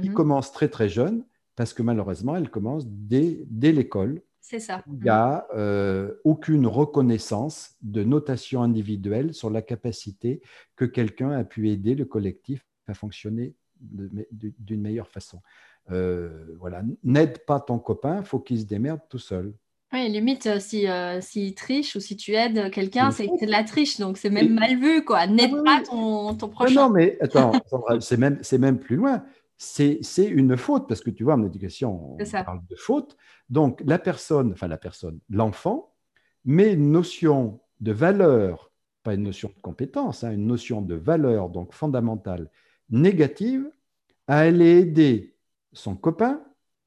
qui 0.00 0.08
mhm. 0.08 0.14
commence 0.14 0.52
très 0.52 0.68
très 0.68 0.88
jeune, 0.88 1.24
parce 1.56 1.74
que 1.74 1.82
malheureusement, 1.82 2.36
elle 2.36 2.50
commence 2.50 2.86
dès, 2.86 3.44
dès 3.46 3.72
l'école. 3.72 4.22
C'est 4.40 4.60
ça. 4.60 4.82
Il 4.88 5.02
n'y 5.02 5.08
a 5.08 5.46
euh, 5.54 6.14
aucune 6.24 6.66
reconnaissance 6.66 7.76
de 7.82 8.02
notation 8.02 8.62
individuelle 8.62 9.34
sur 9.34 9.50
la 9.50 9.62
capacité 9.62 10.40
que 10.76 10.84
quelqu'un 10.84 11.30
a 11.30 11.44
pu 11.44 11.70
aider 11.70 11.94
le 11.94 12.04
collectif 12.04 12.66
à 12.88 12.94
fonctionner 12.94 13.54
d'une 13.80 14.80
meilleure 14.80 15.08
façon. 15.08 15.40
Euh, 15.90 16.46
voilà, 16.58 16.82
n'aide 17.04 17.44
pas 17.44 17.60
ton 17.60 17.78
copain, 17.78 18.22
faut 18.22 18.40
qu'il 18.40 18.60
se 18.60 18.64
démerde 18.64 19.00
tout 19.08 19.18
seul. 19.18 19.54
Oui, 19.92 20.08
limite, 20.08 20.46
euh, 20.46 20.60
si, 20.60 20.86
s'il 21.20 21.54
triche 21.54 21.96
ou 21.96 22.00
si 22.00 22.16
tu 22.16 22.32
aides 22.34 22.70
quelqu'un, 22.70 23.10
c'est 23.10 23.26
de 23.26 23.50
la 23.50 23.64
triche, 23.64 23.98
donc 23.98 24.18
c'est 24.18 24.30
même 24.30 24.54
mal 24.54 24.78
vu, 24.78 25.04
quoi. 25.04 25.26
N'aide 25.26 25.54
ah 25.58 25.62
pas 25.64 25.82
ton, 25.82 26.34
ton 26.34 26.48
prochain. 26.48 26.74
Non, 26.74 26.90
mais 26.90 27.18
attends, 27.20 27.52
c'est 28.00 28.16
même, 28.16 28.40
même 28.58 28.78
plus 28.78 28.96
loin 28.96 29.24
c'est 29.62 30.24
une 30.24 30.56
faute, 30.56 30.88
parce 30.88 31.02
que 31.02 31.10
tu 31.10 31.22
vois, 31.22 31.34
en 31.34 31.44
éducation, 31.44 32.14
on 32.14 32.16
parle 32.16 32.62
de 32.66 32.76
faute. 32.76 33.18
Donc, 33.50 33.82
la 33.84 33.98
personne, 33.98 34.52
enfin 34.52 34.68
la 34.68 34.78
personne, 34.78 35.20
l'enfant, 35.28 35.92
met 36.46 36.72
une 36.72 36.90
notion 36.90 37.60
de 37.80 37.92
valeur, 37.92 38.72
pas 39.02 39.12
une 39.12 39.24
notion 39.24 39.52
de 39.54 39.60
compétence, 39.60 40.24
hein, 40.24 40.32
une 40.32 40.46
notion 40.46 40.80
de 40.80 40.94
valeur, 40.94 41.50
donc 41.50 41.74
fondamentale, 41.74 42.50
négative, 42.88 43.70
à 44.28 44.38
aller 44.38 44.78
aider 44.78 45.36
son 45.74 45.94
copain, 45.94 46.42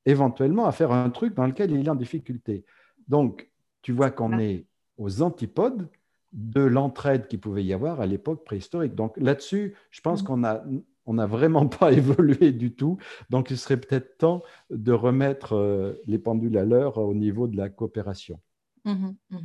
éventuellement, 0.07 0.65
à 0.65 0.71
faire 0.71 0.91
un 0.91 1.12
truc 1.12 1.36
dans 1.36 1.45
lequel 1.45 1.69
il 1.69 1.86
est 1.86 1.89
en 1.89 1.95
difficulté. 1.95 2.65
Donc, 3.07 3.51
tu 3.83 3.91
vois 3.91 4.09
qu'on 4.09 4.39
est 4.39 4.65
aux 4.97 5.21
antipodes 5.21 5.88
de 6.31 6.62
l'entraide 6.62 7.27
qu'il 7.27 7.39
pouvait 7.39 7.63
y 7.63 7.71
avoir 7.71 8.01
à 8.01 8.07
l'époque 8.07 8.43
préhistorique. 8.43 8.95
Donc 8.95 9.15
là-dessus, 9.17 9.75
je 9.91 10.01
pense 10.01 10.23
mmh. 10.23 10.25
qu'on 10.25 10.43
a 10.43 10.63
on 11.05 11.15
n'a 11.15 11.25
vraiment 11.25 11.67
pas 11.67 11.91
évolué 11.91 12.51
du 12.51 12.73
tout. 12.75 12.97
Donc, 13.29 13.49
il 13.49 13.57
serait 13.57 13.79
peut-être 13.79 14.17
temps 14.17 14.43
de 14.69 14.91
remettre 14.91 15.53
euh, 15.53 15.93
les 16.05 16.19
pendules 16.19 16.57
à 16.57 16.65
l'heure 16.65 16.97
au 16.97 17.13
niveau 17.13 17.47
de 17.47 17.57
la 17.57 17.69
coopération. 17.69 18.39
Mmh 18.85 19.15
mmh 19.29 19.37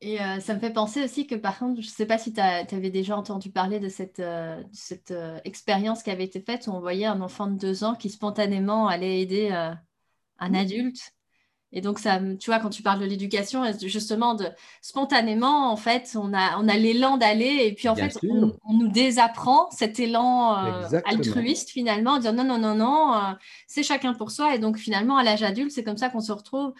Et 0.00 0.20
euh, 0.20 0.40
ça 0.40 0.54
me 0.54 0.60
fait 0.60 0.72
penser 0.72 1.02
aussi 1.04 1.26
que, 1.26 1.34
par 1.34 1.58
contre, 1.58 1.80
je 1.80 1.86
ne 1.86 1.92
sais 1.92 2.06
pas 2.06 2.18
si 2.18 2.32
tu 2.32 2.40
avais 2.40 2.90
déjà 2.90 3.16
entendu 3.16 3.50
parler 3.50 3.80
de 3.80 3.88
cette, 3.88 4.20
euh, 4.20 4.62
cette 4.72 5.14
expérience 5.44 6.02
qui 6.02 6.10
avait 6.10 6.24
été 6.24 6.40
faite 6.40 6.66
où 6.66 6.70
on 6.70 6.80
voyait 6.80 7.06
un 7.06 7.20
enfant 7.20 7.46
de 7.46 7.58
deux 7.58 7.84
ans 7.84 7.94
qui 7.94 8.08
spontanément 8.08 8.88
allait 8.88 9.20
aider 9.20 9.50
un 9.50 10.50
mmh. 10.50 10.54
adulte 10.54 11.14
et 11.72 11.80
donc, 11.80 11.98
ça, 11.98 12.20
tu 12.38 12.50
vois, 12.50 12.58
quand 12.58 12.68
tu 12.68 12.82
parles 12.82 13.00
de 13.00 13.06
l'éducation, 13.06 13.64
justement, 13.82 14.34
de, 14.34 14.46
spontanément, 14.82 15.72
en 15.72 15.76
fait, 15.76 16.16
on 16.16 16.34
a, 16.34 16.58
on 16.58 16.68
a 16.68 16.76
l'élan 16.76 17.16
d'aller 17.16 17.64
et 17.64 17.72
puis, 17.72 17.88
en 17.88 17.96
fait, 17.96 18.18
on, 18.22 18.52
nous 18.74 18.88
désapprend 18.88 19.70
cet 19.70 19.98
élan 19.98 20.66
euh, 20.66 21.00
altruiste, 21.06 21.70
finalement, 21.70 22.12
en 22.12 22.18
disant 22.18 22.34
non, 22.34 22.44
non, 22.44 22.58
non, 22.58 22.74
non, 22.74 23.14
euh, 23.14 23.18
c'est 23.66 23.82
chacun 23.82 24.12
pour 24.12 24.30
soi. 24.30 24.54
Et 24.54 24.58
donc, 24.58 24.76
finalement, 24.76 25.16
à 25.16 25.24
l'âge 25.24 25.42
adulte, 25.42 25.70
c'est 25.70 25.84
comme 25.84 25.96
ça 25.96 26.10
qu'on 26.10 26.20
se 26.20 26.32
retrouve 26.32 26.74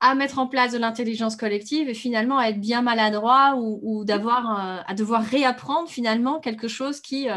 à 0.00 0.16
mettre 0.16 0.40
en 0.40 0.48
place 0.48 0.72
de 0.72 0.78
l'intelligence 0.78 1.36
collective 1.36 1.88
et 1.88 1.94
finalement 1.94 2.36
à 2.36 2.48
être 2.48 2.58
bien 2.58 2.82
maladroit 2.82 3.54
ou, 3.56 4.04
d'avoir, 4.04 4.58
euh, 4.58 4.82
à 4.84 4.94
devoir 4.94 5.22
réapprendre 5.22 5.88
finalement 5.88 6.40
quelque 6.40 6.66
chose 6.66 7.00
qui 7.00 7.28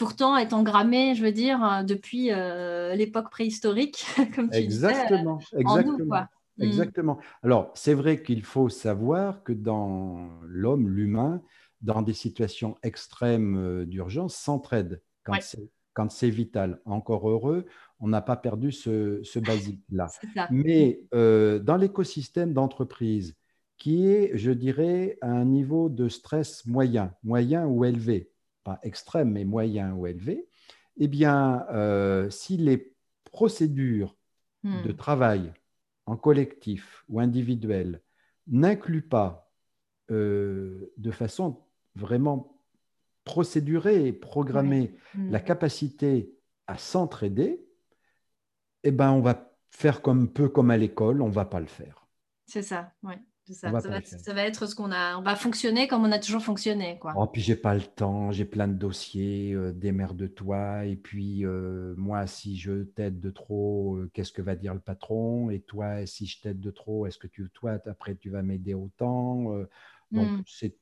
pourtant 0.00 0.38
est 0.38 0.54
engrammé, 0.54 1.14
je 1.14 1.22
veux 1.22 1.30
dire, 1.30 1.62
euh, 1.62 1.82
depuis 1.82 2.32
euh, 2.32 2.94
l'époque 2.94 3.30
préhistorique, 3.30 4.06
comme 4.34 4.48
tu 4.48 4.56
exactement, 4.56 5.36
disais, 5.36 5.56
euh, 5.56 5.60
exactement, 5.60 6.14
en 6.14 6.20
nous. 6.58 6.66
Exactement. 6.66 7.18
Alors, 7.42 7.70
c'est 7.74 7.92
vrai 7.92 8.22
qu'il 8.22 8.42
faut 8.42 8.70
savoir 8.70 9.42
que 9.44 9.52
dans 9.52 10.30
l'homme, 10.46 10.88
l'humain, 10.88 11.42
dans 11.82 12.00
des 12.00 12.14
situations 12.14 12.76
extrêmes 12.82 13.84
d'urgence, 13.84 14.34
s'entraide. 14.34 15.02
Quand 15.22 15.38
quand 15.92 16.10
c'est 16.10 16.30
vital. 16.30 16.80
Encore 16.84 17.28
heureux, 17.28 17.66
on 17.98 18.08
n'a 18.08 18.22
pas 18.22 18.36
perdu 18.36 18.72
ce, 18.72 19.20
ce 19.22 19.38
basique-là. 19.40 20.06
Mais 20.50 21.02
euh, 21.12 21.58
dans 21.58 21.76
l'écosystème 21.76 22.54
d'entreprise, 22.54 23.36
qui 23.76 24.06
est, 24.06 24.30
je 24.34 24.52
dirais, 24.52 25.18
à 25.20 25.30
un 25.30 25.44
niveau 25.44 25.88
de 25.88 26.08
stress 26.08 26.64
moyen, 26.64 27.12
moyen 27.22 27.66
ou 27.66 27.84
élevé, 27.84 28.29
pas 28.64 28.78
extrême, 28.82 29.30
mais 29.32 29.44
moyen 29.44 29.94
ou 29.94 30.06
élevé, 30.06 30.48
eh 30.96 31.08
bien, 31.08 31.66
euh, 31.70 32.28
si 32.30 32.56
les 32.56 32.94
procédures 33.24 34.16
de 34.64 34.92
hmm. 34.92 34.96
travail 34.96 35.52
en 36.06 36.16
collectif 36.16 37.04
ou 37.08 37.20
individuel 37.20 38.02
n'incluent 38.46 39.08
pas 39.08 39.50
euh, 40.10 40.92
de 40.96 41.10
façon 41.10 41.64
vraiment 41.94 42.60
procédurée 43.24 44.06
et 44.06 44.12
programmée 44.12 44.94
hmm. 45.14 45.30
la 45.30 45.40
capacité 45.40 46.34
à 46.66 46.76
s'entraider, 46.76 47.64
eh 48.82 48.90
ben, 48.90 49.12
on 49.12 49.20
va 49.20 49.56
faire 49.70 50.02
comme 50.02 50.32
peu 50.32 50.48
comme 50.48 50.70
à 50.70 50.76
l'école, 50.76 51.22
on 51.22 51.28
ne 51.28 51.32
va 51.32 51.44
pas 51.44 51.60
le 51.60 51.66
faire. 51.66 52.06
C'est 52.46 52.62
ça, 52.62 52.92
oui. 53.02 53.14
Ça. 53.52 53.70
Va 53.70 53.80
ça, 53.80 54.32
va, 54.32 54.42
être 54.42 54.66
ce 54.66 54.74
qu'on 54.74 54.92
a. 54.92 55.16
On 55.18 55.22
va 55.22 55.34
fonctionner 55.34 55.88
comme 55.88 56.04
on 56.04 56.12
a 56.12 56.18
toujours 56.18 56.42
fonctionné. 56.42 56.98
Quoi. 57.00 57.14
Oh, 57.16 57.26
puis 57.26 57.40
j'ai 57.40 57.56
pas 57.56 57.74
le 57.74 57.82
temps, 57.82 58.30
j'ai 58.30 58.44
plein 58.44 58.68
de 58.68 58.74
dossiers, 58.74 59.52
euh, 59.54 59.72
de 59.72 60.26
toi. 60.26 60.84
Et 60.84 60.96
puis 60.96 61.44
euh, 61.44 61.94
moi, 61.96 62.26
si 62.26 62.56
je 62.56 62.82
t'aide 62.82 63.20
de 63.20 63.30
trop, 63.30 63.96
euh, 63.96 64.10
qu'est-ce 64.12 64.32
que 64.32 64.42
va 64.42 64.54
dire 64.54 64.74
le 64.74 64.80
patron? 64.80 65.50
Et 65.50 65.60
toi, 65.60 66.06
si 66.06 66.26
je 66.26 66.40
t'aide 66.40 66.60
de 66.60 66.70
trop, 66.70 67.06
est-ce 67.06 67.18
que 67.18 67.26
tu, 67.26 67.48
toi, 67.52 67.78
après, 67.86 68.14
tu 68.14 68.30
vas 68.30 68.42
m'aider 68.42 68.74
autant? 68.74 69.52
Euh, 69.54 69.68
Donc, 70.12 70.28
hmm. 70.28 70.42
c'est 70.46 70.76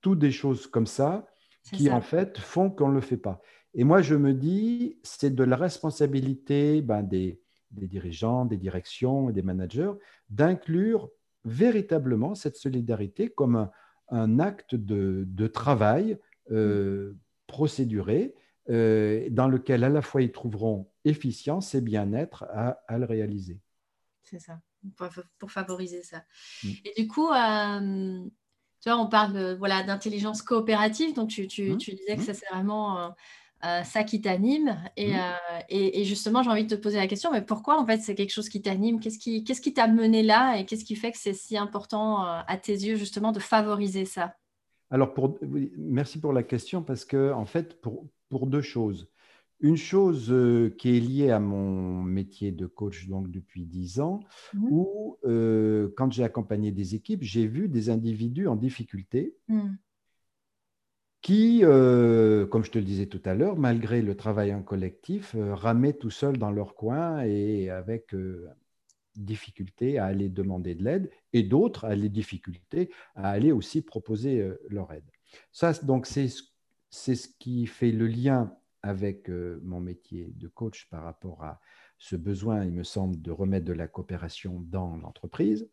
toutes 0.00 0.18
des 0.18 0.32
choses 0.32 0.66
comme 0.66 0.86
ça 0.86 1.26
qui, 1.72 1.90
en 1.90 2.00
fait, 2.00 2.38
font 2.38 2.70
qu'on 2.70 2.88
ne 2.88 2.94
le 2.94 3.00
fait 3.00 3.16
pas. 3.16 3.42
Et 3.74 3.84
moi, 3.84 4.00
je 4.00 4.14
me 4.14 4.32
dis, 4.32 4.98
c'est 5.02 5.34
de 5.34 5.44
la 5.44 5.56
responsabilité 5.56 6.80
ben, 6.80 7.02
des, 7.02 7.40
des 7.70 7.88
dirigeants, 7.88 8.46
des 8.46 8.56
directions 8.56 9.28
et 9.28 9.32
des 9.32 9.42
managers 9.42 9.92
d'inclure 10.30 11.10
véritablement 11.44 12.34
cette 12.34 12.56
solidarité 12.56 13.28
comme 13.28 13.68
un, 14.10 14.38
acte 14.38 14.74
de, 14.74 15.46
travail 15.46 16.18
euh, 16.50 17.14
procéduré 17.46 18.34
euh, 18.70 19.28
dans 19.30 19.48
lequel 19.48 19.84
à 19.84 19.88
la 19.88 20.02
fois 20.02 20.22
ils 20.22 20.32
trouveront 20.32 20.90
efficience 21.04 21.74
et 21.74 21.80
bien-être 21.80 22.44
à, 22.52 22.98
le 22.98 23.04
réaliser. 23.04 23.60
C'est 24.22 24.40
ça, 24.40 24.60
pour, 25.38 25.50
favoriser 25.50 26.02
ça. 26.02 26.24
Mm. 26.62 26.68
Et 26.84 27.02
du 27.02 27.08
coup, 27.08 27.30
euh, 27.30 28.20
tu 28.80 28.90
vois, 28.90 28.98
on 28.98 29.08
parle 29.08 29.54
voilà, 29.54 29.82
d'intelligence 29.82 30.42
coopérative, 30.42 31.14
donc 31.14 31.30
tu, 31.30 31.46
tu, 31.46 31.72
mm. 31.72 31.76
tu 31.78 31.94
disais 31.94 32.16
que 32.16 32.22
mm. 32.22 32.24
ça 32.24 32.34
c'est 32.34 32.48
vraiment 32.52 33.14
euh, 33.64 33.82
ça 33.82 34.04
qui 34.04 34.20
t'anime. 34.20 34.76
Mmh. 34.96 35.00
Euh, 35.00 35.60
et, 35.68 36.04
justement, 36.04 36.42
j'ai 36.42 36.50
envie 36.50 36.64
de 36.64 36.76
te 36.76 36.80
poser 36.80 36.96
la 36.96 37.08
question, 37.08 37.32
mais 37.32 37.42
pourquoi 37.42 37.80
en 37.80 37.84
fait 37.84 37.98
c'est 37.98 38.14
quelque 38.14 38.32
chose 38.32 38.48
qui 38.48 38.62
t'anime? 38.62 39.00
Qu'est-ce 39.00 39.18
qui 39.60 39.74
t'a 39.74 39.88
mené 39.88 40.22
là 40.22 40.58
et 40.58 40.64
qu'est-ce 40.64 40.84
qui 40.84 40.94
fait 40.94 41.10
que 41.10 41.18
c'est 41.18 41.34
si 41.34 41.56
important 41.56 42.24
euh, 42.24 42.40
à 42.46 42.56
tes 42.56 42.72
yeux 42.72 42.96
justement 42.96 43.32
de 43.32 43.40
favoriser 43.40 44.04
ça? 44.04 44.34
Alors, 44.90 45.12
pour, 45.12 45.38
merci 45.76 46.20
pour 46.20 46.32
la 46.32 46.44
question 46.44 46.82
parce 46.82 47.04
que 47.04 47.32
en 47.32 47.46
fait, 47.46 47.80
pour, 47.80 48.06
pour 48.28 48.46
deux 48.46 48.62
choses. 48.62 49.08
Une 49.60 49.76
chose 49.76 50.32
qui 50.78 50.96
est 50.96 51.00
liée 51.00 51.30
à 51.32 51.40
mon 51.40 52.00
métier 52.00 52.52
de 52.52 52.66
coach 52.66 53.08
donc 53.08 53.28
depuis 53.28 53.64
dix 53.64 53.98
ans, 53.98 54.20
mmh. 54.54 54.68
où 54.70 55.18
quand 55.96 56.12
j'ai 56.12 56.22
accompagné 56.22 56.70
des 56.70 56.94
équipes, 56.94 57.24
j'ai 57.24 57.48
vu 57.48 57.68
des 57.68 57.90
individus 57.90 58.46
en 58.46 58.54
difficulté. 58.54 59.34
Mmh 59.48 59.70
qui, 61.20 61.60
euh, 61.64 62.46
comme 62.46 62.64
je 62.64 62.70
te 62.70 62.78
le 62.78 62.84
disais 62.84 63.06
tout 63.06 63.22
à 63.24 63.34
l'heure, 63.34 63.56
malgré 63.56 64.02
le 64.02 64.16
travail 64.16 64.54
en 64.54 64.62
collectif, 64.62 65.34
euh, 65.34 65.54
ramaient 65.54 65.92
tout 65.92 66.10
seuls 66.10 66.38
dans 66.38 66.50
leur 66.50 66.74
coin 66.74 67.22
et 67.24 67.70
avec 67.70 68.14
euh, 68.14 68.48
difficulté 69.16 69.98
à 69.98 70.06
aller 70.06 70.28
demander 70.28 70.74
de 70.74 70.84
l'aide, 70.84 71.10
et 71.32 71.42
d'autres 71.42 71.84
à 71.86 71.94
les 71.96 72.08
difficultés 72.08 72.90
à 73.16 73.30
aller 73.30 73.50
aussi 73.50 73.82
proposer 73.82 74.48
leur 74.68 74.92
aide. 74.92 75.10
Ça, 75.50 75.72
donc, 75.82 76.06
c'est 76.06 76.28
ce 76.90 77.28
qui 77.38 77.66
fait 77.66 77.90
le 77.90 78.06
lien 78.06 78.54
avec 78.82 79.28
mon 79.28 79.80
métier 79.80 80.32
de 80.36 80.46
coach 80.46 80.88
par 80.88 81.02
rapport 81.02 81.42
à 81.42 81.60
ce 81.98 82.14
besoin, 82.14 82.64
il 82.64 82.70
me 82.70 82.84
semble, 82.84 83.20
de 83.20 83.32
remettre 83.32 83.64
de 83.64 83.72
la 83.72 83.88
coopération 83.88 84.60
dans 84.60 84.96
l'entreprise. 84.96 85.68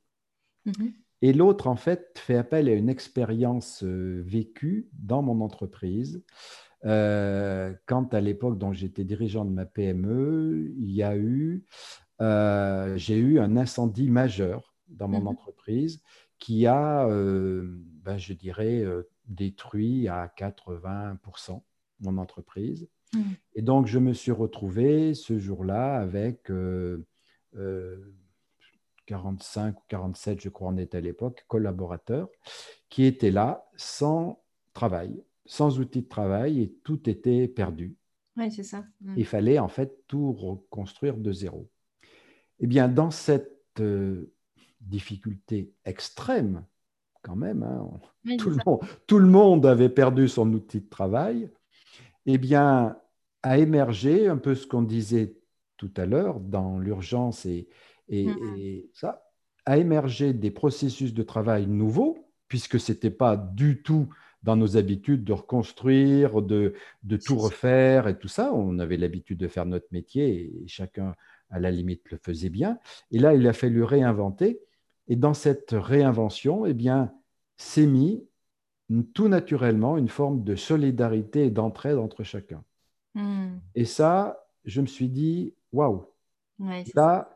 Mmh 0.65 1.05
et 1.26 1.34
l'autre, 1.34 1.65
en 1.65 1.76
fait, 1.76 2.19
fait 2.19 2.36
appel 2.36 2.69
à 2.69 2.73
une 2.73 2.88
expérience 2.88 3.82
euh, 3.84 4.21
vécue 4.23 4.88
dans 4.93 5.23
mon 5.23 5.41
entreprise. 5.41 6.23
Euh, 6.86 7.73
quand 7.88 8.13
à 8.13 8.21
l'époque 8.21 8.59
dont 8.59 8.73
j'étais 8.73 9.03
dirigeant 9.03 9.43
de 9.43 9.49
ma 9.49 9.65
PME, 9.65 10.71
il 10.78 10.91
y 10.91 11.01
a 11.01 11.17
eu, 11.17 11.65
euh, 12.21 12.95
j'ai 12.95 13.17
eu 13.17 13.39
un 13.39 13.57
incendie 13.57 14.11
majeur 14.11 14.76
dans 14.88 15.07
mon 15.07 15.21
mmh 15.21 15.28
entreprise 15.28 16.03
qui 16.38 16.67
a, 16.67 17.07
ben, 17.07 18.17
je 18.17 18.34
dirais, 18.34 18.84
détruit 19.26 20.07
à 20.07 20.28
80% 20.28 21.63
mon 22.01 22.19
entreprise. 22.19 22.88
Mmh. 23.15 23.21
Et 23.55 23.63
donc, 23.63 23.88
je 23.88 23.97
me 23.97 24.13
suis 24.13 24.32
retrouvé 24.32 25.15
ce 25.15 25.39
jour-là 25.39 25.95
avec 25.95 26.51
45 29.06 29.78
ou 29.78 29.84
47, 29.88 30.41
je 30.41 30.49
crois, 30.49 30.70
on 30.70 30.78
était 30.78 30.97
à 30.97 31.01
l'époque, 31.01 31.45
collaborateurs, 31.47 32.30
qui 32.89 33.06
étaient 33.06 33.32
là 33.32 33.68
sans 33.76 34.43
travail, 34.74 35.24
sans 35.45 35.80
outil 35.80 36.01
de 36.01 36.08
travail, 36.08 36.62
et 36.62 36.74
tout 36.84 37.10
était 37.10 37.47
perdu. 37.47 37.95
Oui, 38.38 38.51
c'est 38.51 38.64
ça. 38.64 38.84
Mm. 39.01 39.14
Il 39.18 39.26
fallait 39.26 39.60
en 39.60 39.68
fait 39.68 40.06
tout 40.08 40.34
reconstruire 40.34 41.18
de 41.18 41.32
zéro. 41.32 41.70
Eh 42.60 42.68
bien, 42.68 42.88
dans 42.88 43.12
cette 43.12 43.62
euh, 43.80 44.32
difficulté 44.82 45.74
extrême, 45.86 46.66
quand 47.22 47.36
même, 47.36 47.64
hein, 47.64 47.89
tout, 48.38 48.49
le 48.49 48.58
monde, 48.66 48.80
tout, 49.08 49.20
le 49.20 49.28
monde, 49.28 49.66
avait 49.66 49.89
perdu 49.89 50.28
son 50.28 50.51
outil 50.53 50.82
de 50.82 50.89
travail, 50.89 51.49
eh 52.26 52.38
bien, 52.38 52.97
a 53.41 53.58
émergé 53.58 54.28
un 54.28 54.38
peu 54.38 54.56
ce 54.56 54.68
qu'on 54.68 54.84
disait 54.84 55.36
tout 55.78 55.91
à 55.97 56.06
l'heure 56.06 56.39
dans 56.39 56.80
l'urgence 56.80 57.45
et, 57.45 57.68
Mmh. 58.10 58.58
Et, 58.58 58.89
ça 58.93 59.24
a 59.66 59.78
émergé 59.78 60.34
des 60.34 60.51
processus 60.51 61.14
de 61.14 61.24
travail 61.24 61.66
nouveaux, 61.68 62.30
puisque 62.47 62.80
ce 62.80 62.91
n'était 62.91 63.10
pas 63.10 63.36
du 63.36 63.82
tout 63.82 64.10
dans 64.43 64.56
nos 64.56 64.78
habitudes 64.78 65.24
de 65.24 65.34
reconstruire, 65.34 66.43
de, 66.43 66.76
de, 67.01 67.18
tout 67.18 67.36
refaire 67.36 68.08
et 68.08 68.20
tout 68.20 68.28
ça. 68.28 68.53
On 68.53 68.78
avait 68.78 68.97
l'habitude 68.97 69.39
de 69.39 69.47
faire 69.47 69.66
notre 69.66 69.88
métier 69.91 70.53
et 70.64 70.68
chacun, 70.68 71.16
à 71.49 71.60
la 71.60 71.72
limite, 71.72 72.12
le 72.12 72.20
faisait 72.22 72.49
bien. 72.49 72.78
Et 73.10 73.18
là, 73.18 73.34
il 73.34 73.47
a 73.47 73.53
fallu 73.53 73.84
réinventer. 73.84 74.62
Et 75.08 75.16
dans 75.16 75.34
cette 75.34 75.72
réinvention, 75.72 76.68
eh 76.68 76.76
bien, 76.76 77.12
s'est 77.58 77.88
mis 77.88 78.24
tout 79.16 79.28
naturellement 79.28 79.97
une 79.97 80.10
forme 80.10 80.43
de 80.43 80.56
solidarité 80.56 81.45
et 81.45 81.51
d'entraide 81.51 81.97
entre 81.97 82.24
chacun. 82.24 82.64
Mmh. 83.16 83.58
Et 83.74 83.86
ça, 83.86 84.47
je 84.66 84.82
me 84.82 84.86
suis 84.86 85.10
dit, 85.10 85.53
waouh, 85.72 86.06
là, 86.93 87.34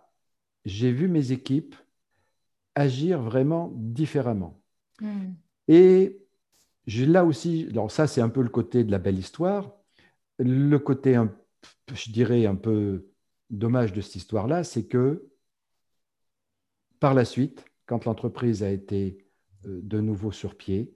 j'ai 0.65 0.91
vu 0.91 1.07
mes 1.07 1.31
équipes 1.31 1.75
agir 2.75 3.21
vraiment 3.21 3.71
différemment. 3.75 4.61
Hmm. 5.01 5.33
Et 5.67 6.19
là 6.87 7.25
aussi, 7.25 7.67
alors 7.69 7.91
ça 7.91 8.07
c'est 8.07 8.21
un 8.21 8.29
peu 8.29 8.41
le 8.41 8.49
côté 8.49 8.83
de 8.83 8.91
la 8.91 8.99
belle 8.99 9.19
histoire, 9.19 9.71
le 10.39 10.77
côté, 10.77 11.21
je 11.93 12.11
dirais, 12.11 12.45
un 12.45 12.55
peu 12.55 13.09
dommage 13.49 13.93
de 13.93 14.01
cette 14.01 14.15
histoire-là, 14.15 14.63
c'est 14.63 14.85
que 14.85 15.29
par 16.99 17.13
la 17.13 17.25
suite, 17.25 17.65
quand 17.85 18.05
l'entreprise 18.05 18.63
a 18.63 18.69
été 18.69 19.25
euh, 19.65 19.79
de 19.83 19.99
nouveau 19.99 20.31
sur 20.31 20.55
pied, 20.55 20.93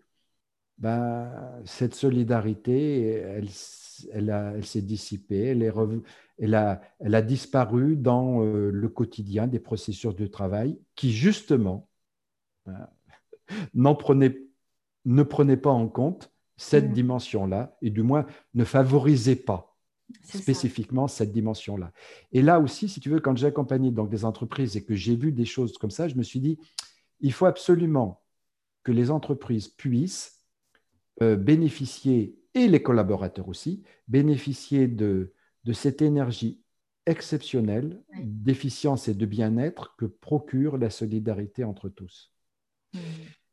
ben, 0.78 1.32
cette 1.66 1.96
solidarité, 1.96 3.04
elle, 3.04 3.50
elle, 4.12 4.66
s'est 4.66 4.82
dissipée, 4.82 5.48
elle, 5.48 5.64
est 5.64 5.74
elle, 6.38 6.56
a, 6.56 6.82
elle, 7.00 7.16
a, 7.16 7.22
disparu 7.22 7.96
dans 7.96 8.44
euh, 8.44 8.72
le 8.72 8.90
quotidien 8.90 9.48
des 9.48 9.60
processus 9.60 10.16
de 10.16 10.28
travail 10.28 10.80
qui, 10.96 11.12
justement, 11.12 11.90
ben, 12.66 13.96
prenait, 13.96 14.42
ne 15.06 15.24
prenaient 15.24 15.58
pas 15.58 15.72
en 15.72 15.88
compte 15.88 16.32
cette 16.58 16.90
mmh. 16.90 16.94
dimension-là, 16.94 17.78
et 17.82 17.90
du 17.90 18.04
moins 18.04 18.26
ne 18.54 18.64
favorisaient 18.64 19.36
pas 19.36 19.76
spécifiquement 20.24 21.08
cette 21.08 21.32
dimension-là. 21.32 21.92
Et 22.32 22.42
là 22.42 22.60
aussi, 22.60 22.88
si 22.88 23.00
tu 23.00 23.10
veux, 23.10 23.20
quand 23.20 23.36
j'ai 23.36 23.48
accompagné 23.48 23.92
donc, 23.92 24.10
des 24.10 24.26
entreprises 24.26 24.78
et 24.78 24.84
que 24.84 24.96
j'ai 24.96 25.16
vu 25.16 25.32
des 25.32 25.46
choses 25.46 25.78
comme 25.78 25.92
ça, 25.92 26.08
je 26.08 26.16
me 26.16 26.24
suis 26.24 26.40
dit, 26.40 26.60
il 27.20 27.34
faut 27.34 27.46
absolument 27.46 28.22
que 28.84 28.92
les 28.92 29.12
entreprises 29.12 29.68
puissent 29.68 30.44
euh, 31.22 31.36
bénéficier 31.36 32.36
et 32.56 32.68
les 32.68 32.84
collaborateurs 32.84 33.48
aussi, 33.48 33.84
bénéficier 34.08 34.88
de, 34.88 35.34
de 35.64 35.74
cette 35.74 36.02
énergie 36.02 36.62
exceptionnelle 37.06 38.02
d'efficience 38.22 39.08
et 39.08 39.14
de 39.14 39.26
bien-être 39.26 39.96
que 39.98 40.06
procure 40.06 40.78
la 40.78 40.90
solidarité 40.90 41.64
entre 41.64 41.90
tous. 41.90 42.32
Mmh. 42.94 43.00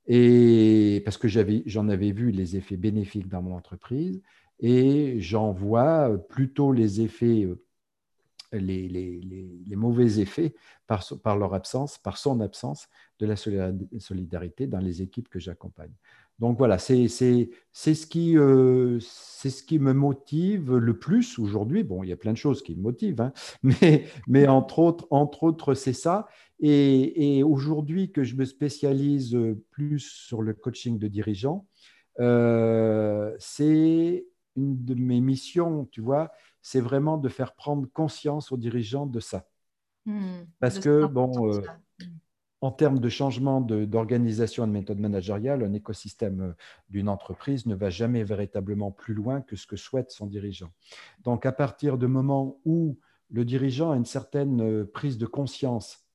Et 0.07 1.03
parce 1.05 1.19
que 1.19 1.29
j'en 1.29 1.89
avais 1.89 2.13
vu 2.13 2.31
les 2.31 2.57
effets 2.57 2.77
bénéfiques 2.77 3.29
dans 3.29 3.43
mon 3.43 3.55
entreprise 3.55 4.21
et 4.59 5.21
j'en 5.21 5.53
vois 5.53 6.19
plutôt 6.29 6.73
les 6.73 7.01
effets, 7.01 7.47
les, 8.53 8.89
les, 8.89 9.77
mauvais 9.77 10.19
effets 10.19 10.55
par, 10.87 11.05
par, 11.23 11.39
leur 11.39 11.55
absence, 11.55 11.99
par 11.99 12.19
son 12.19 12.41
absence 12.41 12.89
de 13.21 13.27
la 13.27 13.37
solidarité 13.37 14.67
dans 14.67 14.81
les 14.81 15.01
équipes 15.01 15.29
que 15.29 15.39
j'accompagne. 15.39 15.93
Donc 16.41 16.57
voilà, 16.57 16.79
c'est 16.79 17.07
ce, 17.07 18.07
qui, 18.07 18.37
euh, 18.39 18.99
ce 18.99 19.63
qui 19.63 19.79
me 19.79 19.93
motive 19.93 20.75
le 20.75 20.99
plus 20.99 21.39
aujourd'hui. 21.39 21.85
Bon, 21.85 22.03
il 22.03 22.09
y 22.09 22.13
a 22.13 22.17
plein 22.17 22.33
de 22.33 22.39
choses 22.39 22.63
qui 22.63 22.75
me 22.75 22.81
motivent, 22.83 23.21
hein, 23.21 23.33
mais, 23.63 24.07
mais 24.27 24.49
entre 24.49 24.79
autres, 24.79 25.07
entre 25.11 25.43
autres 25.45 25.75
c'est 25.75 25.93
ça. 25.93 26.27
Et, 26.59 27.43
aujourd'hui 27.43 28.11
que 28.11 28.25
je 28.25 28.37
me 28.37 28.45
spécialise 28.45 29.39
plus 29.71 29.99
sur 30.01 30.43
le 30.43 30.55
coaching 30.55 30.99
de 30.99 31.09
dirigeants, 31.09 31.67
euh, 32.21 33.35
c'est 33.39 34.27
une 34.57 34.85
de 34.85 34.95
mes 34.95 35.21
missions, 35.21 35.87
tu 35.93 36.01
vois, 36.01 36.33
c'est 36.63 36.81
vraiment 36.81 37.19
de 37.19 37.29
faire 37.29 37.55
prendre 37.55 37.87
conscience 37.93 38.51
aux 38.51 38.57
dirigeants 38.57 39.07
de 39.07 39.21
ça. 39.21 39.47
Mmh, 40.07 40.41
Parce 40.59 40.79
que, 40.79 41.07
bon, 41.07 41.53
euh, 41.53 41.61
en 42.63 42.71
termes 42.71 42.99
de 42.99 43.09
changement 43.09 43.61
d'organisation 43.61 44.65
et 44.65 44.67
de 44.67 44.73
méthode 44.73 45.01
managériale, 45.01 45.63
un 45.63 45.73
écosystème 45.73 46.41
euh, 46.41 46.53
d'une 46.91 47.09
entreprise 47.09 47.67
ne 47.67 47.75
va 47.75 47.91
jamais 47.91 48.23
véritablement 48.23 48.91
plus 48.91 49.15
loin 49.15 49.41
que 49.41 49.57
ce 49.57 49.67
que 49.67 49.77
souhaite 49.77 50.11
son 50.11 50.27
dirigeant. 50.27 50.71
Donc, 51.25 51.47
à 51.47 51.53
partir 51.53 51.97
du 51.97 52.07
moment 52.07 52.61
où 52.65 52.99
le 53.31 53.45
dirigeant 53.45 53.93
a 53.93 53.97
une 53.97 54.05
certaine 54.05 54.61
euh, 54.61 54.85
prise 54.85 55.17
de 55.17 55.27
conscience 55.27 56.07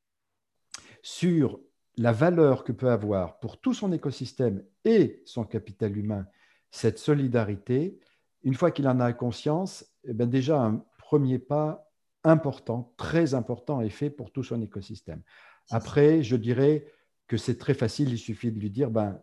sur 1.02 1.60
la 1.98 2.12
valeur 2.12 2.64
que 2.64 2.72
peut 2.72 2.92
avoir 2.92 3.40
pour 3.40 3.60
tout 3.60 3.74
son 3.74 3.92
écosystème 3.92 4.64
et 4.84 5.22
son 5.26 5.46
capital 5.46 5.98
humain 5.98 6.28
cette 6.76 7.00
solidarité, 7.00 7.98
une 8.44 8.54
fois 8.54 8.70
qu'il 8.70 8.88
en 8.90 9.00
a 9.00 9.14
conscience, 9.14 9.86
eh 10.04 10.14
bien 10.14 10.28
déjà 10.28 10.62
un 10.62 10.84
premier 10.98 11.40
pas 11.40 11.90
important, 12.26 12.94
très 12.98 13.34
important 13.34 13.80
est 13.80 13.90
fait 13.90 14.10
pour 14.10 14.32
tout 14.32 14.44
son 14.44 14.62
écosystème. 14.62 15.22
Après, 15.70 16.24
je 16.24 16.36
dirais 16.36 16.86
que 17.28 17.38
c'est 17.38 17.58
très 17.58 17.74
facile, 17.74 18.10
il 18.10 18.18
suffit 18.18 18.52
de 18.52 18.60
lui 18.60 18.70
dire, 18.70 18.92
ben, 18.92 19.20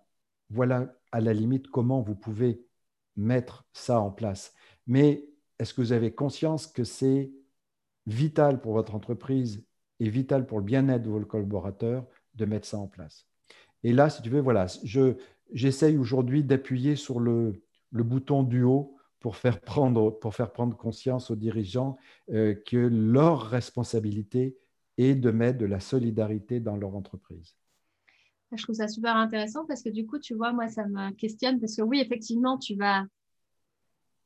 voilà 0.50 0.94
à 1.12 1.20
la 1.20 1.32
limite 1.32 1.68
comment 1.68 2.00
vous 2.00 2.14
pouvez 2.14 2.64
mettre 3.16 3.66
ça 3.72 4.00
en 4.00 4.10
place. 4.10 4.54
Mais 4.86 5.28
est-ce 5.58 5.74
que 5.74 5.80
vous 5.80 5.92
avez 5.92 6.12
conscience 6.12 6.66
que 6.66 6.84
c'est 6.84 7.32
vital 8.06 8.60
pour 8.60 8.72
votre 8.72 8.94
entreprise 8.94 9.64
et 10.00 10.08
vital 10.08 10.46
pour 10.46 10.58
le 10.58 10.64
bien-être 10.64 11.02
de 11.02 11.10
vos 11.10 11.20
collaborateurs 11.20 12.06
de 12.34 12.44
mettre 12.44 12.66
ça 12.66 12.78
en 12.78 12.88
place? 12.88 13.26
Et 13.84 13.92
là, 13.92 14.10
si 14.10 14.22
tu 14.22 14.30
veux, 14.30 14.40
voilà, 14.40 14.66
j'essaye 15.52 15.96
aujourd'hui 15.96 16.44
d'appuyer 16.44 16.96
sur 16.96 17.20
le, 17.20 17.62
bouton 17.92 18.42
du 18.42 18.62
haut 18.62 18.96
pour 19.20 19.36
faire 19.36 19.60
prendre, 19.60 20.10
pour 20.10 20.34
faire 20.34 20.52
prendre 20.52 20.76
conscience 20.76 21.30
aux 21.30 21.36
dirigeants 21.36 21.96
euh, 22.30 22.54
que 22.66 22.76
leur 22.76 23.42
responsabilité 23.42 24.56
et 24.98 25.14
de 25.14 25.30
mettre 25.30 25.58
de 25.58 25.66
la 25.66 25.80
solidarité 25.80 26.60
dans 26.60 26.76
leur 26.76 26.94
entreprise. 26.94 27.56
Je 28.54 28.62
trouve 28.62 28.76
ça 28.76 28.88
super 28.88 29.16
intéressant 29.16 29.64
parce 29.66 29.82
que 29.82 29.88
du 29.88 30.06
coup, 30.06 30.18
tu 30.18 30.34
vois, 30.34 30.52
moi, 30.52 30.68
ça 30.68 30.86
me 30.86 31.10
questionne 31.12 31.58
parce 31.58 31.76
que 31.76 31.82
oui, 31.82 32.00
effectivement, 32.00 32.58
tu 32.58 32.74
vas. 32.76 33.04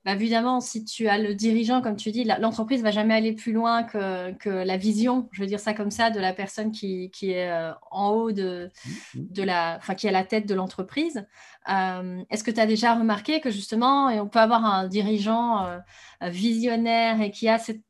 Bah, 0.04 0.12
évidemment, 0.12 0.60
si 0.60 0.84
tu 0.84 1.08
as 1.08 1.18
le 1.18 1.34
dirigeant, 1.34 1.82
comme 1.82 1.96
tu 1.96 2.12
dis, 2.12 2.22
l'entreprise 2.22 2.78
ne 2.78 2.84
va 2.84 2.92
jamais 2.92 3.14
aller 3.14 3.32
plus 3.32 3.52
loin 3.52 3.82
que, 3.82 4.32
que, 4.34 4.48
la 4.48 4.76
vision, 4.76 5.28
je 5.32 5.40
veux 5.40 5.48
dire 5.48 5.58
ça 5.58 5.74
comme 5.74 5.90
ça, 5.90 6.10
de 6.10 6.20
la 6.20 6.32
personne 6.32 6.70
qui, 6.70 7.10
qui 7.10 7.32
est 7.32 7.50
euh, 7.50 7.72
en 7.90 8.10
haut 8.10 8.30
de, 8.30 8.70
mm-hmm. 8.86 9.32
de 9.32 9.42
la, 9.42 9.76
enfin, 9.78 9.96
qui 9.96 10.06
est 10.06 10.10
à 10.10 10.12
la 10.12 10.24
tête 10.24 10.46
de 10.46 10.54
l'entreprise. 10.54 11.26
Euh, 11.68 12.22
est-ce 12.30 12.44
que 12.44 12.52
tu 12.52 12.60
as 12.60 12.66
déjà 12.66 12.94
remarqué 12.94 13.40
que 13.40 13.50
justement, 13.50 14.06
on 14.06 14.28
peut 14.28 14.38
avoir 14.38 14.64
un 14.64 14.86
dirigeant 14.86 15.66
euh, 15.66 15.78
visionnaire 16.22 17.20
et 17.20 17.32
qui 17.32 17.48
a 17.48 17.58
cette 17.58 17.82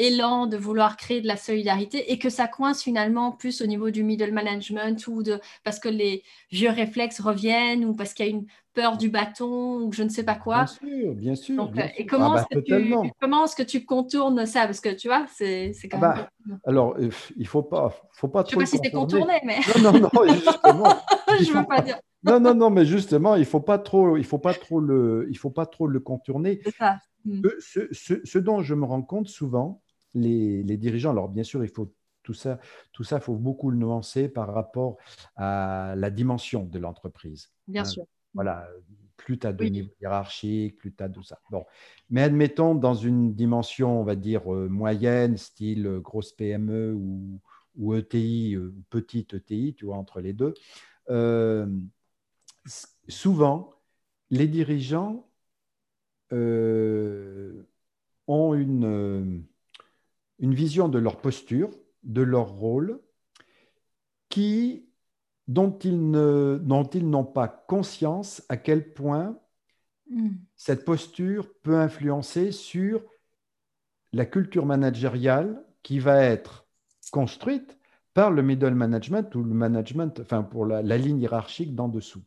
élan 0.00 0.46
de 0.46 0.56
vouloir 0.56 0.96
créer 0.96 1.20
de 1.20 1.26
la 1.26 1.36
solidarité 1.36 2.12
et 2.12 2.18
que 2.18 2.30
ça 2.30 2.48
coince 2.48 2.82
finalement 2.82 3.32
plus 3.32 3.60
au 3.60 3.66
niveau 3.66 3.90
du 3.90 4.02
middle 4.02 4.32
management 4.32 5.06
ou 5.06 5.22
de 5.22 5.40
parce 5.62 5.78
que 5.78 5.88
les 5.88 6.22
vieux 6.50 6.70
réflexes 6.70 7.20
reviennent 7.20 7.84
ou 7.84 7.94
parce 7.94 8.14
qu'il 8.14 8.26
y 8.26 8.28
a 8.28 8.32
une 8.32 8.46
peur 8.72 8.96
du 8.96 9.10
bâton 9.10 9.80
ou 9.82 9.92
je 9.92 10.02
ne 10.02 10.08
sais 10.08 10.24
pas 10.24 10.34
quoi. 10.34 10.64
Bien 10.64 10.66
sûr, 10.66 11.14
bien 11.14 11.34
sûr. 11.34 11.72
Et 11.96 12.06
comment, 12.06 12.34
ah 12.34 12.40
est-ce 12.40 12.58
que 12.58 12.64
tu, 12.64 13.12
comment 13.20 13.44
est-ce 13.44 13.56
que 13.56 13.62
tu 13.62 13.84
contournes 13.84 14.46
ça? 14.46 14.66
Parce 14.66 14.80
que 14.80 14.94
tu 14.94 15.08
vois, 15.08 15.26
c'est, 15.34 15.72
quand 15.90 15.98
ah 16.02 16.14
même. 16.14 16.26
Bah, 16.46 16.56
alors, 16.64 16.96
euh, 16.98 17.10
il 17.36 17.42
ne 17.42 17.48
faut 17.48 17.62
pas, 17.62 17.92
faut 18.12 18.28
pas 18.28 18.44
trop. 18.44 18.52
Je 18.52 18.56
ne 18.60 18.64
sais 18.66 18.78
pas 18.78 18.84
si 18.84 18.90
c'est 18.90 18.96
contourné, 18.96 19.34
mais. 19.44 19.58
Non, 19.82 19.92
non, 19.92 20.10
non, 20.12 20.28
justement. 20.32 20.94
je 21.40 21.52
ne 21.52 21.58
veux 21.58 21.66
pas 21.66 21.80
dire. 21.80 21.98
non, 22.22 22.40
non, 22.40 22.54
non, 22.54 22.70
mais 22.70 22.86
justement, 22.86 23.34
il 23.34 23.40
ne 23.40 23.44
faut 23.44 23.60
pas 23.60 23.78
trop, 23.78 24.16
il 24.16 24.24
faut 24.24 24.38
pas 24.38 24.54
trop 24.54 24.80
le, 24.80 25.26
il 25.30 25.36
faut 25.36 25.50
pas 25.50 25.66
trop 25.66 25.86
le 25.86 26.00
contourner. 26.00 26.60
C'est 26.64 26.76
ça. 26.76 26.96
Hmm. 27.24 27.42
Ce, 27.58 27.80
ce, 27.92 28.14
ce, 28.24 28.38
dont 28.38 28.62
je 28.62 28.74
me 28.74 28.86
rends 28.86 29.02
compte 29.02 29.28
souvent, 29.28 29.82
les, 30.14 30.76
dirigeants. 30.76 31.10
Alors, 31.10 31.28
bien 31.28 31.44
sûr, 31.44 31.64
il 31.64 31.70
faut 31.70 31.92
tout 32.22 32.34
ça, 32.34 32.58
tout 32.92 33.04
ça, 33.04 33.20
faut 33.20 33.36
beaucoup 33.36 33.70
le 33.70 33.76
nuancer 33.76 34.28
par 34.28 34.52
rapport 34.52 34.98
à 35.36 35.94
la 35.96 36.10
dimension 36.10 36.64
de 36.64 36.78
l'entreprise. 36.78 37.50
Bien 37.66 37.82
hein, 37.82 37.84
sûr. 37.86 38.04
Voilà, 38.34 38.68
plus 39.16 39.38
tu 39.38 39.46
as 39.46 39.52
de 39.52 39.64
niveau 39.64 39.90
hiérarchique, 40.00 40.78
plus 40.78 40.94
tu 40.94 41.02
as 41.02 41.08
tout 41.08 41.22
ça. 41.22 41.38
Bon, 41.50 41.64
mais 42.08 42.22
admettons 42.22 42.74
dans 42.74 42.94
une 42.94 43.34
dimension, 43.34 44.00
on 44.00 44.04
va 44.04 44.16
dire 44.16 44.52
euh, 44.52 44.68
moyenne, 44.68 45.36
style 45.36 45.86
euh, 45.86 46.00
grosse 46.00 46.32
PME 46.32 46.94
ou, 46.94 47.40
ou 47.76 47.94
ETI, 47.94 48.54
euh, 48.56 48.74
petite 48.88 49.34
ETI, 49.34 49.74
tu 49.74 49.84
vois, 49.84 49.96
entre 49.96 50.20
les 50.20 50.32
deux. 50.32 50.54
souvent, 53.08 53.74
les 54.30 54.46
dirigeants 54.46 55.26
ont 58.26 58.54
une 58.54 59.44
une 60.40 60.54
vision 60.54 60.88
de 60.88 60.98
leur 60.98 61.20
posture, 61.20 61.70
de 62.02 62.22
leur 62.22 62.48
rôle, 62.48 63.00
qui, 64.28 64.88
dont 65.46 65.78
ils 65.78 66.10
n'ont 66.10 67.24
pas 67.24 67.48
conscience 67.48 68.42
à 68.48 68.56
quel 68.56 68.92
point 68.92 69.38
hmm. 70.10 70.30
cette 70.56 70.84
posture 70.84 71.52
peut 71.62 71.78
influencer 71.78 72.52
sur 72.52 73.02
la 74.12 74.26
culture 74.26 74.66
managériale 74.66 75.64
qui 75.82 75.98
va 75.98 76.22
être 76.24 76.66
construite 77.12 77.78
par 78.14 78.30
le 78.30 78.42
middle 78.42 78.74
management 78.74 79.34
ou 79.34 79.42
le 79.42 79.54
management, 79.54 80.20
enfin 80.20 80.42
pour 80.42 80.66
la, 80.66 80.82
la 80.82 80.98
ligne 80.98 81.20
hiérarchique 81.20 81.74
d'en 81.74 81.88
dessous 81.88 82.22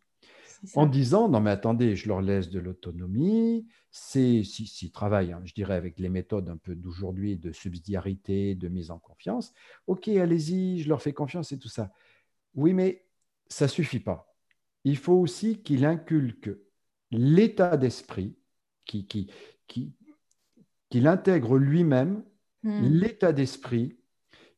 en 0.75 0.85
disant 0.85 1.29
non 1.29 1.39
mais 1.39 1.51
attendez, 1.51 1.95
je 1.95 2.07
leur 2.07 2.21
laisse 2.21 2.49
de 2.49 2.59
l'autonomie, 2.59 3.67
c'est 3.91 4.43
s'ils 4.43 4.91
travaillent, 4.91 5.33
hein, 5.33 5.41
je 5.43 5.53
dirais 5.53 5.75
avec 5.75 5.99
les 5.99 6.09
méthodes 6.09 6.49
un 6.49 6.57
peu 6.57 6.75
d'aujourd'hui 6.75 7.37
de 7.37 7.51
subsidiarité, 7.51 8.55
de 8.55 8.67
mise 8.67 8.91
en 8.91 8.99
confiance, 8.99 9.53
ok 9.87 10.07
allez-y, 10.09 10.79
je 10.79 10.89
leur 10.89 11.01
fais 11.01 11.13
confiance 11.13 11.51
et 11.51 11.59
tout 11.59 11.69
ça. 11.69 11.91
Oui 12.55 12.73
mais 12.73 13.05
ça 13.47 13.67
suffit 13.67 13.99
pas. 13.99 14.33
Il 14.83 14.97
faut 14.97 15.13
aussi 15.13 15.61
qu'il 15.61 15.85
inculque 15.85 16.51
l'état 17.11 17.77
d'esprit, 17.77 18.35
qu'il 18.85 19.07
qui, 19.07 19.29
qui, 19.67 19.93
intègre 21.07 21.57
lui-même 21.57 22.23
hmm. 22.63 22.85
l'état 22.85 23.33
d'esprit 23.33 23.97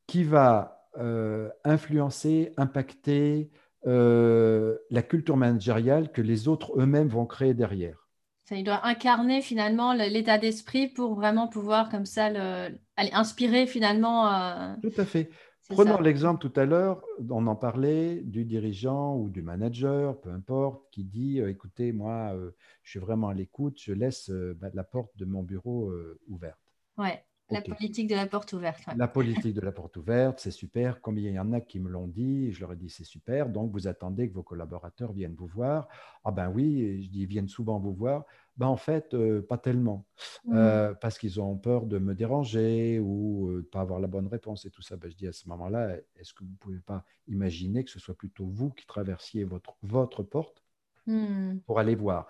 qui 0.07 0.23
va 0.23 0.89
euh, 0.97 1.49
influencer, 1.63 2.53
impacter, 2.57 3.49
euh, 3.85 4.77
la 4.89 5.03
culture 5.03 5.37
managériale 5.37 6.11
que 6.11 6.21
les 6.21 6.47
autres 6.47 6.79
eux-mêmes 6.79 7.07
vont 7.07 7.25
créer 7.25 7.53
derrière. 7.53 8.07
Ça, 8.45 8.55
il 8.55 8.63
doit 8.63 8.85
incarner 8.85 9.41
finalement 9.41 9.93
l'état 9.93 10.37
d'esprit 10.37 10.87
pour 10.87 11.15
vraiment 11.15 11.47
pouvoir 11.47 11.89
comme 11.89 12.05
ça 12.05 12.25
aller 12.25 13.11
inspirer 13.13 13.65
finalement. 13.65 14.31
Euh, 14.31 14.75
tout 14.81 15.01
à 15.01 15.05
fait. 15.05 15.29
Prenons 15.69 15.99
l'exemple 15.99 16.47
tout 16.47 16.59
à 16.59 16.65
l'heure, 16.65 17.01
on 17.27 17.47
en 17.47 17.55
parlait 17.55 18.21
du 18.23 18.45
dirigeant 18.45 19.15
ou 19.15 19.29
du 19.29 19.41
manager, 19.41 20.19
peu 20.21 20.29
importe, 20.29 20.83
qui 20.91 21.03
dit 21.03 21.41
euh, 21.41 21.49
écoutez, 21.49 21.91
moi, 21.91 22.35
je 22.83 22.89
suis 22.91 22.99
vraiment 22.99 23.29
à 23.29 23.33
l'écoute, 23.33 23.79
je 23.81 23.93
laisse 23.93 24.29
bah, 24.29 24.69
la 24.75 24.83
porte 24.83 25.17
de 25.17 25.25
mon 25.25 25.41
bureau 25.41 25.91
ouverte. 26.27 26.59
Ouais. 26.99 27.23
La 27.51 27.61
politique 27.61 28.07
de 28.07 28.15
la 28.15 28.25
porte 28.25 28.53
ouverte. 28.53 28.81
La 28.95 29.07
politique 29.07 29.53
de 29.53 29.61
la 29.61 29.71
porte 29.71 29.97
ouverte, 29.97 30.39
c'est 30.39 30.51
super. 30.51 30.99
Comme 31.01 31.19
il 31.19 31.31
y 31.31 31.39
en 31.39 31.53
a 31.53 31.61
qui 31.61 31.79
me 31.79 31.89
l'ont 31.89 32.07
dit, 32.07 32.51
je 32.51 32.61
leur 32.61 32.73
ai 32.73 32.75
dit 32.75 32.89
c'est 32.89 33.03
super. 33.03 33.49
Donc 33.49 33.71
vous 33.71 33.87
attendez 33.87 34.27
que 34.29 34.33
vos 34.33 34.41
collaborateurs 34.41 35.13
viennent 35.13 35.35
vous 35.35 35.45
voir. 35.45 35.87
Ah 36.23 36.31
ben 36.31 36.49
oui, 36.49 37.03
je 37.03 37.09
dis 37.09 37.21
ils 37.21 37.27
viennent 37.27 37.47
souvent 37.47 37.79
vous 37.79 37.93
voir. 37.93 38.25
Ben 38.57 38.67
en 38.67 38.77
fait, 38.77 39.13
euh, 39.13 39.41
pas 39.41 39.57
tellement, 39.57 40.05
mmh. 40.45 40.55
euh, 40.55 40.93
parce 40.95 41.19
qu'ils 41.19 41.41
ont 41.41 41.57
peur 41.57 41.85
de 41.85 41.99
me 41.99 42.15
déranger 42.15 42.99
ou 42.99 43.49
euh, 43.49 43.51
de 43.51 43.57
ne 43.57 43.61
pas 43.63 43.81
avoir 43.81 43.99
la 43.99 44.07
bonne 44.07 44.27
réponse 44.27 44.65
et 44.65 44.71
tout 44.71 44.81
ça. 44.81 44.95
Ben, 44.95 45.11
je 45.11 45.15
dis 45.15 45.27
à 45.27 45.33
ce 45.33 45.47
moment-là, 45.49 45.97
est-ce 46.15 46.33
que 46.33 46.43
vous 46.43 46.51
ne 46.51 46.57
pouvez 46.57 46.79
pas 46.79 47.03
imaginer 47.27 47.83
que 47.83 47.91
ce 47.91 47.99
soit 47.99 48.15
plutôt 48.15 48.47
vous 48.47 48.69
qui 48.71 48.87
traversiez 48.87 49.43
votre, 49.43 49.75
votre 49.83 50.23
porte 50.23 50.63
mmh. 51.05 51.57
pour 51.67 51.79
aller 51.79 51.95
voir? 51.95 52.27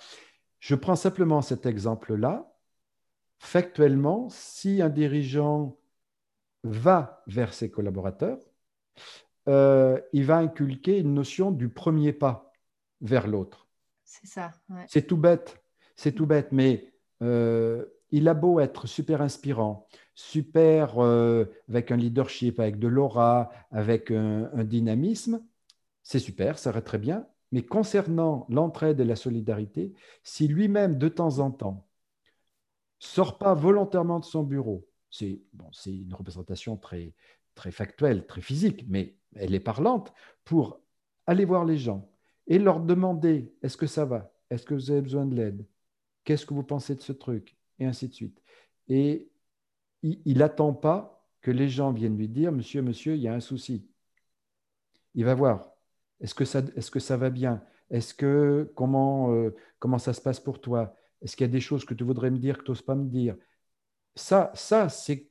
Je 0.59 0.73
prends 0.73 0.95
simplement 0.95 1.41
cet 1.41 1.67
exemple-là 1.67 2.54
factuellement, 3.39 4.27
si 4.29 4.81
un 4.81 4.89
dirigeant 4.89 5.77
va 6.63 7.23
vers 7.27 7.53
ses 7.53 7.69
collaborateurs, 7.69 8.39
euh, 9.47 9.99
il 10.13 10.25
va 10.25 10.37
inculquer 10.37 10.99
une 10.99 11.13
notion 11.13 11.51
du 11.51 11.69
premier 11.69 12.13
pas. 12.13 12.51
vers 13.01 13.27
l'autre. 13.27 13.67
C'est 14.03 14.27
ça. 14.27 14.51
C'est 14.87 15.07
tout 15.07 15.17
bête. 15.17 15.61
C'est 15.95 16.13
tout 16.13 16.25
bête, 16.25 16.51
mais 16.51 16.93
euh, 17.21 17.85
il 18.11 18.27
a 18.27 18.33
beau 18.33 18.59
être 18.59 18.87
super 18.87 19.21
inspirant, 19.21 19.87
super 20.15 21.03
euh, 21.03 21.45
avec 21.69 21.91
un 21.91 21.97
leadership, 21.97 22.59
avec 22.59 22.79
de 22.79 22.87
l'aura, 22.87 23.51
avec 23.71 24.11
un, 24.11 24.49
un 24.53 24.63
dynamisme, 24.63 25.41
c'est 26.03 26.19
super, 26.19 26.59
ça 26.59 26.71
va 26.71 26.81
très 26.81 26.97
bien. 26.97 27.27
Mais 27.51 27.63
concernant 27.63 28.45
l'entraide 28.49 28.99
et 28.99 29.05
la 29.05 29.15
solidarité, 29.15 29.93
si 30.23 30.47
lui-même, 30.47 30.97
de 30.97 31.09
temps 31.09 31.39
en 31.39 31.51
temps, 31.51 31.84
sort 32.99 33.37
pas 33.37 33.53
volontairement 33.53 34.19
de 34.19 34.25
son 34.25 34.43
bureau, 34.43 34.87
c'est 35.09 35.41
bon, 35.53 35.69
une 35.85 36.13
représentation 36.13 36.77
très, 36.77 37.13
très 37.55 37.71
factuelle, 37.71 38.25
très 38.25 38.41
physique, 38.41 38.85
mais 38.87 39.17
elle 39.35 39.55
est 39.55 39.59
parlante, 39.59 40.13
pour 40.43 40.81
aller 41.27 41.45
voir 41.45 41.65
les 41.65 41.77
gens 41.77 42.09
et 42.47 42.59
leur 42.59 42.79
demander 42.79 43.53
est-ce 43.61 43.77
que 43.77 43.87
ça 43.87 44.05
va? 44.05 44.31
Est-ce 44.49 44.65
que 44.65 44.73
vous 44.73 44.91
avez 44.91 45.01
besoin 45.01 45.25
de 45.25 45.35
l'aide? 45.35 45.65
Qu'est-ce 46.23 46.45
que 46.45 46.53
vous 46.53 46.63
pensez 46.63 46.95
de 46.95 47.01
ce 47.01 47.11
truc? 47.11 47.57
Et 47.79 47.85
ainsi 47.85 48.07
de 48.07 48.13
suite. 48.13 48.41
Et 48.87 49.29
il 50.03 50.37
n'attend 50.37 50.73
pas 50.73 51.25
que 51.41 51.51
les 51.51 51.69
gens 51.69 51.91
viennent 51.91 52.17
lui 52.17 52.29
dire 52.29 52.51
Monsieur, 52.51 52.81
monsieur, 52.81 53.15
il 53.15 53.21
y 53.21 53.27
a 53.27 53.33
un 53.33 53.39
souci. 53.39 53.87
Il 55.15 55.25
va 55.25 55.33
voir. 55.33 55.71
Est-ce 56.21 56.35
que 56.35 56.45
ça, 56.45 56.59
est 56.59 56.89
que 56.89 56.99
ça 56.99 57.17
va 57.17 57.29
bien? 57.29 57.63
Est-ce 57.89 58.13
que 58.13 58.71
comment, 58.75 59.31
euh, 59.33 59.55
comment 59.79 59.97
ça 59.99 60.13
se 60.13 60.21
passe 60.21 60.39
pour 60.39 60.61
toi? 60.61 60.95
Est-ce 61.25 61.35
qu'il 61.35 61.45
y 61.45 61.49
a 61.49 61.51
des 61.51 61.59
choses 61.59 61.83
que 61.83 61.95
tu 61.95 62.03
voudrais 62.03 62.29
me 62.29 62.37
dire 62.37 62.59
que 62.59 62.63
tu 62.63 62.71
n'oses 62.71 62.83
pas 62.83 62.95
me 62.95 63.09
dire? 63.09 63.35
Ça, 64.15 64.51
ça 64.53 64.89
c'est, 64.89 65.27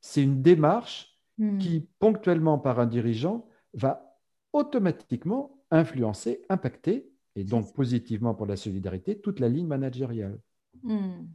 c'est 0.00 0.22
une 0.22 0.40
démarche 0.42 1.16
hmm. 1.38 1.58
qui, 1.58 1.86
ponctuellement 1.98 2.58
par 2.58 2.80
un 2.80 2.86
dirigeant, 2.86 3.46
va 3.74 4.16
automatiquement 4.54 5.62
influencer, 5.70 6.42
impacter, 6.48 7.12
et 7.36 7.44
donc 7.44 7.72
positivement 7.74 8.34
pour 8.34 8.46
la 8.46 8.56
solidarité, 8.56 9.20
toute 9.20 9.38
la 9.40 9.48
ligne 9.48 9.66
managériale. 9.66 10.40
Hmm. 10.82 11.26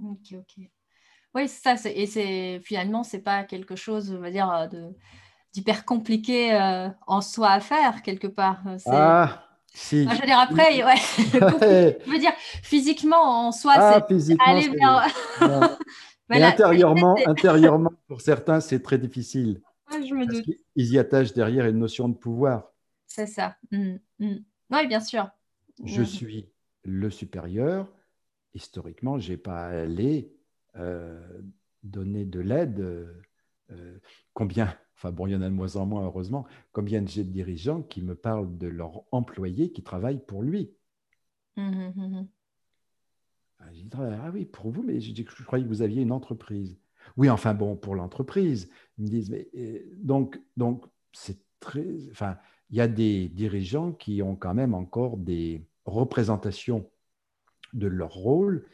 Ok, 0.00 0.34
ok. 0.38 0.64
Oui, 1.34 1.48
ça, 1.48 1.74
et 1.84 2.06
c'est 2.06 2.60
finalement, 2.60 3.02
c'est 3.02 3.22
pas 3.22 3.42
quelque 3.42 3.74
chose, 3.74 4.12
on 4.12 4.20
va 4.20 4.30
dire, 4.30 4.50
euh, 4.50 4.66
de 4.68 4.94
d'hyper 5.52 5.84
compliqué 5.84 6.52
euh, 6.52 6.88
en 7.06 7.20
soi 7.20 7.50
à 7.50 7.60
faire 7.60 8.02
quelque 8.02 8.26
part. 8.26 8.64
Ah, 8.86 9.53
si. 9.74 10.04
je 10.04 10.20
veux 10.20 10.26
dire 10.26 10.38
après, 10.38 10.84
ouais. 10.84 11.98
je 12.06 12.10
veux 12.10 12.18
dire 12.18 12.32
physiququement 12.62 13.46
en 13.46 13.52
soi, 13.52 13.74
ah, 13.76 14.06
c'est 14.08 14.36
aller 14.40 14.68
vers. 14.80 15.78
intérieurement, 16.30 17.16
intérieurement, 17.26 17.92
pour 18.06 18.20
certains, 18.20 18.60
c'est 18.60 18.80
très 18.80 18.98
difficile. 18.98 19.60
je 19.90 20.14
me 20.14 20.26
doute. 20.26 20.44
Ils 20.76 20.92
y 20.92 20.98
attachent 20.98 21.34
derrière 21.34 21.66
une 21.66 21.78
notion 21.78 22.08
de 22.08 22.14
pouvoir. 22.14 22.72
C'est 23.06 23.26
ça. 23.26 23.56
Mmh, 23.72 23.96
mmh. 24.20 24.36
Oui, 24.70 24.86
bien 24.86 25.00
sûr. 25.00 25.28
Je 25.84 26.02
suis 26.02 26.48
le 26.84 27.10
supérieur. 27.10 27.88
Historiquement, 28.54 29.18
je 29.18 29.32
n'ai 29.32 29.36
pas 29.36 29.66
allé 29.66 30.32
euh, 30.76 31.20
donner 31.82 32.24
de 32.24 32.38
l'aide. 32.40 32.80
Euh, 33.70 33.98
combien, 34.34 34.76
enfin 34.96 35.12
bon, 35.12 35.26
il 35.26 35.32
y 35.32 35.36
en 35.36 35.42
a 35.42 35.48
de 35.48 35.54
moins 35.54 35.76
en 35.76 35.86
moins, 35.86 36.04
heureusement, 36.04 36.46
combien 36.72 37.02
de 37.02 37.22
dirigeants 37.22 37.82
qui 37.82 38.02
me 38.02 38.14
parlent 38.14 38.56
de 38.56 38.68
leurs 38.68 39.04
employés 39.12 39.72
qui 39.72 39.82
travaillent 39.82 40.24
pour 40.24 40.42
lui 40.42 40.72
mmh, 41.56 42.26
ah, 43.60 43.66
ah, 43.94 44.30
oui, 44.32 44.44
pour 44.44 44.70
vous, 44.70 44.82
mais 44.82 45.00
je, 45.00 45.14
je 45.14 45.44
croyais 45.44 45.64
que 45.64 45.68
vous 45.68 45.82
aviez 45.82 46.02
une 46.02 46.12
entreprise. 46.12 46.78
Oui, 47.16 47.30
enfin 47.30 47.54
bon, 47.54 47.76
pour 47.76 47.94
l'entreprise. 47.94 48.70
Ils 48.98 49.04
me 49.04 49.08
disent, 49.08 49.30
mais 49.30 49.48
donc, 49.96 50.40
donc 50.56 50.84
c'est 51.12 51.38
très. 51.60 51.86
Enfin, 52.10 52.36
il 52.70 52.76
y 52.76 52.80
a 52.80 52.88
des 52.88 53.28
dirigeants 53.28 53.92
qui 53.92 54.22
ont 54.22 54.36
quand 54.36 54.54
même 54.54 54.74
encore 54.74 55.16
des 55.16 55.66
représentations 55.84 56.90
de 57.72 57.86
leur 57.86 58.12
rôle 58.12 58.66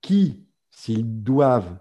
qui, 0.00 0.46
s'ils 0.70 1.22
doivent 1.22 1.78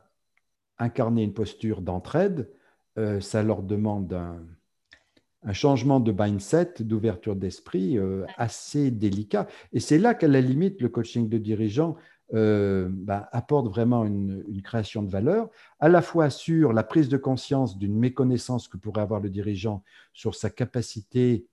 incarner 0.78 1.24
une 1.24 1.34
posture 1.34 1.82
d'entraide, 1.82 2.52
euh, 3.00 3.22
ça 3.22 3.44
leur 3.44 3.64
demande 3.64 4.14
un, 4.14 5.54
changement 5.54 6.02
de 6.02 6.12
mindset, 6.12 6.74
d'ouverture 6.82 7.38
d'esprit 7.38 7.98
euh, 7.98 8.26
assez 8.38 8.92
délicat. 8.92 9.48
Et 9.72 9.80
c'est 9.80 9.98
là 9.98 10.14
qu'à 10.14 10.28
la 10.28 10.42
limite, 10.42 10.82
le 10.82 10.90
coaching 10.90 11.30
de 11.30 11.38
dirigeants 11.38 11.96
euh, 12.34 12.90
bah, 12.92 13.30
apporte 13.32 13.68
vraiment 13.68 14.04
une, 14.06 14.44
création 14.62 15.02
de 15.02 15.10
valeur, 15.10 15.50
à 15.80 15.88
la 15.88 16.02
fois 16.02 16.30
sur 16.30 16.74
la 16.74 16.84
prise 16.84 17.08
de 17.08 17.16
conscience 17.16 17.78
d'une 17.78 17.98
méconnaissance 17.98 18.68
que 18.68 18.76
pourrait 18.76 19.02
avoir 19.02 19.22
le 19.22 19.30
dirigeant 19.30 19.82
sur 20.14 20.36
sa 20.36 20.50
capacité 20.50 21.48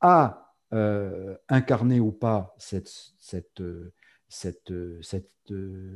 à 0.00 0.54
euh, 0.72 1.36
incarner 1.50 2.00
ou 2.00 2.12
pas 2.12 2.54
cette, 2.58 2.90
cette, 3.18 3.62
cette, 4.28 4.72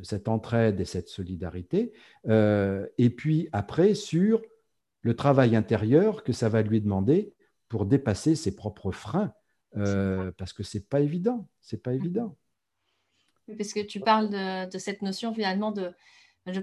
cette, 0.02 0.28
entraide 0.28 0.78
et 0.78 0.84
cette 0.84 1.08
solidarité, 1.08 1.92
et 2.28 3.10
puis 3.10 3.48
après 3.52 3.94
sur 3.94 4.42
le 5.04 5.14
travail 5.14 5.54
intérieur 5.54 6.24
que 6.24 6.32
ça 6.32 6.48
va 6.48 6.62
lui 6.62 6.80
demander 6.80 7.32
pour 7.68 7.84
dépasser 7.84 8.34
ses 8.34 8.56
propres 8.56 8.90
freins, 8.90 9.32
parce 9.72 10.52
que 10.52 10.62
c'est 10.62 10.88
pas 10.88 11.00
évident, 11.00 11.46
c'est 11.60 11.82
pas 11.82 11.92
évident. 11.92 12.36
Parce 13.58 13.74
que 13.74 13.80
tu 13.80 14.00
parles 14.00 14.30
de, 14.30 14.78
cette 14.78 15.02
notion 15.02 15.34
finalement 15.34 15.72
de, 15.72 15.92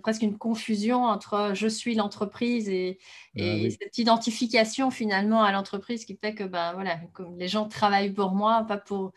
presque 0.01 0.23
une 0.23 0.39
confusion 0.39 1.05
entre 1.05 1.51
je 1.53 1.67
suis 1.67 1.93
l'entreprise 1.93 2.67
et, 2.67 2.97
ah 3.37 3.69
cette 3.79 3.99
identification 3.99 4.89
finalement 4.89 5.43
à 5.43 5.51
l'entreprise 5.51 6.03
qui 6.05 6.17
fait 6.17 6.33
que 6.33 6.43
ben, 6.43 6.73
voilà, 6.73 6.99
les 7.37 7.47
gens 7.47 7.67
travaillent 7.67 8.13
pour 8.13 8.31
moi, 8.31 8.65
pas 8.67 8.77
pour, 8.77 9.13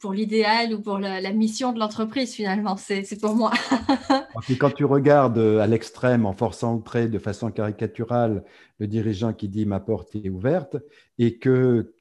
pour 0.00 0.12
l'idéal 0.12 0.74
ou 0.74 0.80
pour 0.80 0.98
la, 0.98 1.32
mission 1.32 1.72
de 1.72 1.78
l'entreprise 1.78 2.32
finalement, 2.32 2.76
c'est 2.76 3.20
pour 3.20 3.34
moi. 3.34 3.52
et 4.48 4.56
quand 4.56 4.70
tu 4.70 4.84
regardes 4.84 5.38
euh, 5.38 5.60
à 5.60 5.66
l'extrême 5.66 6.26
en 6.26 6.32
forçant 6.32 6.76
le 6.76 6.82
trait 6.82 7.08
de 7.08 7.18
façon 7.18 7.50
caricaturale 7.50 8.44
le 8.78 8.86
dirigeant 8.86 9.32
qui 9.32 9.48
dit 9.48 9.66
ma 9.66 9.80
porte 9.80 10.14
est 10.14 10.28
ouverte 10.28 10.76
et 11.18 11.38
que 11.38 11.94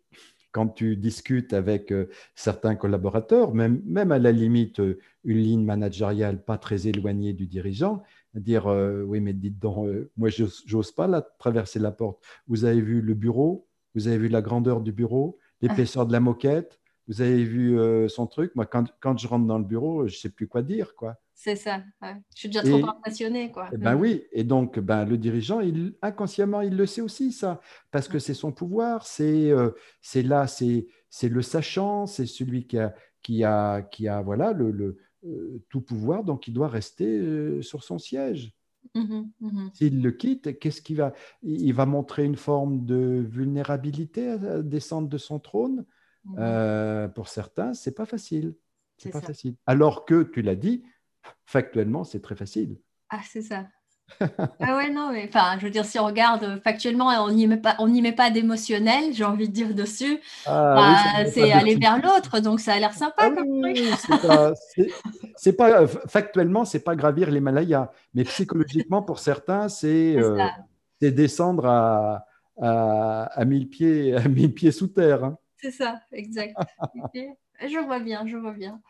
quand 0.58 0.70
tu 0.70 0.98
discutes 0.98 1.54
avec 1.54 1.92
euh, 1.92 2.10
certains 2.34 2.76
collaborateurs, 2.76 3.54
même, 3.54 3.80
même 3.86 4.12
à 4.12 4.18
la 4.18 4.32
limite 4.32 4.80
euh, 4.80 5.00
une 5.24 5.38
ligne 5.38 5.64
managériale 5.64 6.44
pas 6.44 6.58
très 6.58 6.88
éloignée 6.88 7.34
du 7.34 7.46
dirigeant, 7.46 8.02
dire 8.34 8.66
euh, 8.66 9.04
oui 9.04 9.20
mais 9.20 9.34
dites 9.34 9.60
donc, 9.60 9.88
moi 10.18 10.30
j'ose 10.30 10.92
pas 10.94 11.06
la, 11.06 11.22
traverser 11.22 11.78
la 11.78 11.92
porte. 11.92 12.24
Vous 12.48 12.66
avez 12.66 12.82
vu 12.82 13.02
le 13.02 13.14
bureau, 13.14 13.68
vous 13.94 14.08
avez 14.08 14.18
vu 14.18 14.30
la 14.30 14.42
grandeur 14.42 14.82
du 14.82 14.92
bureau, 14.92 15.38
l'épaisseur 15.62 16.08
de 16.08 16.12
la 16.12 16.20
moquette, 16.20 16.80
vous 17.08 17.22
avez 17.22 17.44
vu 17.44 17.78
son 18.10 18.28
truc? 18.28 18.56
Moi 18.56 18.66
quand, 18.66 18.86
quand, 19.00 19.18
je 19.18 19.28
rentre 19.28 19.46
dans 19.46 19.58
le 19.58 19.64
bureau, 19.64 20.08
je 20.08 20.18
sais 20.18 20.30
plus 20.30 20.48
quoi 20.48 20.62
dire 20.62 20.96
quoi. 20.96 21.18
C'est 21.40 21.56
ça. 21.56 21.84
Je 22.02 22.16
suis 22.34 22.50
déjà 22.50 22.64
trop 22.64 22.90
impressionné. 22.90 23.52
Quoi. 23.52 23.70
Eh 23.72 23.78
ben 23.78 23.96
mm. 23.96 24.00
oui, 24.00 24.24
et 24.32 24.44
donc 24.44 24.80
ben, 24.80 25.06
le 25.06 25.20
dirigeant, 25.20 25.60
il, 25.60 25.94
inconsciemment, 26.02 26.62
il 26.62 26.76
le 26.76 26.88
sait 26.88 27.02
aussi, 27.02 27.32
ça, 27.32 27.62
parce 27.92 28.08
que 28.08 28.18
c'est 28.18 28.34
son 28.34 28.52
pouvoir, 28.52 29.06
c'est 29.06 29.52
euh, 29.52 29.70
c'est 30.02 30.24
là, 30.24 30.48
c'est 30.48 30.88
le 31.22 31.42
sachant, 31.44 32.08
c'est 32.08 32.26
celui 32.26 32.66
qui 32.66 32.80
a, 32.80 32.96
qui 33.22 33.44
a, 33.44 33.84
qui 33.84 34.08
a 34.08 34.24
voilà, 34.24 34.52
le, 34.52 34.72
le 34.72 34.98
euh, 35.26 35.64
tout 35.70 35.82
pouvoir, 35.82 36.24
donc 36.24 36.48
il 36.48 36.56
doit 36.56 36.70
rester 36.70 37.20
euh, 37.20 37.62
sur 37.62 37.84
son 37.84 38.00
siège. 38.00 38.52
Mmh 38.96 39.26
mmh 39.40 39.68
S'il 39.74 40.02
le 40.02 40.12
quitte, 40.12 40.58
qu'est-ce 40.58 40.82
qu'il 40.82 40.98
va 40.98 41.14
Il 41.44 41.74
va 41.74 41.86
montrer 41.86 42.26
une 42.26 42.36
forme 42.36 42.84
de 42.84 43.24
vulnérabilité 43.30 44.30
à 44.30 44.64
descendre 44.64 45.08
de 45.08 45.18
son 45.20 45.40
trône? 45.40 45.86
Mmh 46.28 47.10
pour 47.14 47.30
certains, 47.30 47.74
c'est 47.74 47.96
pas 47.96 48.06
facile. 48.06 48.56
C'est 48.98 49.12
pas 49.12 49.22
facile. 49.22 49.56
Alors 49.66 50.06
que, 50.06 50.24
tu 50.24 50.42
l'as 50.42 50.56
dit, 50.56 50.84
factuellement, 51.46 52.04
c'est 52.04 52.22
très 52.22 52.36
facile. 52.36 52.78
Ah, 53.10 53.20
c'est 53.24 53.42
ça. 53.42 53.66
ah 54.22 54.78
ouais, 54.78 54.90
non, 54.90 55.12
mais 55.12 55.28
enfin, 55.28 55.58
je 55.60 55.66
veux 55.66 55.70
dire, 55.70 55.84
si 55.84 56.00
on 56.00 56.06
regarde 56.06 56.62
factuellement, 56.64 57.08
on 57.08 57.32
n'y 57.32 57.46
met 57.46 57.58
pas, 57.58 57.76
on 57.80 57.90
n'y 57.90 58.02
met 58.02 58.14
pas 58.14 58.30
d'émotionnel, 58.30 59.14
j'ai 59.14 59.26
envie 59.26 59.50
de 59.50 59.54
dire 59.54 59.76
dessus. 59.76 60.22
Ah, 60.46 60.76
bah, 61.24 61.30
c'est 61.30 61.52
aller 61.52 61.76
vers 61.76 62.02
l'autre, 62.02 62.40
donc 62.40 62.62
ça 62.62 62.74
a 62.74 62.80
l'air 62.80 62.94
sympa 62.94 63.24
ah 63.28 63.30
comme 63.32 63.62
truc. 63.62 63.78
C'est 65.36 65.54
pas, 65.54 65.82
euh, 65.82 65.88
factuellement, 66.08 66.64
c'est 66.64 66.80
pas 66.80 66.96
gravir 66.96 67.30
l'Himalaya, 67.30 67.92
mais 68.14 68.24
psychologiquement, 68.24 69.02
pour 69.02 69.20
certains, 69.20 69.68
c'est 69.68 70.16
euh, 70.18 70.48
descendre 71.02 71.66
à, 71.66 72.26
à, 72.62 73.24
à, 73.24 73.46
1000 73.46 73.70
pieds, 73.70 74.16
à 74.16 74.28
mille 74.28 74.54
pieds 74.54 74.72
sous 74.72 74.88
terre. 74.88 75.26
Hein. 75.26 75.38
C'est 75.60 75.72
ça, 75.72 76.00
exact. 76.12 76.56
Je 77.14 77.84
vois 77.86 78.00
bien, 78.00 78.28
je 78.28 78.38
vois 78.38 78.54
bien. 78.54 78.82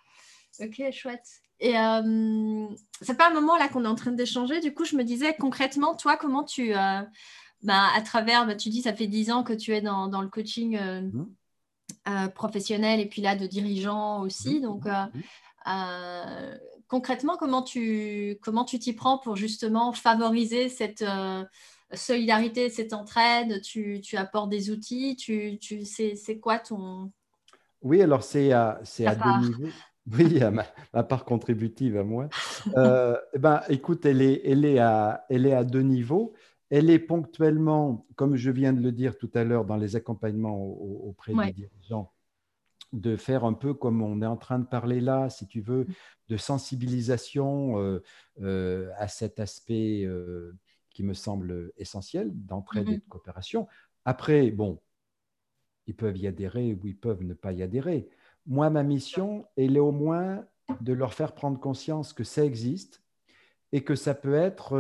Ok, 0.60 0.82
chouette. 0.92 1.26
Et 1.60 1.78
euh, 1.78 2.68
c'est 3.02 3.18
pas 3.18 3.30
un 3.30 3.34
moment 3.34 3.58
là 3.58 3.68
qu'on 3.68 3.86
est 3.86 3.88
en 3.88 3.96
train 3.96 4.12
d'échanger? 4.12 4.60
Du 4.60 4.74
coup, 4.74 4.86
je 4.86 4.96
me 4.96 5.04
disais 5.04 5.36
concrètement, 5.36 5.96
toi, 5.96 6.18
comment 6.18 6.44
tu, 6.44 6.76
euh, 6.76 7.02
bah, 7.64 7.88
à 7.96 8.02
travers, 8.02 8.46
bah, 8.46 8.56
tu 8.56 8.70
dis, 8.70 8.82
ça 8.82 8.94
fait 8.94 9.08
dix 9.08 9.32
ans 9.32 9.44
que 9.44 9.54
tu 9.54 9.74
es 9.74 9.82
dans, 9.82 10.08
dans 10.08 10.22
le 10.22 10.30
coaching 10.30 10.78
euh, 10.78 11.02
mmh. 11.02 11.28
euh, 12.10 12.28
professionnel 12.28 13.00
et 13.00 13.08
puis 13.08 13.22
là 13.22 13.36
de 13.36 13.48
dirigeant 13.48 14.22
aussi. 14.22 14.60
Mmh. 14.60 14.62
Donc, 14.62 14.86
mmh. 14.86 16.58
concrètement, 16.88 17.38
comment 17.38 17.64
tu, 17.64 18.38
comment 18.42 18.66
tu 18.66 18.78
t'y 18.78 18.94
prends 18.94 19.18
pour 19.18 19.36
justement 19.36 19.94
favoriser 19.94 20.70
cette 20.70 21.04
solidarité, 21.94 22.70
cette 22.70 22.94
entraide 22.94 23.62
Tu, 23.62 24.02
tu 24.02 24.18
apportes 24.18 24.50
des 24.50 24.70
outils 24.72 25.16
Tu, 25.16 25.58
tu 25.60 25.86
c'est 25.86 26.40
quoi 26.40 26.60
ton 26.60 27.12
Oui, 27.82 28.02
alors 28.02 28.24
c'est 28.24 28.52
à, 28.52 28.82
à 29.06 29.16
deux 29.16 29.48
niveaux. 29.48 29.70
Oui, 30.10 30.42
à 30.42 30.52
ma, 30.52 31.04
part 31.04 31.26
contributive 31.26 31.98
à 31.98 32.04
moi. 32.04 32.30
Euh, 32.78 33.18
eh 33.34 33.40
ben, 33.40 33.62
écoute, 33.68 34.06
elle 34.06 34.22
est, 34.22 34.42
elle, 34.46 34.64
est 34.64 34.80
à, 34.80 35.26
elle 35.30 35.46
est 35.46 35.54
à 35.54 35.66
deux 35.66 35.82
niveaux. 35.82 36.34
Elle 36.70 36.90
est 36.90 37.00
ponctuellement, 37.00 38.06
comme 38.16 38.36
je 38.36 38.52
viens 38.52 38.74
de 38.74 38.82
le 38.82 38.92
dire 38.92 39.18
tout 39.18 39.30
à 39.34 39.44
l'heure, 39.44 39.66
dans 39.66 39.78
les 39.78 39.96
accompagnements 39.96 40.58
auprès 40.58 41.34
des 41.34 41.52
dirigeants, 41.52 42.14
de 42.94 43.16
faire 43.16 43.44
un 43.44 43.54
peu 43.54 43.74
comme 43.74 44.02
on 44.02 44.22
est 44.22 44.26
en 44.26 44.38
train 44.38 44.60
de 44.60 44.66
parler 44.66 45.02
là, 45.02 45.30
si 45.30 45.48
tu 45.48 45.62
veux, 45.62 45.88
de 46.30 46.38
sensibilisation 46.38 47.80
euh, 47.80 48.04
euh, 48.42 48.90
à 48.98 49.08
cet 49.08 49.40
aspect 49.40 50.04
euh, 50.06 50.54
qui 50.98 51.04
me 51.04 51.14
semble 51.14 51.72
essentiel 51.78 52.32
d'entraide 52.34 52.90
et 52.90 52.94
mm-hmm. 52.94 53.04
de 53.04 53.10
coopération. 53.10 53.68
Après, 54.04 54.50
bon, 54.50 54.82
ils 55.86 55.96
peuvent 55.96 56.18
y 56.18 56.26
adhérer 56.26 56.74
ou 56.74 56.88
ils 56.88 56.98
peuvent 56.98 57.22
ne 57.22 57.36
pas 57.36 57.52
y 57.52 57.62
adhérer. 57.62 58.10
Moi, 58.48 58.72
ma 58.72 58.82
mission, 58.82 59.46
elle 59.58 59.78
est 59.78 59.80
au 59.80 59.92
moins 59.92 60.44
de 60.82 60.94
leur 60.94 61.14
faire 61.14 61.36
prendre 61.36 61.60
conscience 61.60 62.14
que 62.14 62.24
ça 62.24 62.44
existe 62.44 63.04
et 63.74 63.84
que 63.84 63.94
ça 63.94 64.16
peut 64.16 64.34
être 64.34 64.76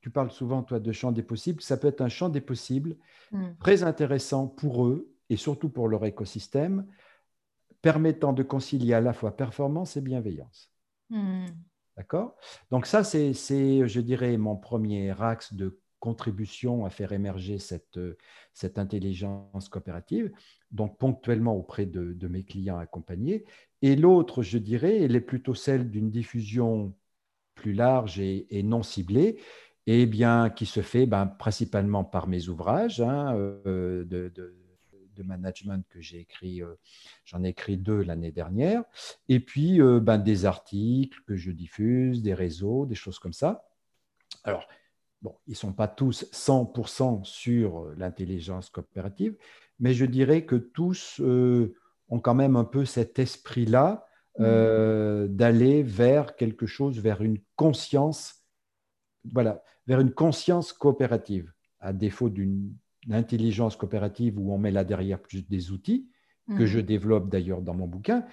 tu 0.00 0.10
parles 0.10 0.32
souvent, 0.32 0.64
toi, 0.64 0.80
de 0.80 0.90
champ 0.90 1.12
des 1.12 1.22
possibles. 1.22 1.62
Ça 1.62 1.76
peut 1.76 1.86
être 1.86 2.00
un 2.00 2.08
champ 2.08 2.28
des 2.28 2.40
possibles 2.40 2.96
hmm. 3.30 3.50
très 3.60 3.84
intéressant 3.84 4.48
pour 4.48 4.84
eux 4.84 5.14
et 5.28 5.36
surtout 5.36 5.68
pour 5.68 5.86
leur 5.86 6.04
écosystème, 6.04 6.88
permettant 7.82 8.32
de 8.32 8.42
concilier 8.42 8.94
à 8.94 9.00
la 9.00 9.12
fois 9.12 9.36
performance 9.36 9.96
et 9.96 10.00
bienveillance. 10.00 10.72
Hmm. 11.08 11.46
D'accord? 12.00 12.34
Donc 12.70 12.86
ça, 12.86 13.04
c'est, 13.04 13.34
je 13.34 14.00
dirais, 14.00 14.38
mon 14.38 14.56
premier 14.56 15.12
axe 15.20 15.52
de 15.52 15.78
contribution 15.98 16.86
à 16.86 16.88
faire 16.88 17.12
émerger 17.12 17.58
cette, 17.58 18.00
cette 18.54 18.78
intelligence 18.78 19.68
coopérative, 19.68 20.32
donc 20.70 20.96
ponctuellement 20.96 21.54
auprès 21.54 21.84
de, 21.84 22.26
mes 22.26 22.42
clients 22.42 22.78
accompagnés. 22.78 23.44
Et 23.82 23.96
l'autre, 23.96 24.42
je 24.42 24.56
dirais, 24.56 25.02
elle 25.02 25.14
est 25.14 25.20
plutôt 25.20 25.52
celle 25.52 25.90
d'une 25.90 26.10
diffusion 26.10 26.94
plus 27.54 27.74
large 27.74 28.18
et 28.18 28.62
non 28.62 28.82
ciblée, 28.82 29.36
et 29.86 30.06
bien, 30.06 30.48
qui 30.48 30.64
se 30.64 30.80
fait 30.80 31.04
ben, 31.04 31.26
principalement 31.26 32.04
par 32.04 32.28
mes 32.28 32.48
ouvrages 32.48 33.02
hein, 33.02 33.34
euh, 33.66 34.30
management 35.22 35.84
que 35.88 36.00
j'ai 36.00 36.20
écrit. 36.20 36.62
Euh, 36.62 36.74
j'en 37.24 37.44
ai 37.44 37.48
écrit 37.48 37.76
deux 37.76 38.02
l'année 38.02 38.32
dernière. 38.32 38.82
Et 39.28 39.40
puis, 39.40 39.80
euh, 39.80 40.00
ben, 40.00 40.18
des 40.18 40.44
articles 40.44 41.18
que 41.26 41.36
je 41.36 41.50
diffuse, 41.50 42.22
des 42.22 42.34
réseaux, 42.34 42.86
des 42.86 42.94
choses 42.94 43.18
comme 43.18 43.32
ça. 43.32 43.68
Alors, 44.44 44.68
bon, 45.22 45.34
ils 45.46 45.52
ne 45.52 45.56
sont 45.56 45.72
pas 45.72 45.88
tous 45.88 46.26
100% 46.32 47.24
sur 47.24 47.92
l'intelligence 47.96 48.70
coopérative, 48.70 49.36
mais 49.78 49.94
je 49.94 50.04
dirais 50.04 50.44
que 50.44 50.56
tous 50.56 51.20
ont 51.20 52.20
quand 52.20 52.34
même 52.34 52.56
un 52.56 52.64
peu 52.64 52.84
cet 52.84 53.18
esprit-là 53.18 54.06
mmh. 54.38 55.26
d'aller 55.26 55.82
vers 55.82 56.36
quelque 56.36 56.66
chose, 56.66 56.98
vers 57.00 57.22
une 57.22 57.38
conscience 57.56 58.40
voilà, 59.32 59.62
vers 59.86 60.00
une 60.00 60.12
conscience 60.12 60.72
coopérative, 60.72 61.52
à 61.80 61.92
défaut 61.92 62.28
d'une 62.28 62.74
intelligence 63.10 63.76
coopérative 63.76 64.38
où 64.38 64.52
on 64.52 64.58
met 64.58 64.70
là 64.70 64.84
derrière 64.84 65.20
plus 65.20 65.46
des 65.48 65.70
outils, 65.70 66.08
que 66.56 66.66
je 66.66 66.78
mhm. 66.78 66.86
développe 66.86 67.28
d'ailleurs 67.28 67.62
dans 67.62 67.74
mon 67.74 67.86
bouquin, 67.86 68.24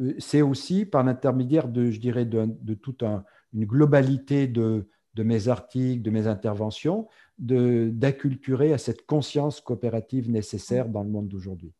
euh, 0.00 0.14
c'est 0.18 0.42
aussi 0.42 0.84
par 0.84 1.02
l'intermédiaire 1.04 1.68
de, 1.68 1.90
je 1.90 2.00
dirais, 2.00 2.26
de, 2.26 2.74
toute 2.74 3.02
une 3.02 3.64
globalité 3.64 4.46
de, 4.46 4.86
mes 5.16 5.48
articles, 5.48 6.02
de 6.02 6.10
mes 6.10 6.26
interventions, 6.26 7.08
d'acculturer 7.38 8.72
à 8.72 8.78
cette 8.78 9.06
conscience 9.06 9.60
coopérative 9.60 10.30
nécessaire 10.30 10.88
dans 10.88 11.02
le 11.02 11.08
monde 11.08 11.28
d'aujourd'hui. 11.28 11.72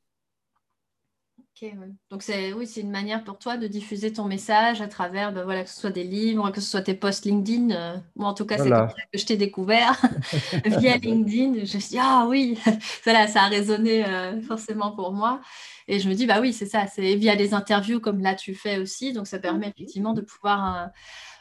Donc 2.10 2.22
c'est 2.22 2.52
oui, 2.52 2.66
c'est 2.66 2.82
une 2.82 2.90
manière 2.90 3.24
pour 3.24 3.38
toi 3.38 3.56
de 3.56 3.66
diffuser 3.66 4.12
ton 4.12 4.24
message 4.24 4.82
à 4.82 4.88
travers, 4.88 5.32
ben 5.32 5.44
voilà, 5.44 5.64
que 5.64 5.70
ce 5.70 5.80
soit 5.80 5.90
des 5.90 6.04
livres, 6.04 6.50
que 6.50 6.60
ce 6.60 6.68
soit 6.68 6.82
tes 6.82 6.94
posts 6.94 7.24
LinkedIn. 7.24 7.70
Euh, 7.70 7.96
moi, 8.14 8.28
en 8.28 8.34
tout 8.34 8.44
cas, 8.44 8.58
c'est 8.58 8.68
comme 8.68 8.90
ça 8.90 8.94
que 9.10 9.18
je 9.18 9.24
t'ai 9.24 9.36
découvert 9.36 10.00
via 10.66 10.98
LinkedIn. 10.98 11.54
Je 11.54 11.60
me 11.60 11.80
suis 11.80 11.90
dit, 11.90 11.98
ah 11.98 12.26
oui, 12.28 12.58
ça, 13.04 13.26
ça 13.26 13.42
a 13.44 13.48
résonné 13.48 14.04
euh, 14.04 14.40
forcément 14.42 14.92
pour 14.92 15.12
moi. 15.12 15.40
Et 15.88 15.98
je 15.98 16.08
me 16.08 16.14
dis, 16.14 16.26
bah 16.26 16.40
oui, 16.40 16.52
c'est 16.52 16.66
ça, 16.66 16.86
c'est 16.88 17.14
via 17.14 17.36
des 17.36 17.54
interviews 17.54 18.00
comme 18.00 18.20
là 18.20 18.34
tu 18.34 18.54
fais 18.54 18.78
aussi. 18.78 19.14
Donc 19.14 19.26
ça 19.26 19.38
permet 19.38 19.68
effectivement 19.68 20.12
de 20.12 20.20
pouvoir 20.20 20.76
euh, 20.76 20.86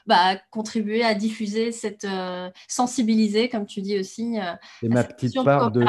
bah, 0.05 0.38
contribuer 0.49 1.03
à 1.03 1.13
diffuser 1.13 1.74
cette 1.74 2.07
sensibiliser, 2.70 3.49
comme 3.49 3.66
tu 3.66 3.82
dis 3.82 3.99
aussi. 3.99 4.38
c'est 4.80 4.88
ma 4.88 5.03
petite 5.03 5.43
part 5.43 5.72
de, 5.72 5.84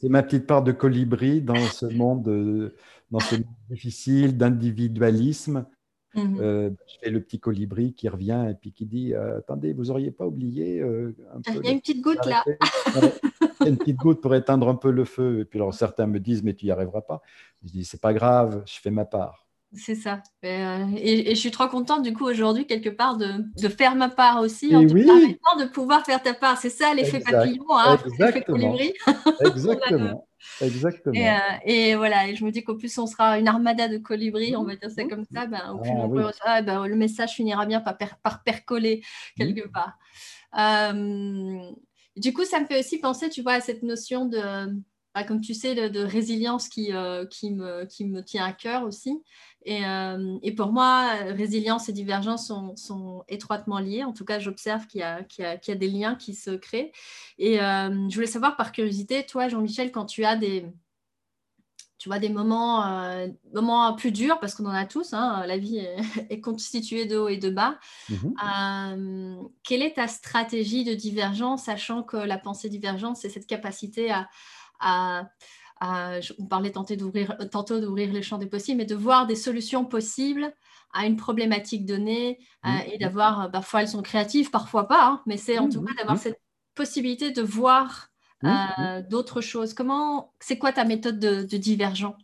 c'est 0.00 0.08
ma 0.08 0.22
petite 0.24 0.46
part 0.46 0.62
de 0.62 0.72
colibri 0.72 1.42
dans 1.42 1.54
ce 1.54 1.86
monde 1.86 2.72
dans 3.10 3.20
ce 3.20 3.36
monde 3.36 3.44
difficile 3.70 4.36
d'individualisme. 4.36 5.66
Mhm. 6.14 6.38
Euh, 6.40 6.70
je 6.86 6.94
fais 7.02 7.10
le 7.10 7.20
petit 7.20 7.38
colibri 7.38 7.92
qui 7.92 8.08
revient 8.08 8.46
et 8.50 8.54
puis 8.54 8.72
qui 8.72 8.86
dit 8.86 9.14
euh, 9.14 9.38
Attendez, 9.38 9.72
vous 9.72 9.84
n'auriez 9.84 10.10
pas 10.10 10.26
oublié 10.26 10.80
euh, 10.80 11.14
Il 11.48 11.64
y 11.64 11.68
a 11.68 11.70
une 11.70 11.80
petite 11.80 12.02
goutte 12.02 12.24
là. 12.24 12.44
Il 13.60 13.64
y 13.64 13.66
a 13.66 13.68
une 13.68 13.76
petite 13.76 13.96
goutte 13.96 14.20
pour 14.20 14.34
éteindre 14.34 14.68
un 14.68 14.74
peu 14.74 14.90
le 14.90 15.04
feu. 15.04 15.40
Et 15.40 15.44
puis 15.44 15.58
alors 15.58 15.74
certains 15.74 16.06
me 16.06 16.18
disent 16.18 16.42
Mais 16.42 16.54
tu 16.54 16.66
n'y 16.66 16.70
arriveras 16.70 17.02
pas. 17.02 17.20
Je 17.62 17.72
dis 17.72 17.84
C'est 17.84 18.00
pas 18.00 18.14
grave, 18.14 18.62
je 18.66 18.80
fais 18.80 18.90
ma 18.90 19.04
part. 19.04 19.47
C'est 19.74 19.94
ça. 19.94 20.22
Et, 20.42 21.34
je 21.34 21.38
suis 21.38 21.50
trop 21.50 21.68
contente 21.68 22.02
du 22.02 22.14
coup 22.14 22.24
aujourd'hui 22.24 22.66
quelque 22.66 22.88
part 22.88 23.18
de, 23.18 23.44
de, 23.60 23.68
faire 23.68 23.96
ma 23.96 24.08
part 24.08 24.40
aussi, 24.40 24.74
en 24.74 24.80
oui. 24.80 25.04
de 25.04 25.66
pouvoir 25.66 26.06
faire 26.06 26.22
ta 26.22 26.32
part. 26.32 26.56
C'est 26.56 26.70
ça 26.70 26.94
l'effet 26.94 27.20
papillon, 27.20 27.64
hein, 27.70 27.98
l'effet 28.18 28.42
colibri. 28.42 28.94
Exactement. 29.40 30.26
Exactement. 30.60 31.20
Euh, 31.20 31.38
et, 31.64 31.96
voilà, 31.96 32.28
et 32.28 32.36
je 32.36 32.44
me 32.44 32.50
dis 32.50 32.64
qu'au 32.64 32.76
plus 32.76 32.96
on 32.98 33.06
sera 33.06 33.38
une 33.38 33.48
armada 33.48 33.88
de 33.88 33.98
colibris, 33.98 34.56
on 34.56 34.64
va 34.64 34.76
dire 34.76 34.90
ça 34.90 35.04
comme 35.04 35.24
ça, 35.32 35.46
ben, 35.46 35.72
au 35.72 35.78
plus 35.78 36.22
ah, 36.42 36.62
ben, 36.62 36.86
le 36.86 36.96
message 36.96 37.32
finira 37.32 37.66
bien 37.66 37.80
par, 37.80 37.96
par 38.22 38.42
percoler 38.42 39.02
quelque 39.36 39.68
part. 39.68 39.98
Euh, 40.58 41.58
du 42.16 42.32
coup, 42.32 42.44
ça 42.44 42.60
me 42.60 42.66
fait 42.66 42.80
aussi 42.80 42.98
penser, 42.98 43.28
tu 43.28 43.42
vois, 43.42 43.54
à 43.54 43.60
cette 43.60 43.82
notion 43.82 44.26
de, 44.26 44.40
bah, 45.14 45.24
comme 45.24 45.40
tu 45.40 45.54
sais, 45.54 45.74
de, 45.74 46.00
résilience 46.00 46.68
qui, 46.68 46.92
euh, 46.92 47.26
qui, 47.26 47.50
me, 47.50 47.84
qui 47.84 48.06
me 48.06 48.22
tient 48.22 48.44
à 48.44 48.52
cœur 48.52 48.84
aussi. 48.84 49.20
Et, 49.64 49.84
euh, 49.84 50.38
et, 50.42 50.52
pour 50.54 50.72
moi, 50.72 51.14
résilience 51.26 51.88
et 51.88 51.92
divergence 51.92 52.46
sont, 52.46 52.76
sont 52.76 53.24
étroitement 53.28 53.78
liées. 53.78 54.04
En 54.04 54.12
tout 54.12 54.24
cas, 54.24 54.38
j'observe 54.38 54.86
qu'il 54.86 55.00
y, 55.00 55.42
y, 55.42 55.44
y, 55.44 55.70
a 55.70 55.74
des 55.74 55.88
liens 55.88 56.14
qui 56.14 56.34
se 56.34 56.50
créent. 56.50 56.92
Et 57.38 57.60
euh, 57.60 58.08
je 58.08 58.14
voulais 58.14 58.26
savoir 58.26 58.56
par 58.56 58.72
curiosité, 58.72 59.26
toi, 59.26 59.48
Jean-Michel, 59.48 59.90
quand 59.90 60.06
tu 60.06 60.24
as 60.24 60.36
des, 60.36 60.66
tu 61.98 62.08
vois, 62.08 62.20
des 62.20 62.28
moments, 62.28 63.26
moments 63.52 63.92
plus 63.94 64.12
durs, 64.12 64.38
parce 64.38 64.54
qu'on 64.54 64.66
en 64.66 64.70
a 64.70 64.86
tous, 64.86 65.12
hein, 65.12 65.44
la 65.46 65.58
vie 65.58 65.78
est, 65.78 66.40
constituée 66.40 67.06
de 67.06 67.16
haut 67.16 67.28
et 67.28 67.38
de 67.38 67.50
bas. 67.50 67.78
Mmh 68.08 69.48
quelle 69.64 69.82
est 69.82 69.96
ta 69.96 70.08
stratégie 70.08 70.84
de 70.84 70.94
divergence, 70.94 71.64
sachant 71.64 72.02
que 72.02 72.16
la 72.16 72.38
pensée 72.38 72.70
divergente, 72.70 73.16
c'est 73.16 73.28
cette 73.28 73.46
capacité 73.46 74.10
à, 74.10 74.28
à, 74.80 75.28
on 75.80 76.46
parlait 76.46 76.72
tantôt 76.72 76.96
d'ouvrir, 76.96 77.36
tantôt 77.50 77.80
d'ouvrir 77.80 78.12
les 78.12 78.22
champs 78.22 78.38
des 78.38 78.46
possibles, 78.46 78.78
mais 78.78 78.86
de 78.86 78.94
voir 78.94 79.26
des 79.26 79.36
solutions 79.36 79.84
possibles 79.84 80.52
à 80.92 81.06
une 81.06 81.16
problématique 81.16 81.84
donnée 81.84 82.38
euh, 82.64 82.70
et 82.92 82.98
d'avoir, 82.98 83.42
euh, 83.42 83.48
parfois 83.48 83.82
elles 83.82 83.88
sont 83.88 84.02
créatives, 84.02 84.50
parfois 84.50 84.88
pas, 84.88 85.06
hein, 85.06 85.22
mais 85.26 85.36
c'est 85.36 85.58
en 85.58 85.68
tout 85.68 85.82
cas 85.82 85.94
d'avoir 85.94 86.18
cette 86.18 86.40
possibilité 86.74 87.30
de 87.30 87.42
voir 87.42 88.08
euh, 88.44 89.02
d'autres 89.08 89.40
choses. 89.40 89.74
Comment, 89.74 90.32
c'est 90.40 90.58
quoi 90.58 90.72
ta 90.72 90.84
méthode 90.84 91.18
de, 91.18 91.56
divergent? 91.56 92.16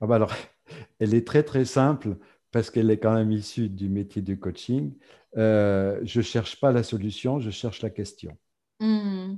Ah 0.00 0.06
bah 0.06 0.16
alors, 0.16 0.32
elle 1.00 1.14
est 1.14 1.26
très 1.26 1.42
très 1.42 1.64
simple 1.64 2.16
parce 2.50 2.70
qu'elle 2.70 2.90
est 2.90 2.98
quand 2.98 3.14
même 3.14 3.32
issue 3.32 3.68
du 3.68 3.88
métier 3.88 4.20
du 4.20 4.38
coaching. 4.38 4.92
je 5.34 6.18
ne 6.18 6.22
cherche 6.22 6.60
pas 6.60 6.72
la 6.72 6.82
solution, 6.82 7.40
je 7.40 7.50
cherche 7.50 7.80
la 7.82 7.90
question. 7.90 8.36
Mmh. 8.80 9.36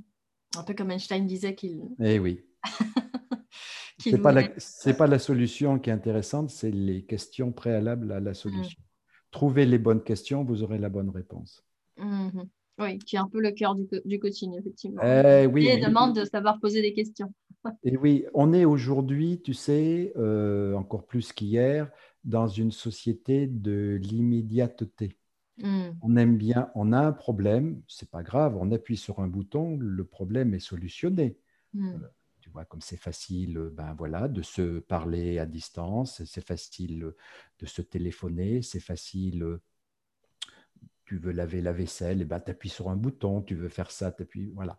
Un 0.56 0.62
peu 0.62 0.74
comme 0.74 0.90
Einstein 0.90 1.26
disait 1.26 1.54
qu'il. 1.54 1.82
Eh 2.00 2.18
oui. 2.18 2.44
Ce 4.10 4.16
n'est 4.16 4.22
pas, 4.22 4.32
la, 4.32 4.48
pas 4.94 5.06
la 5.06 5.18
solution 5.18 5.78
qui 5.78 5.90
est 5.90 5.92
intéressante, 5.92 6.50
c'est 6.50 6.70
les 6.70 7.02
questions 7.02 7.52
préalables 7.52 8.12
à 8.12 8.20
la 8.20 8.32
mm. 8.32 8.34
solution. 8.34 8.82
Trouvez 9.30 9.66
les 9.66 9.78
bonnes 9.78 10.02
questions, 10.02 10.44
vous 10.44 10.62
aurez 10.62 10.78
la 10.78 10.88
bonne 10.88 11.10
réponse. 11.10 11.64
Mm-hmm. 11.98 12.48
Oui, 12.80 12.98
qui 12.98 13.16
est 13.16 13.20
un 13.20 13.28
peu 13.28 13.40
le 13.40 13.52
cœur 13.52 13.74
du, 13.74 13.86
du 14.04 14.18
coaching, 14.18 14.56
effectivement. 14.58 15.00
Eh, 15.02 15.46
oui, 15.46 15.68
et 15.68 15.80
demande 15.80 16.14
de 16.16 16.24
savoir 16.24 16.58
poser 16.58 16.82
des 16.82 16.92
questions. 16.92 17.32
et 17.84 17.96
oui, 17.96 18.24
on 18.34 18.52
est 18.52 18.64
aujourd'hui, 18.64 19.40
tu 19.42 19.54
sais, 19.54 20.12
euh, 20.16 20.74
encore 20.74 21.06
plus 21.06 21.32
qu'hier, 21.32 21.90
dans 22.24 22.48
une 22.48 22.72
société 22.72 23.46
de 23.46 23.98
l'immédiateté. 24.02 25.16
Mm. 25.58 25.90
On 26.02 26.16
aime 26.16 26.36
bien, 26.36 26.70
on 26.74 26.92
a 26.92 26.98
un 26.98 27.12
problème, 27.12 27.80
c'est 27.86 28.10
pas 28.10 28.22
grave, 28.22 28.56
on 28.60 28.72
appuie 28.72 28.96
sur 28.96 29.20
un 29.20 29.28
bouton, 29.28 29.76
le 29.78 30.04
problème 30.04 30.52
est 30.54 30.58
solutionné. 30.58 31.36
Mm. 31.74 31.96
Euh, 32.56 32.64
comme 32.68 32.80
c'est 32.80 32.96
facile 32.96 33.58
euh, 33.58 33.70
ben 33.70 33.94
voilà, 33.94 34.28
de 34.28 34.42
se 34.42 34.78
parler 34.80 35.38
à 35.38 35.46
distance, 35.46 36.22
c'est 36.24 36.46
facile 36.46 37.04
euh, 37.04 37.16
de 37.58 37.66
se 37.66 37.82
téléphoner, 37.82 38.62
c'est 38.62 38.80
facile, 38.80 39.42
euh, 39.42 39.62
tu 41.04 41.18
veux 41.18 41.32
laver 41.32 41.60
la 41.60 41.72
vaisselle, 41.72 42.22
et 42.22 42.24
ben, 42.24 42.40
tu 42.40 42.50
appuies 42.50 42.68
sur 42.70 42.90
un 42.90 42.96
bouton, 42.96 43.42
tu 43.42 43.54
veux 43.54 43.68
faire 43.68 43.90
ça, 43.90 44.12
tu 44.12 44.22
appuies, 44.22 44.52
voilà. 44.54 44.76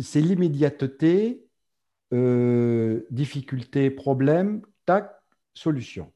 C'est 0.00 0.20
l'immédiateté, 0.20 1.46
difficulté, 3.10 3.90
problème 3.90 4.62
tac, 4.84 5.10
solution. 5.54 6.12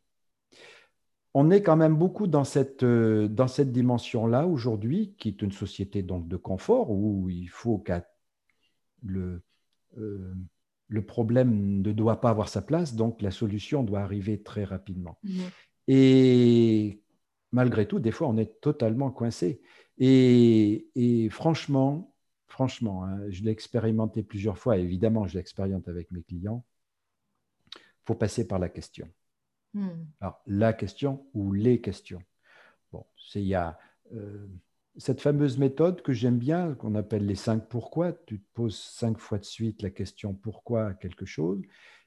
On 1.34 1.50
est 1.50 1.62
quand 1.62 1.76
même 1.76 1.96
beaucoup 1.96 2.26
dans 2.26 2.44
cette, 2.44 2.84
dimension-là 2.84 4.46
aujourd'hui, 4.46 5.14
qui 5.18 5.28
est 5.28 5.42
une 5.42 5.52
société 5.52 6.02
donc 6.02 6.28
de 6.28 6.36
confort, 6.36 6.90
où 6.90 7.28
il 7.30 7.48
faut 7.48 7.78
que 7.78 7.92
le, 9.02 9.42
le 10.88 11.04
problème 11.04 11.80
ne 11.82 11.92
doit 11.92 12.20
pas 12.20 12.30
avoir 12.30 12.48
sa 12.48 12.62
place, 12.62 12.94
donc 12.94 13.22
la 13.22 13.30
solution 13.30 13.82
doit 13.82 14.00
arriver 14.00 14.42
très 14.42 14.64
rapidement. 14.64 15.18
Mmh. 15.22 15.40
Et 15.88 17.02
malgré 17.52 17.86
tout, 17.86 17.98
des 17.98 18.10
fois, 18.10 18.28
on 18.28 18.36
est 18.36 18.60
totalement 18.60 19.10
coincé. 19.10 19.60
Et, 19.98 21.28
franchement, 21.30 22.14
franchement, 22.46 23.04
hein, 23.04 23.30
je 23.30 23.42
l'ai 23.42 23.50
expérimenté 23.50 24.22
plusieurs 24.22 24.58
fois, 24.58 24.76
évidemment, 24.76 25.26
je 25.26 25.38
l'expérimente 25.38 25.88
avec 25.88 26.10
mes 26.10 26.22
clients, 26.22 26.64
il 27.76 28.06
faut 28.06 28.14
passer 28.14 28.46
par 28.46 28.58
la 28.58 28.68
question. 28.68 29.08
Hmm. 29.72 30.04
Alors, 30.20 30.40
la 30.46 30.72
question 30.72 31.26
ou 31.32 31.52
les 31.52 31.80
questions. 31.80 32.22
Bon, 32.92 33.06
c'est 33.16 33.40
il 33.40 33.48
y 33.48 33.54
a 33.54 33.78
euh, 34.12 34.46
cette 34.96 35.20
fameuse 35.20 35.58
méthode 35.58 36.02
que 36.02 36.12
j'aime 36.12 36.38
bien, 36.38 36.74
qu'on 36.74 36.94
appelle 36.94 37.26
les 37.26 37.34
cinq 37.34 37.68
pourquoi. 37.68 38.12
Tu 38.12 38.40
te 38.40 38.46
poses 38.54 38.76
cinq 38.76 39.18
fois 39.18 39.38
de 39.38 39.44
suite 39.44 39.82
la 39.82 39.90
question 39.90 40.34
pourquoi 40.34 40.94
quelque 40.94 41.26
chose. 41.26 41.60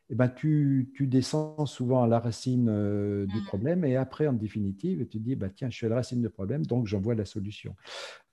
Eh 0.10 0.16
ben, 0.16 0.30
tu, 0.30 0.90
descends 1.02 1.66
souvent 1.66 2.04
à 2.04 2.08
la 2.08 2.20
racine 2.20 2.70
euh, 2.70 3.26
du 3.26 3.42
mmh. 3.42 3.46
problème 3.46 3.84
et 3.84 3.98
après, 3.98 4.26
en 4.28 4.34
définitive, 4.34 5.06
tu 5.10 5.20
dis, 5.20 5.36
bah, 5.36 5.50
tiens, 5.54 5.70
je 5.70 5.76
suis 5.76 5.86
à 5.86 5.90
la 5.90 5.96
racine 5.96 6.22
du 6.22 6.30
problème, 6.30 6.66
donc 6.66 6.88
j'envoie 6.88 7.14
la 7.14 7.26
solution. 7.26 7.76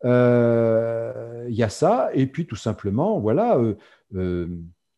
Euh, 0.04 1.46
il 1.48 1.56
y 1.56 1.64
a 1.64 1.68
ça, 1.68 2.10
et 2.14 2.28
puis 2.28 2.46
tout 2.46 2.54
simplement, 2.54 3.18
voilà, 3.18 3.60
euh, 4.14 4.46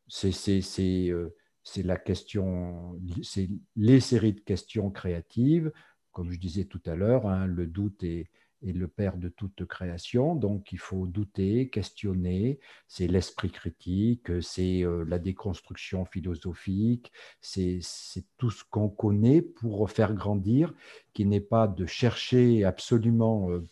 c'est 0.07 1.83
la 1.83 1.97
question, 1.97 3.01
c'est 3.23 3.49
les 3.75 4.01
séries 4.01 4.35
de 4.35 4.41
questions 4.41 4.91
créatives, 4.91 5.73
comme 6.13 6.31
je 6.31 6.39
disais 6.39 6.65
tout 6.65 6.83
à 6.85 6.95
l'heure, 6.95 7.27
hein, 7.27 7.47
le 7.47 7.67
doute 7.67 8.05
est, 8.05 8.29
est 8.69 8.73
le 8.73 8.89
père 8.89 9.17
de 9.17 9.29
toute 9.29 9.65
création, 9.65 10.35
donc 10.35 10.73
il 10.73 10.79
faut 10.79 11.07
douter, 11.07 11.69
questionner, 11.69 12.59
c'est 12.89 13.07
l'esprit 13.07 13.51
critique, 13.51 14.43
c'est 14.43 14.83
euh, 14.83 15.05
la 15.07 15.19
déconstruction 15.19 16.05
philosophique, 16.05 17.13
c'est 17.41 17.81
tout 18.39 18.51
ce 18.51 18.65
qu'on 18.69 18.89
connaît 18.89 19.43
pour 19.43 19.91
faire 19.91 20.15
grandir, 20.15 20.75
qui 21.13 21.25
n'est 21.25 21.41
pas 21.41 21.69
de 21.69 21.87
chercher 21.87 22.65
absolument 22.65 23.51
euh, 23.51 23.67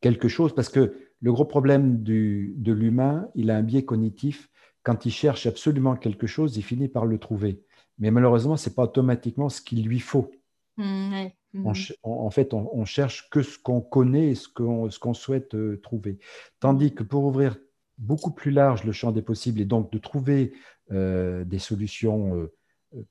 quelque 0.00 0.28
chose, 0.28 0.54
parce 0.54 0.68
que 0.68 0.94
le 1.20 1.32
gros 1.32 1.46
problème 1.46 2.02
de 2.02 2.72
l'humain, 2.72 3.28
il 3.34 3.50
a 3.50 3.56
un 3.56 3.62
biais 3.62 3.84
cognitif, 3.84 4.50
quand 4.82 5.06
il 5.06 5.10
cherche 5.10 5.46
absolument 5.46 5.96
quelque 5.96 6.26
chose, 6.26 6.56
il 6.56 6.62
finit 6.62 6.88
par 6.88 7.06
le 7.06 7.18
trouver. 7.18 7.64
Mais 7.98 8.10
malheureusement, 8.10 8.56
ce 8.56 8.68
n'est 8.68 8.74
pas 8.74 8.84
automatiquement 8.84 9.48
ce 9.48 9.60
qu'il 9.62 9.84
lui 9.86 10.00
faut. 10.00 10.30
Mmh, 10.76 11.28
Mmh. 11.54 11.72
en 12.02 12.30
fait, 12.30 12.52
on, 12.52 12.84
cherche 12.84 13.30
que 13.30 13.42
ce 13.42 13.58
qu'on 13.60 13.80
connaît 13.80 14.30
et 14.30 14.34
ce 14.34 14.48
qu'on 14.48 15.14
souhaite 15.14 15.54
euh, 15.54 15.80
trouver. 15.80 16.18
Tandis 16.58 16.92
que 16.92 17.04
pour 17.04 17.24
ouvrir 17.24 17.56
beaucoup 17.96 18.32
plus 18.32 18.50
large 18.50 18.82
le 18.82 18.90
champ 18.90 19.12
des 19.12 19.22
possibles 19.22 19.60
et 19.60 19.64
donc 19.64 19.92
de 19.92 19.98
trouver 19.98 20.52
euh, 20.90 21.44
des 21.44 21.60
solutions 21.60 22.34
euh, 22.34 22.52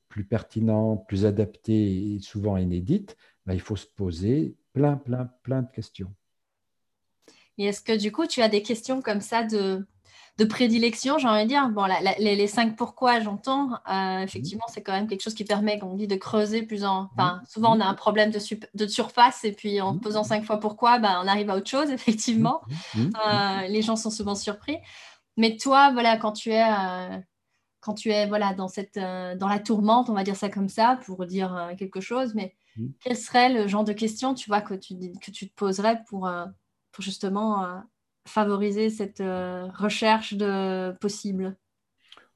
plus 0.09 0.25
pertinentes, 0.25 1.07
plus 1.07 1.25
adaptées 1.25 2.15
et 2.15 2.19
souvent 2.19 2.57
inédites, 2.57 3.15
bah, 3.45 3.53
il 3.53 3.61
faut 3.61 3.77
se 3.77 3.87
poser 3.87 4.57
plein, 4.73 4.97
plein, 4.97 5.29
plein 5.43 5.61
de 5.61 5.71
questions. 5.71 6.13
Et 7.57 7.65
est-ce 7.65 7.81
que 7.81 7.97
du 7.97 8.11
coup, 8.11 8.27
tu 8.27 8.41
as 8.41 8.49
des 8.49 8.61
questions 8.61 9.01
comme 9.01 9.21
ça 9.21 9.43
de, 9.45 9.85
de 10.37 10.45
prédilection, 10.45 11.19
j'ai 11.19 11.27
envie 11.27 11.43
de 11.43 11.49
dire. 11.49 11.69
Bon, 11.69 11.85
les, 12.17 12.47
cinq 12.47 12.75
pourquoi, 12.75 13.19
j'entends. 13.19 13.71
Euh, 13.89 14.19
effectivement, 14.19 14.65
c'est 14.67 14.81
quand 14.81 14.93
même 14.93 15.07
quelque 15.07 15.21
chose 15.21 15.35
qui 15.35 15.45
permet, 15.45 15.77
comme 15.77 15.89
on 15.89 15.95
dit, 15.95 16.07
de 16.07 16.15
creuser 16.15 16.63
plus 16.63 16.83
en. 16.83 17.09
Enfin, 17.13 17.41
souvent, 17.47 17.77
on 17.77 17.79
a 17.79 17.85
un 17.85 17.93
problème 17.93 18.31
de, 18.31 18.39
de 18.73 18.87
surface 18.87 19.43
et 19.43 19.51
puis 19.51 19.79
en 19.79 19.97
posant 19.97 20.23
cinq 20.23 20.43
fois 20.43 20.59
pourquoi, 20.59 20.97
ben, 20.97 21.21
on 21.23 21.27
arrive 21.27 21.49
à 21.51 21.55
autre 21.55 21.69
chose, 21.69 21.89
effectivement. 21.91 22.61
Euh, 22.95 23.67
les 23.67 23.81
gens 23.83 23.95
sont 23.95 24.09
souvent 24.09 24.35
surpris. 24.35 24.77
Mais 25.37 25.57
toi, 25.57 25.91
voilà, 25.91 26.17
quand 26.17 26.31
tu 26.31 26.51
es. 26.51 26.63
Euh, 26.63 27.17
quand 27.79 27.95
tu 27.95 28.11
es 28.11 28.27
voilà, 28.27 28.53
dans, 28.53 28.69
cette, 28.69 28.95
dans 28.95 29.49
la 29.49 29.59
tourmente, 29.59 30.09
on 30.09 30.13
va 30.13 30.23
dire 30.23 30.37
ça 30.37 30.47
comme 30.47 30.69
ça, 30.69 30.97
pour 31.05 31.25
dire 31.25 31.73
quelque 31.77 31.99
chose, 31.99 32.33
mais 32.33 32.55
quel 33.01 33.17
serait 33.17 33.49
le 33.49 33.67
genre 33.67 33.83
de 33.83 33.91
questions 33.91 34.33
tu 34.33 34.49
vois, 34.49 34.61
que, 34.61 34.73
tu, 34.73 34.95
que 35.21 35.31
tu 35.31 35.49
te 35.49 35.53
poserais 35.53 36.01
pour, 36.07 36.31
pour 36.93 37.03
justement 37.03 37.83
favoriser 38.25 38.89
cette 38.89 39.21
euh, 39.21 39.67
recherche 39.75 40.33
de 40.33 40.91
possible 40.99 41.55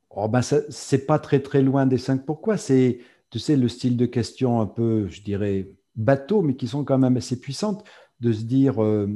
oh 0.10 0.28
ben 0.28 0.42
C'est 0.42 1.06
pas 1.06 1.20
très 1.20 1.42
très 1.42 1.62
loin 1.62 1.86
des 1.86 1.98
cinq 1.98 2.26
pourquoi? 2.26 2.58
C'est, 2.58 3.00
tu 3.30 3.40
sais, 3.40 3.56
le 3.56 3.68
style 3.68 3.98
de 3.98 4.06
question 4.06 4.62
un 4.62 4.66
peu, 4.66 5.08
je 5.10 5.22
dirais, 5.22 5.70
bateau, 5.96 6.42
mais 6.42 6.56
qui 6.56 6.68
sont 6.68 6.84
quand 6.84 6.98
même 6.98 7.18
assez 7.18 7.40
puissantes, 7.40 7.84
de 8.20 8.32
se 8.32 8.44
dire 8.44 8.84
euh, 8.84 9.08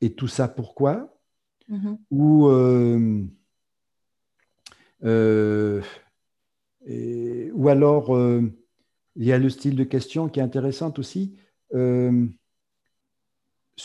et 0.00 0.14
tout 0.14 0.28
ça 0.28 0.48
pourquoi? 0.48 1.16
Mm-hmm. 1.70 1.98
Ou 2.10 2.48
euh, 2.48 3.24
ou 7.52 7.68
alors 7.68 8.16
il 9.16 9.24
y 9.24 9.32
a 9.32 9.38
le 9.38 9.50
style 9.50 9.76
de 9.76 9.84
question 9.84 10.28
qui 10.28 10.40
est 10.40 10.42
intéressant 10.42 10.92
aussi. 10.98 11.36
ce 11.72 12.32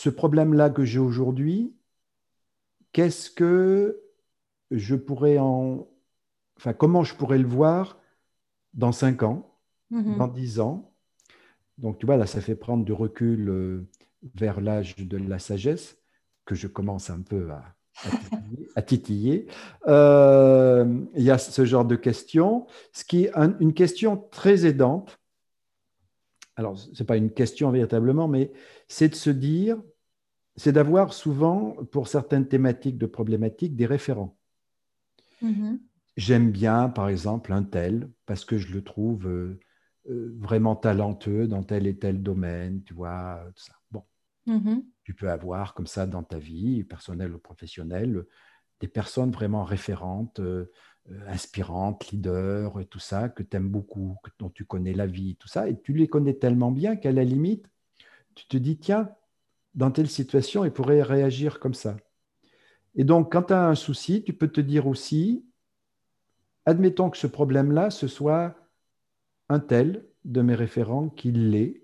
problème-là 0.08 0.70
que 0.70 0.84
j'ai 0.84 0.98
aujourd'hui, 0.98 1.74
qu'est-ce 2.92 3.30
que 3.30 4.02
je 4.70 4.94
pourrais 4.94 5.38
en. 5.38 5.88
Enfin, 6.56 6.72
comment 6.72 7.02
je 7.02 7.14
pourrais 7.14 7.38
le 7.38 7.48
voir 7.48 7.98
dans 8.74 8.92
5 8.92 9.22
ans, 9.22 9.58
mhm. 9.90 10.18
dans 10.18 10.28
10 10.28 10.60
ans? 10.60 10.94
Donc, 11.78 11.98
tu 11.98 12.06
vois, 12.06 12.16
là, 12.16 12.26
ça 12.26 12.40
fait 12.40 12.54
prendre 12.54 12.84
du 12.84 12.92
recul 12.92 13.48
euh, 13.48 13.88
vers 14.34 14.60
l'âge 14.60 14.96
de 14.96 15.16
la 15.16 15.38
sagesse, 15.38 15.98
que 16.44 16.54
je 16.54 16.68
commence 16.68 17.10
un 17.10 17.20
peu 17.20 17.50
à, 17.50 18.82
titiller. 18.82 19.46
Euh, 19.86 21.02
il 21.14 21.22
y 21.22 21.30
a 21.30 21.38
ce 21.38 21.64
genre 21.64 21.84
de 21.84 21.96
questions, 21.96 22.66
ce 22.92 23.04
qui 23.04 23.24
est 23.24 23.32
une 23.34 23.74
question 23.74 24.16
très 24.16 24.64
aidante. 24.66 25.18
Alors, 26.56 26.78
ce 26.78 26.90
n'est 26.98 27.06
pas 27.06 27.16
une 27.16 27.32
question 27.32 27.70
véritablement, 27.70 28.28
mais 28.28 28.52
c'est 28.88 29.08
de 29.08 29.14
se 29.14 29.30
dire, 29.30 29.78
c'est 30.56 30.72
d'avoir 30.72 31.12
souvent, 31.12 31.76
pour 31.90 32.08
certaines 32.08 32.46
thématiques 32.46 32.98
de 32.98 33.06
problématiques, 33.06 33.76
des 33.76 33.86
référents. 33.86 34.36
Mm-hmm. 35.42 35.78
J'aime 36.16 36.50
bien, 36.50 36.88
par 36.88 37.08
exemple, 37.08 37.52
un 37.52 37.62
tel, 37.62 38.10
parce 38.26 38.44
que 38.44 38.58
je 38.58 38.72
le 38.72 38.84
trouve 38.84 39.26
euh, 39.26 39.60
euh, 40.10 40.36
vraiment 40.38 40.76
talentueux 40.76 41.46
dans 41.46 41.62
tel 41.62 41.86
et 41.86 41.98
tel 41.98 42.22
domaine, 42.22 42.82
tu 42.82 42.92
vois, 42.92 43.42
tout 43.54 43.62
ça. 43.62 43.74
Bon, 43.90 44.04
mm-hmm. 44.46 44.84
tu 45.04 45.14
peux 45.14 45.30
avoir 45.30 45.74
comme 45.74 45.86
ça 45.86 46.06
dans 46.06 46.22
ta 46.22 46.38
vie, 46.38 46.84
personnelle 46.84 47.34
ou 47.34 47.38
professionnelle, 47.38 48.24
des 48.80 48.88
personnes 48.88 49.30
vraiment 49.30 49.64
référentes, 49.64 50.40
euh, 50.40 50.70
inspirantes, 51.26 52.10
leaders, 52.10 52.78
et 52.78 52.84
tout 52.84 52.98
ça, 52.98 53.30
que 53.30 53.42
tu 53.42 53.56
aimes 53.56 53.70
beaucoup, 53.70 54.16
dont 54.38 54.50
tu 54.50 54.66
connais 54.66 54.92
la 54.92 55.06
vie, 55.06 55.36
tout 55.36 55.48
ça, 55.48 55.68
et 55.68 55.80
tu 55.80 55.94
les 55.94 56.08
connais 56.08 56.34
tellement 56.34 56.70
bien 56.70 56.96
qu'à 56.96 57.10
la 57.10 57.24
limite, 57.24 57.66
tu 58.34 58.46
te 58.46 58.56
dis, 58.56 58.78
tiens, 58.78 59.08
dans 59.74 59.90
telle 59.90 60.08
situation, 60.08 60.64
il 60.64 60.70
pourrait 60.70 61.02
réagir 61.02 61.60
comme 61.60 61.74
ça. 61.74 61.96
Et 62.94 63.04
donc, 63.04 63.32
quand 63.32 63.44
tu 63.44 63.52
as 63.52 63.66
un 63.66 63.74
souci, 63.74 64.22
tu 64.22 64.32
peux 64.32 64.48
te 64.48 64.60
dire 64.60 64.86
aussi, 64.86 65.44
admettons 66.66 67.10
que 67.10 67.16
ce 67.16 67.26
problème-là, 67.26 67.90
ce 67.90 68.06
soit 68.06 68.54
un 69.48 69.60
tel 69.60 70.04
de 70.24 70.42
mes 70.42 70.54
référents 70.54 71.08
qui 71.08 71.32
l'est, 71.32 71.82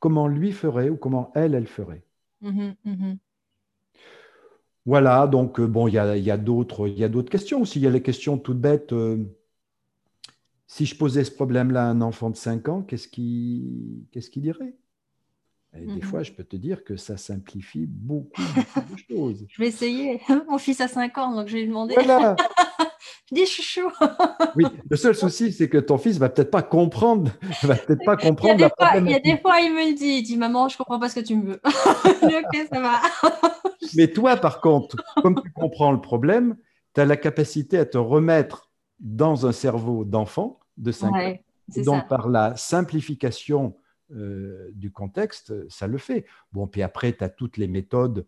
comment 0.00 0.28
lui 0.28 0.52
ferait 0.52 0.88
ou 0.88 0.96
comment 0.96 1.30
elle, 1.34 1.54
elle 1.54 1.66
ferait. 1.66 2.04
Mmh 2.40 2.72
mmh 2.84 3.14
voilà, 4.86 5.26
donc 5.26 5.60
euh, 5.60 5.66
bon, 5.66 5.88
il 5.88 5.94
y 5.94 5.98
a, 5.98 6.16
y 6.16 6.30
a 6.30 6.36
d'autres 6.36 6.90
questions 7.30 7.62
aussi. 7.62 7.78
Il 7.78 7.82
y 7.84 7.86
a 7.86 7.90
les 7.90 8.02
questions 8.02 8.36
toutes 8.36 8.60
bêtes. 8.60 8.92
Euh, 8.92 9.24
si 10.66 10.84
je 10.86 10.96
posais 10.96 11.24
ce 11.24 11.30
problème-là 11.30 11.86
à 11.86 11.90
un 11.90 12.00
enfant 12.00 12.30
de 12.30 12.36
5 12.36 12.68
ans, 12.68 12.82
qu'est-ce 12.82 13.08
qu'il 13.08 14.06
dirait? 14.36 14.74
Et 15.76 15.86
des 15.86 15.92
mmh 15.94 16.02
fois, 16.02 16.22
je 16.22 16.32
peux 16.32 16.44
te 16.44 16.56
dire 16.56 16.84
que 16.84 16.96
ça 16.96 17.16
simplifie 17.16 17.86
beaucoup, 17.86 18.42
de 18.76 19.14
choses. 19.14 19.46
Je 19.48 19.60
vais 19.60 19.68
essayer. 19.68 20.20
Mon 20.48 20.58
fils 20.58 20.80
a 20.80 20.88
5 20.88 21.18
ans, 21.18 21.34
donc 21.34 21.48
je 21.48 21.54
vais 21.54 21.60
lui 21.60 21.68
demander. 21.68 21.94
Voilà. 21.94 22.36
je 23.28 23.34
dis 23.34 23.46
chouchou. 23.46 23.90
oui, 24.54 24.64
le 24.88 24.96
seul 24.96 25.16
souci, 25.16 25.52
c'est 25.52 25.68
que 25.68 25.78
ton 25.78 25.98
fils 25.98 26.18
va 26.18 26.28
peut-être 26.28 26.50
pas 26.50 26.62
comprendre. 26.62 27.32
Va 27.62 27.74
peut-être 27.74 28.04
pas 28.04 28.16
comprendre 28.16 28.54
il, 28.54 28.60
y 28.60 28.64
a 28.64 28.68
des 28.68 28.74
fois, 28.76 29.00
il 29.00 29.10
y 29.10 29.14
a 29.14 29.18
des 29.18 29.38
fois, 29.38 29.60
il 29.60 29.72
me 29.72 29.96
dit, 29.96 30.18
il 30.18 30.22
dit, 30.22 30.36
maman, 30.36 30.68
je 30.68 30.76
comprends 30.76 31.00
pas 31.00 31.08
ce 31.08 31.16
que 31.16 31.24
tu 31.24 31.36
me 31.36 31.44
veux. 31.44 31.60
ok, 31.64 32.68
ça 32.72 32.80
va. 32.80 33.00
Mais 33.96 34.08
toi, 34.08 34.36
par 34.36 34.60
contre, 34.60 34.96
comme 35.22 35.40
tu 35.42 35.50
comprends 35.52 35.90
le 35.90 36.00
problème, 36.00 36.56
tu 36.94 37.00
as 37.00 37.04
la 37.04 37.16
capacité 37.16 37.78
à 37.78 37.84
te 37.84 37.98
remettre 37.98 38.70
dans 39.00 39.46
un 39.46 39.52
cerveau 39.52 40.04
d'enfant 40.04 40.60
de 40.76 40.92
5 40.92 41.14
ans. 41.14 41.34
Donc, 41.78 42.08
par 42.08 42.28
la 42.28 42.54
simplification 42.56 43.74
euh, 44.12 44.70
du 44.74 44.90
contexte, 44.90 45.68
ça 45.68 45.86
le 45.86 45.98
fait. 45.98 46.26
Bon, 46.52 46.66
puis 46.66 46.82
après, 46.82 47.12
tu 47.12 47.24
as 47.24 47.28
toutes 47.28 47.56
les 47.56 47.68
méthodes 47.68 48.26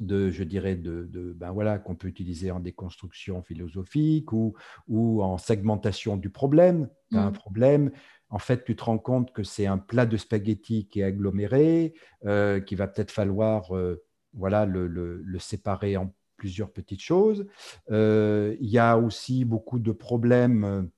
de, 0.00 0.30
je 0.30 0.44
dirais, 0.44 0.76
de, 0.76 1.08
ben 1.36 1.52
voilà, 1.52 1.78
qu'on 1.78 1.94
peut 1.94 2.08
utiliser 2.08 2.50
en 2.50 2.60
déconstruction 2.60 3.42
philosophique 3.42 4.32
ou, 4.32 4.54
ou 4.88 5.22
en 5.22 5.38
segmentation 5.38 6.16
du 6.16 6.30
problème. 6.30 6.88
Tu 7.10 7.16
as 7.16 7.22
un 7.22 7.30
mm. 7.30 7.34
problème, 7.34 7.90
en 8.28 8.38
fait, 8.38 8.64
tu 8.64 8.74
te 8.74 8.84
rends 8.84 8.98
compte 8.98 9.32
que 9.32 9.42
c'est 9.42 9.66
un 9.66 9.78
plat 9.78 10.06
de 10.06 10.16
spaghettis 10.16 10.88
qui 10.88 11.00
est 11.00 11.04
aggloméré, 11.04 11.94
euh, 12.24 12.60
qu'il 12.60 12.78
va 12.78 12.88
peut-être 12.88 13.12
falloir 13.12 13.76
euh, 13.76 14.02
voilà, 14.34 14.66
le, 14.66 14.86
le, 14.86 15.38
séparer 15.38 15.96
en 15.96 16.12
plusieurs 16.36 16.70
petites 16.72 17.00
choses. 17.00 17.46
Euh, 17.90 18.56
il 18.60 18.68
y 18.68 18.78
a 18.78 18.98
aussi 18.98 19.44
beaucoup 19.44 19.78
de 19.78 19.92
problèmes 19.92 20.90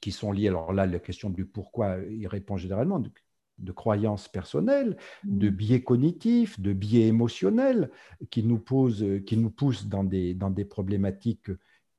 qui 0.00 0.12
sont 0.12 0.32
liés, 0.32 0.48
alors 0.48 0.72
là, 0.72 0.86
la 0.86 0.98
question 0.98 1.30
du 1.30 1.44
pourquoi, 1.44 1.96
il 2.10 2.26
répond 2.26 2.56
généralement, 2.56 3.02
de 3.58 3.72
croyances 3.72 4.28
personnelles, 4.28 4.96
de 5.24 5.50
mmh. 5.50 5.54
biais 5.54 5.82
cognitifs, 5.82 6.60
de 6.60 6.72
biais 6.72 7.08
émotionnels 7.08 7.90
qui 8.30 8.44
nous, 8.44 8.58
posent, 8.58 9.04
qui 9.26 9.36
nous 9.36 9.50
poussent 9.50 9.86
dans 9.86 10.04
des, 10.04 10.34
dans 10.34 10.50
des 10.50 10.64
problématiques 10.64 11.50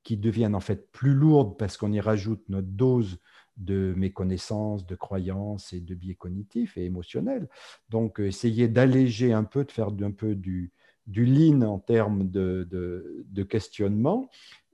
qui 0.04 0.18
deviennent 0.18 0.56
en 0.56 0.62
fait 0.62 0.92
plus 0.92 1.14
lourdes 1.14 1.58
parce 1.58 1.78
qu'on 1.78 1.92
y 1.92 2.00
rajoute 2.00 2.44
notre 2.48 2.70
dose 2.70 3.20
de 3.58 3.94
méconnaissance, 3.98 4.86
de 4.86 4.96
croyances 4.96 5.74
et 5.74 5.82
de 5.82 5.94
biais 5.94 6.16
cognitifs 6.16 6.78
et 6.78 6.86
émotionnels. 6.86 7.50
Donc, 7.90 8.20
essayer 8.20 8.70
d'alléger 8.70 9.34
un 9.34 9.44
peu, 9.44 9.66
de 9.66 9.72
faire 9.72 9.90
un 10.02 10.12
peu 10.12 10.34
du, 10.34 10.72
du 11.08 11.26
lean 11.26 11.62
en 11.64 11.80
termes 11.80 12.30
de, 12.30 12.68
de, 12.70 13.44
questionnement. 13.44 14.30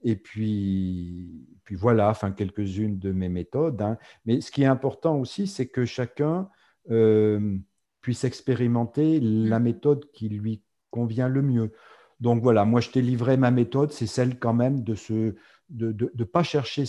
Et 0.06 0.14
puis, 0.14 1.48
puis 1.64 1.74
voilà, 1.74 2.08
enfin, 2.10 2.30
quelques-unes 2.30 2.96
de 2.96 3.10
mes 3.10 3.28
méthodes. 3.28 3.82
Hein. 3.82 3.98
Mais 4.24 4.40
ce 4.40 4.52
qui 4.52 4.62
est 4.62 4.66
important 4.66 5.18
aussi, 5.18 5.48
c'est 5.48 5.66
que 5.66 5.84
chacun 5.84 6.48
euh, 6.92 7.58
puisse 8.02 8.22
expérimenter 8.22 9.18
la 9.18 9.58
mm. 9.58 9.62
méthode 9.64 10.10
qui 10.12 10.28
lui 10.28 10.62
convient 10.92 11.26
le 11.28 11.42
mieux. 11.42 11.72
Donc 12.20 12.40
voilà, 12.40 12.64
moi 12.64 12.80
je 12.80 12.90
t'ai 12.90 13.02
livré 13.02 13.36
ma 13.36 13.50
méthode, 13.50 13.90
c'est 13.90 14.06
celle 14.06 14.38
quand 14.38 14.54
même 14.54 14.84
de 14.84 14.94
ne 15.10 15.34
de, 15.70 15.90
de, 15.92 16.24
pas 16.24 16.44
chercher 16.44 16.84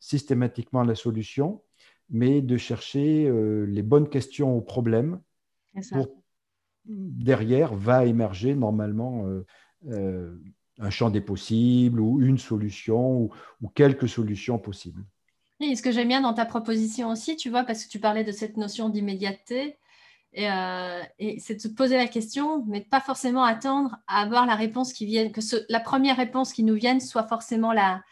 systématiquement 0.00 0.82
la 0.82 0.96
solution, 0.96 1.62
mais 2.10 2.42
de 2.42 2.56
chercher 2.56 3.28
euh, 3.28 3.64
les 3.66 3.84
bonnes 3.84 4.08
questions 4.08 4.56
aux 4.56 4.60
problèmes. 4.60 5.20
Pour, 5.92 6.08
derrière 6.84 7.74
va 7.76 8.06
émerger 8.06 8.56
normalement 8.56 9.24
euh, 9.88 10.36
un 10.78 10.90
champ 10.90 11.10
des 11.10 11.20
possibles 11.20 12.00
ou 12.00 12.20
une 12.20 12.38
solution 12.38 13.30
ou, 13.62 13.68
quelques 13.74 14.08
solutions 14.08 14.58
possibles. 14.58 15.04
Et 15.60 15.74
ce 15.74 15.82
que 15.82 15.90
j'aime 15.90 16.08
bien 16.08 16.20
dans 16.20 16.34
ta 16.34 16.44
proposition 16.44 17.08
aussi, 17.08 17.36
tu 17.36 17.48
vois, 17.48 17.64
parce 17.64 17.84
que 17.84 17.90
tu 17.90 17.98
parlais 17.98 18.24
de 18.24 18.32
cette 18.32 18.56
notion 18.56 18.90
d'immédiateté, 18.90 19.78
et, 20.34 20.50
euh, 20.50 21.02
c'est 21.38 21.54
de 21.54 21.60
se 21.60 21.68
poser 21.68 21.96
la 21.96 22.06
question, 22.06 22.62
mais 22.66 22.80
de 22.80 22.84
pas 22.84 23.00
forcément 23.00 23.42
attendre 23.42 23.96
à 24.06 24.20
avoir 24.20 24.44
la 24.44 24.54
réponse 24.54 24.92
qui 24.92 25.06
vienne, 25.06 25.32
que 25.32 25.40
la 25.70 25.80
première 25.80 26.18
réponse 26.18 26.52
qui 26.52 26.62
nous 26.62 26.74
vienne 26.74 27.00
soit 27.00 27.26
forcément 27.26 27.72
la, 27.72 28.02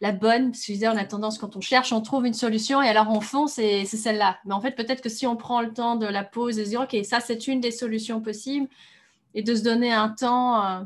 bonne. 0.00 0.50
Parce 0.50 0.60
que 0.60 0.66
je 0.66 0.72
disais, 0.72 0.88
on 0.88 0.96
a 0.96 1.04
tendance, 1.04 1.38
quand 1.38 1.56
on 1.56 1.60
cherche, 1.60 1.92
on 1.92 2.00
trouve 2.00 2.26
une 2.26 2.34
solution 2.34 2.82
et 2.82 2.88
alors 2.88 3.08
on 3.10 3.20
fonce 3.20 3.58
et 3.58 3.84
c'est 3.84 3.96
celle-là. 3.96 4.38
Mais 4.44 4.54
en 4.54 4.60
fait, 4.60 4.72
peut-être 4.72 5.02
que 5.02 5.08
si 5.08 5.26
on 5.26 5.36
prend 5.36 5.62
le 5.62 5.72
temps 5.72 5.94
de 5.94 6.06
la 6.06 6.24
pause 6.24 6.58
et 6.58 6.64
de 6.64 6.68
dire, 6.68 6.80
OK, 6.80 6.96
ça, 7.04 7.20
c'est 7.20 7.46
une 7.46 7.60
des 7.60 7.70
solutions 7.70 8.20
possibles, 8.20 8.68
et 9.34 9.42
de 9.42 9.54
se 9.54 9.62
donner 9.62 9.92
un 9.92 10.08
temps. 10.08 10.64
Euh, 10.64 10.80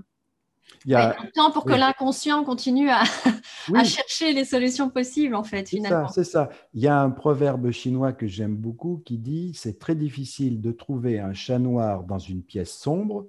il 0.85 0.93
y 0.93 0.95
a 0.95 1.11
un 1.11 1.27
temps 1.35 1.51
pour 1.51 1.65
que 1.65 1.73
l'inconscient 1.73 2.43
continue 2.45 2.89
à, 2.91 3.03
chercher 3.85 4.33
les 4.33 4.45
solutions 4.45 4.89
possibles, 4.89 5.35
en 5.35 5.45
fait, 5.45 5.69
finalement. 5.69 6.09
C'est 6.09 6.25
ça, 6.25 6.49
Il 6.75 6.81
y 6.81 6.89
a 6.89 7.01
un 7.01 7.11
proverbe 7.11 7.71
chinois 7.71 8.13
que 8.13 8.27
j'aime 8.27 8.57
beaucoup 8.57 9.03
qui 9.05 9.19
dit 9.19 9.53
c'est 9.55 9.79
très 9.79 9.95
difficile 9.95 10.61
de 10.61 10.73
trouver 10.73 11.21
un 11.21 11.35
chat 11.35 11.59
noir 11.59 12.05
dans 12.05 12.19
une 12.19 12.43
pièce 12.43 12.73
sombre, 12.73 13.27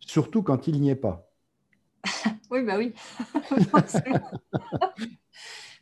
surtout 0.00 0.42
quand 0.42 0.68
il 0.68 0.80
n'y 0.80 0.90
est 0.90 0.96
pas. 0.96 1.28
oui, 2.50 2.62
bah 2.62 2.78
oui. 2.78 2.94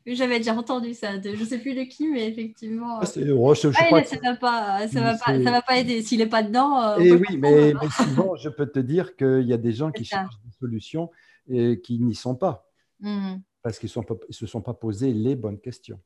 J'avais 0.07 0.39
déjà 0.39 0.55
entendu 0.55 0.93
ça, 0.93 1.21
je 1.23 1.31
ne 1.31 1.45
sais 1.45 1.59
plus 1.59 1.75
de 1.75 1.83
qui, 1.85 2.09
mais 2.09 2.29
effectivement. 2.29 2.99
Ah, 2.99 3.05
oh, 3.05 3.55
ça 3.55 3.69
ne 3.69 3.73
va, 3.73 3.89
pas, 3.89 4.05
ça 4.05 4.19
va, 4.21 4.37
pas, 4.37 5.43
ça 5.43 5.51
va 5.51 5.63
pas 5.63 5.79
aider. 5.79 6.03
S'il 6.03 6.19
n'est 6.19 6.27
pas 6.27 6.43
dedans. 6.43 6.99
Et 6.99 7.11
euh, 7.11 7.17
eh 7.17 7.23
oui, 7.29 7.39
mais, 7.39 7.73
souvent, 7.97 8.37
je 8.37 8.51
peux 8.51 8.67
te 8.67 8.79
dire 8.79 9.17
qu'il 9.17 9.47
y 9.47 9.53
a 9.55 9.57
des 9.57 9.73
gens 9.73 9.91
qui 9.91 10.05
cherchent 10.05 10.39
des 10.45 10.53
solutions 10.59 11.11
et 11.49 11.81
qui 11.81 11.99
n'y 12.01 12.15
sont 12.15 12.35
pas. 12.35 12.71
Mmh. 13.01 13.37
Parce 13.63 13.79
qu'ils 13.79 13.91
ne 13.97 14.33
se 14.33 14.47
sont 14.47 14.61
pas 14.61 14.75
posés 14.75 15.15
les 15.15 15.37
bonnes 15.37 15.59
questions. 15.59 15.99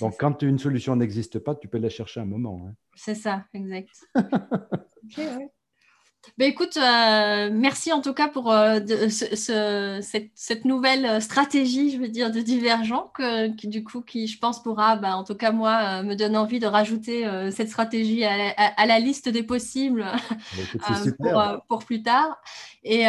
Donc, 0.00 0.16
quand 0.18 0.42
une 0.42 0.58
solution 0.58 0.96
n'existe 0.96 1.38
pas, 1.38 1.54
tu 1.54 1.68
peux 1.68 1.78
la 1.78 1.90
chercher 1.90 2.20
un 2.20 2.24
moment. 2.24 2.66
Hein. 2.66 2.74
C'est 2.94 3.14
ça, 3.14 3.44
exact. 3.52 3.90
Ben 6.38 6.48
écoute, 6.48 6.76
euh, 6.76 7.50
merci 7.52 7.92
en 7.92 8.00
tout 8.00 8.14
cas 8.14 8.28
pour 8.28 8.52
euh, 8.52 8.78
cette, 9.08 10.64
nouvelle 10.64 11.20
stratégie, 11.20 11.90
je 11.90 11.98
veux 11.98 12.08
dire, 12.08 12.30
de 12.30 12.40
divergent, 12.40 13.12
qui 13.58 13.66
du 13.66 13.82
coup, 13.82 14.02
qui 14.02 14.28
je 14.28 14.38
pense 14.38 14.62
pourra, 14.62 14.96
ben, 14.96 15.14
en 15.14 15.24
tout 15.24 15.34
cas 15.34 15.50
moi, 15.50 15.80
euh, 15.82 16.02
me 16.04 16.14
donne 16.14 16.36
envie 16.36 16.60
de 16.60 16.66
rajouter 16.66 17.28
cette 17.50 17.68
stratégie 17.68 18.24
à, 18.24 18.86
la 18.86 18.98
liste 18.98 19.28
des 19.28 19.42
possibles 19.42 20.06
ben, 21.18 21.56
pour, 21.68 21.84
plus 21.84 22.02
tard. 22.02 22.40
Et, 22.84 23.04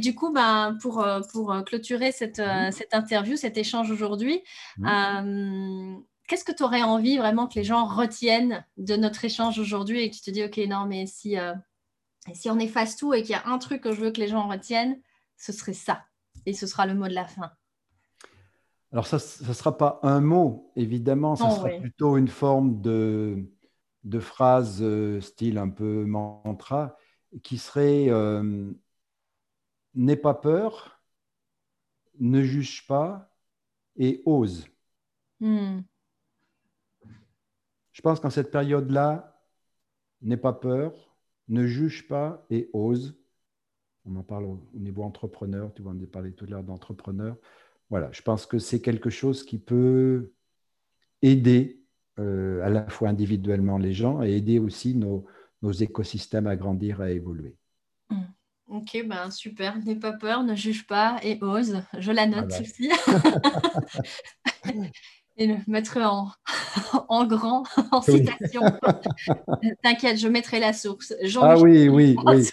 du 0.00 0.14
coup, 0.14 0.32
ben, 0.32 0.76
pour, 0.80 1.06
pour 1.32 1.54
clôturer 1.64 2.12
cette, 2.12 2.42
cette 2.72 2.94
interview, 2.94 3.36
cet 3.36 3.58
échange 3.58 3.90
aujourd'hui, 3.90 4.42
qu'est-ce 6.26 6.44
que 6.44 6.52
tu 6.52 6.62
aurais 6.62 6.82
envie 6.82 7.18
vraiment 7.18 7.46
que 7.46 7.54
les 7.54 7.64
gens 7.64 7.84
retiennent 7.84 8.64
de 8.78 8.96
notre 8.96 9.24
échange 9.24 9.58
aujourd'hui 9.58 10.00
et 10.00 10.10
que 10.10 10.16
tu 10.16 10.22
te 10.22 10.30
dis, 10.30 10.42
OK, 10.42 10.56
non, 10.66 10.86
mais 10.86 11.06
si 11.06 11.36
et 12.28 12.34
si 12.34 12.50
on 12.50 12.58
efface 12.58 12.96
tout 12.96 13.14
et 13.14 13.22
qu'il 13.22 13.32
y 13.32 13.34
a 13.34 13.46
un 13.46 13.58
truc 13.58 13.82
que 13.82 13.92
je 13.92 14.00
veux 14.00 14.10
que 14.10 14.20
les 14.20 14.28
gens 14.28 14.48
retiennent, 14.48 15.00
ce 15.36 15.52
serait 15.52 15.74
ça. 15.74 16.04
Et 16.44 16.52
ce 16.52 16.66
sera 16.66 16.86
le 16.86 16.94
mot 16.94 17.08
de 17.08 17.14
la 17.14 17.26
fin. 17.26 17.50
Alors, 18.92 19.06
ça 19.06 19.16
ne 19.16 19.52
sera 19.52 19.76
pas 19.76 20.00
un 20.02 20.20
mot, 20.20 20.72
évidemment, 20.76 21.36
ça 21.36 21.50
sera 21.50 21.68
plutôt 21.68 22.16
une 22.16 22.28
forme 22.28 22.80
de, 22.80 23.50
de 24.04 24.20
phrase 24.20 24.78
euh, 24.80 25.20
style 25.20 25.58
un 25.58 25.68
peu 25.68 26.04
mantra 26.04 26.96
qui 27.42 27.58
serait 27.58 28.06
euh, 28.08 28.72
N'aie 29.94 30.16
pas 30.16 30.34
peur, 30.34 31.00
ne 32.18 32.42
juge 32.42 32.86
pas 32.86 33.34
et 33.96 34.22
ose. 34.26 34.66
Hmm. 35.40 35.80
Je 37.92 38.02
pense 38.02 38.20
qu'en 38.20 38.28
cette 38.28 38.50
période-là, 38.50 39.40
n'aie 40.20 40.36
pas 40.36 40.52
peur, 40.52 41.15
ne 41.48 41.66
juge 41.66 42.08
pas 42.08 42.44
et 42.50 42.70
ose. 42.72 43.16
On 44.04 44.16
en 44.16 44.22
parle 44.22 44.44
au, 44.44 44.60
niveau 44.74 45.02
entrepreneur, 45.02 45.72
tu 45.74 45.82
vas 45.82 45.90
en 45.90 45.98
parler 46.10 46.32
tout 46.32 46.44
à 46.44 46.48
l'heure 46.48 46.62
d'entrepreneur. 46.62 47.36
Voilà, 47.90 48.10
je 48.12 48.22
pense 48.22 48.46
que 48.46 48.58
c'est 48.58 48.80
quelque 48.80 49.10
chose 49.10 49.44
qui 49.44 49.58
peut 49.58 50.32
aider 51.22 51.82
euh, 52.18 52.64
à 52.64 52.70
la 52.70 52.88
fois 52.88 53.08
individuellement 53.08 53.78
les 53.78 53.92
gens 53.92 54.22
et 54.22 54.36
aider 54.36 54.58
aussi 54.58 54.94
nos, 54.94 55.26
écosystèmes 55.80 56.46
à 56.46 56.54
grandir, 56.54 57.00
à 57.00 57.10
évoluer. 57.10 57.56
Mmh. 58.10 58.22
Ok, 58.68 59.04
ben 59.08 59.30
super. 59.32 59.76
N'aie 59.84 59.96
pas 59.96 60.12
peur, 60.12 60.44
ne 60.44 60.54
juge 60.54 60.86
pas 60.86 61.18
et 61.24 61.38
ose. 61.42 61.82
Je 61.98 62.12
la 62.12 62.26
note 62.26 62.52
aussi. 62.60 62.90
et 65.36 65.46
le 65.46 65.56
mettre 65.66 65.98
en, 65.98 66.30
en 67.08 67.26
grand, 67.26 67.64
en 67.92 68.02
citation. 68.02 68.62
T'inquiète, 69.82 70.18
je 70.18 70.28
mettrai 70.28 70.60
la 70.60 70.72
source. 70.72 71.14
ah 71.40 71.58
oui, 71.58 71.88
oui, 71.88 72.16
oui, 72.26 72.48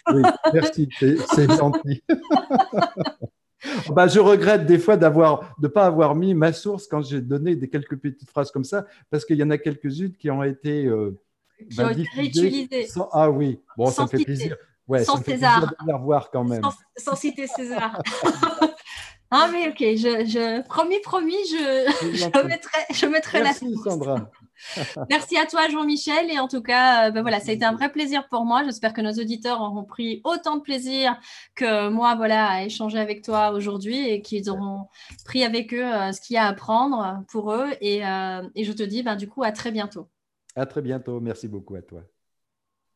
merci, 0.54 0.90
c'est 1.00 1.52
gentil. 1.52 2.04
bah, 3.90 4.08
je 4.08 4.20
regrette 4.20 4.66
des 4.66 4.80
fois 4.80 4.98
d'avoir 4.98 5.56
de 5.60 5.68
ne 5.68 5.72
pas 5.72 5.86
avoir 5.86 6.16
mis 6.16 6.34
ma 6.34 6.52
source 6.52 6.88
quand 6.88 7.02
j'ai 7.02 7.22
donné 7.22 7.56
des 7.56 7.70
quelques 7.70 7.98
petites 7.98 8.30
phrases 8.30 8.52
comme 8.52 8.66
ça, 8.66 8.86
parce 9.10 9.26
qu'il 9.26 9.38
y 9.38 9.44
en 9.44 9.50
a 9.50 9.58
quelques-unes 9.58 10.14
qui 10.14 10.30
ont 10.30 10.44
été, 10.44 10.86
euh, 10.86 11.18
qui 11.70 11.82
ont 11.82 11.90
été 11.90 12.08
réutilisées. 12.16 12.88
Ah 13.12 13.30
oui, 13.30 13.60
bon, 13.78 13.88
ça 13.88 14.04
me 14.04 14.08
fait 14.08 14.24
plaisir. 14.24 14.56
Ouais, 14.86 15.06
sans 15.06 15.24
César. 15.24 15.62
de 15.62 15.88
les 15.88 15.94
revoir 15.94 16.30
quand 16.30 16.44
même. 16.44 16.62
sans 16.98 17.16
citer 17.16 17.48
César. 17.48 18.02
Ah 19.36 19.50
mais 19.52 19.68
ok, 19.68 19.80
je, 19.80 20.62
promis, 20.62 21.00
promis, 21.00 21.34
je, 21.50 22.44
mettrai, 22.48 22.82
je 22.94 23.06
mettrai 23.08 23.42
Merci, 23.42 23.76
Sandra. 23.84 24.30
Merci 25.10 25.38
à 25.38 25.48
toi 25.48 25.68
Jean-Michel 25.70 26.30
et 26.30 26.38
en 26.38 26.48
tout 26.48 26.62
cas, 26.62 27.08
euh, 27.08 27.12
ben 27.12 27.24
voilà, 27.24 27.40
ça 27.40 27.50
a 27.50 27.54
été 27.54 27.66
un 27.66 27.74
vrai 27.74 27.92
plaisir 27.92 28.28
pour 28.30 28.46
moi. 28.46 28.64
J'espère 28.64 28.94
que 28.94 29.02
nos 29.02 29.14
auditeurs 29.14 29.60
auront 29.60 29.86
pris 29.86 30.22
autant 30.24 30.58
de 30.58 30.62
plaisir 30.62 31.20
que 31.56 31.90
moi, 31.90 32.14
voilà, 32.16 32.48
à 32.48 32.64
échanger 32.64 33.00
avec 33.00 33.24
toi 33.24 33.52
aujourd'hui 33.54 34.08
et 34.08 34.22
qu'ils 34.22 34.52
auront 34.52 34.86
pris 35.26 35.44
avec 35.44 35.74
eux 35.74 35.84
euh, 35.84 36.12
ce 36.12 36.22
qu'il 36.22 36.36
y 36.36 36.38
a 36.38 36.46
à 36.46 36.50
apprendre 36.50 37.24
pour 37.28 37.54
eux. 37.54 37.70
Et, 37.82 38.06
euh, 38.06 38.48
et 38.54 38.64
je 38.64 38.72
te 38.72 38.84
dis, 38.84 39.02
ben, 39.02 39.16
du 39.16 39.28
coup, 39.28 39.44
à 39.44 39.52
très 39.52 39.72
bientôt. 39.72 40.10
À 40.56 40.68
très 40.68 40.84
bientôt. 40.84 41.20
Merci 41.20 41.48
beaucoup 41.48 41.74
à 41.74 41.82
toi. 41.82 42.04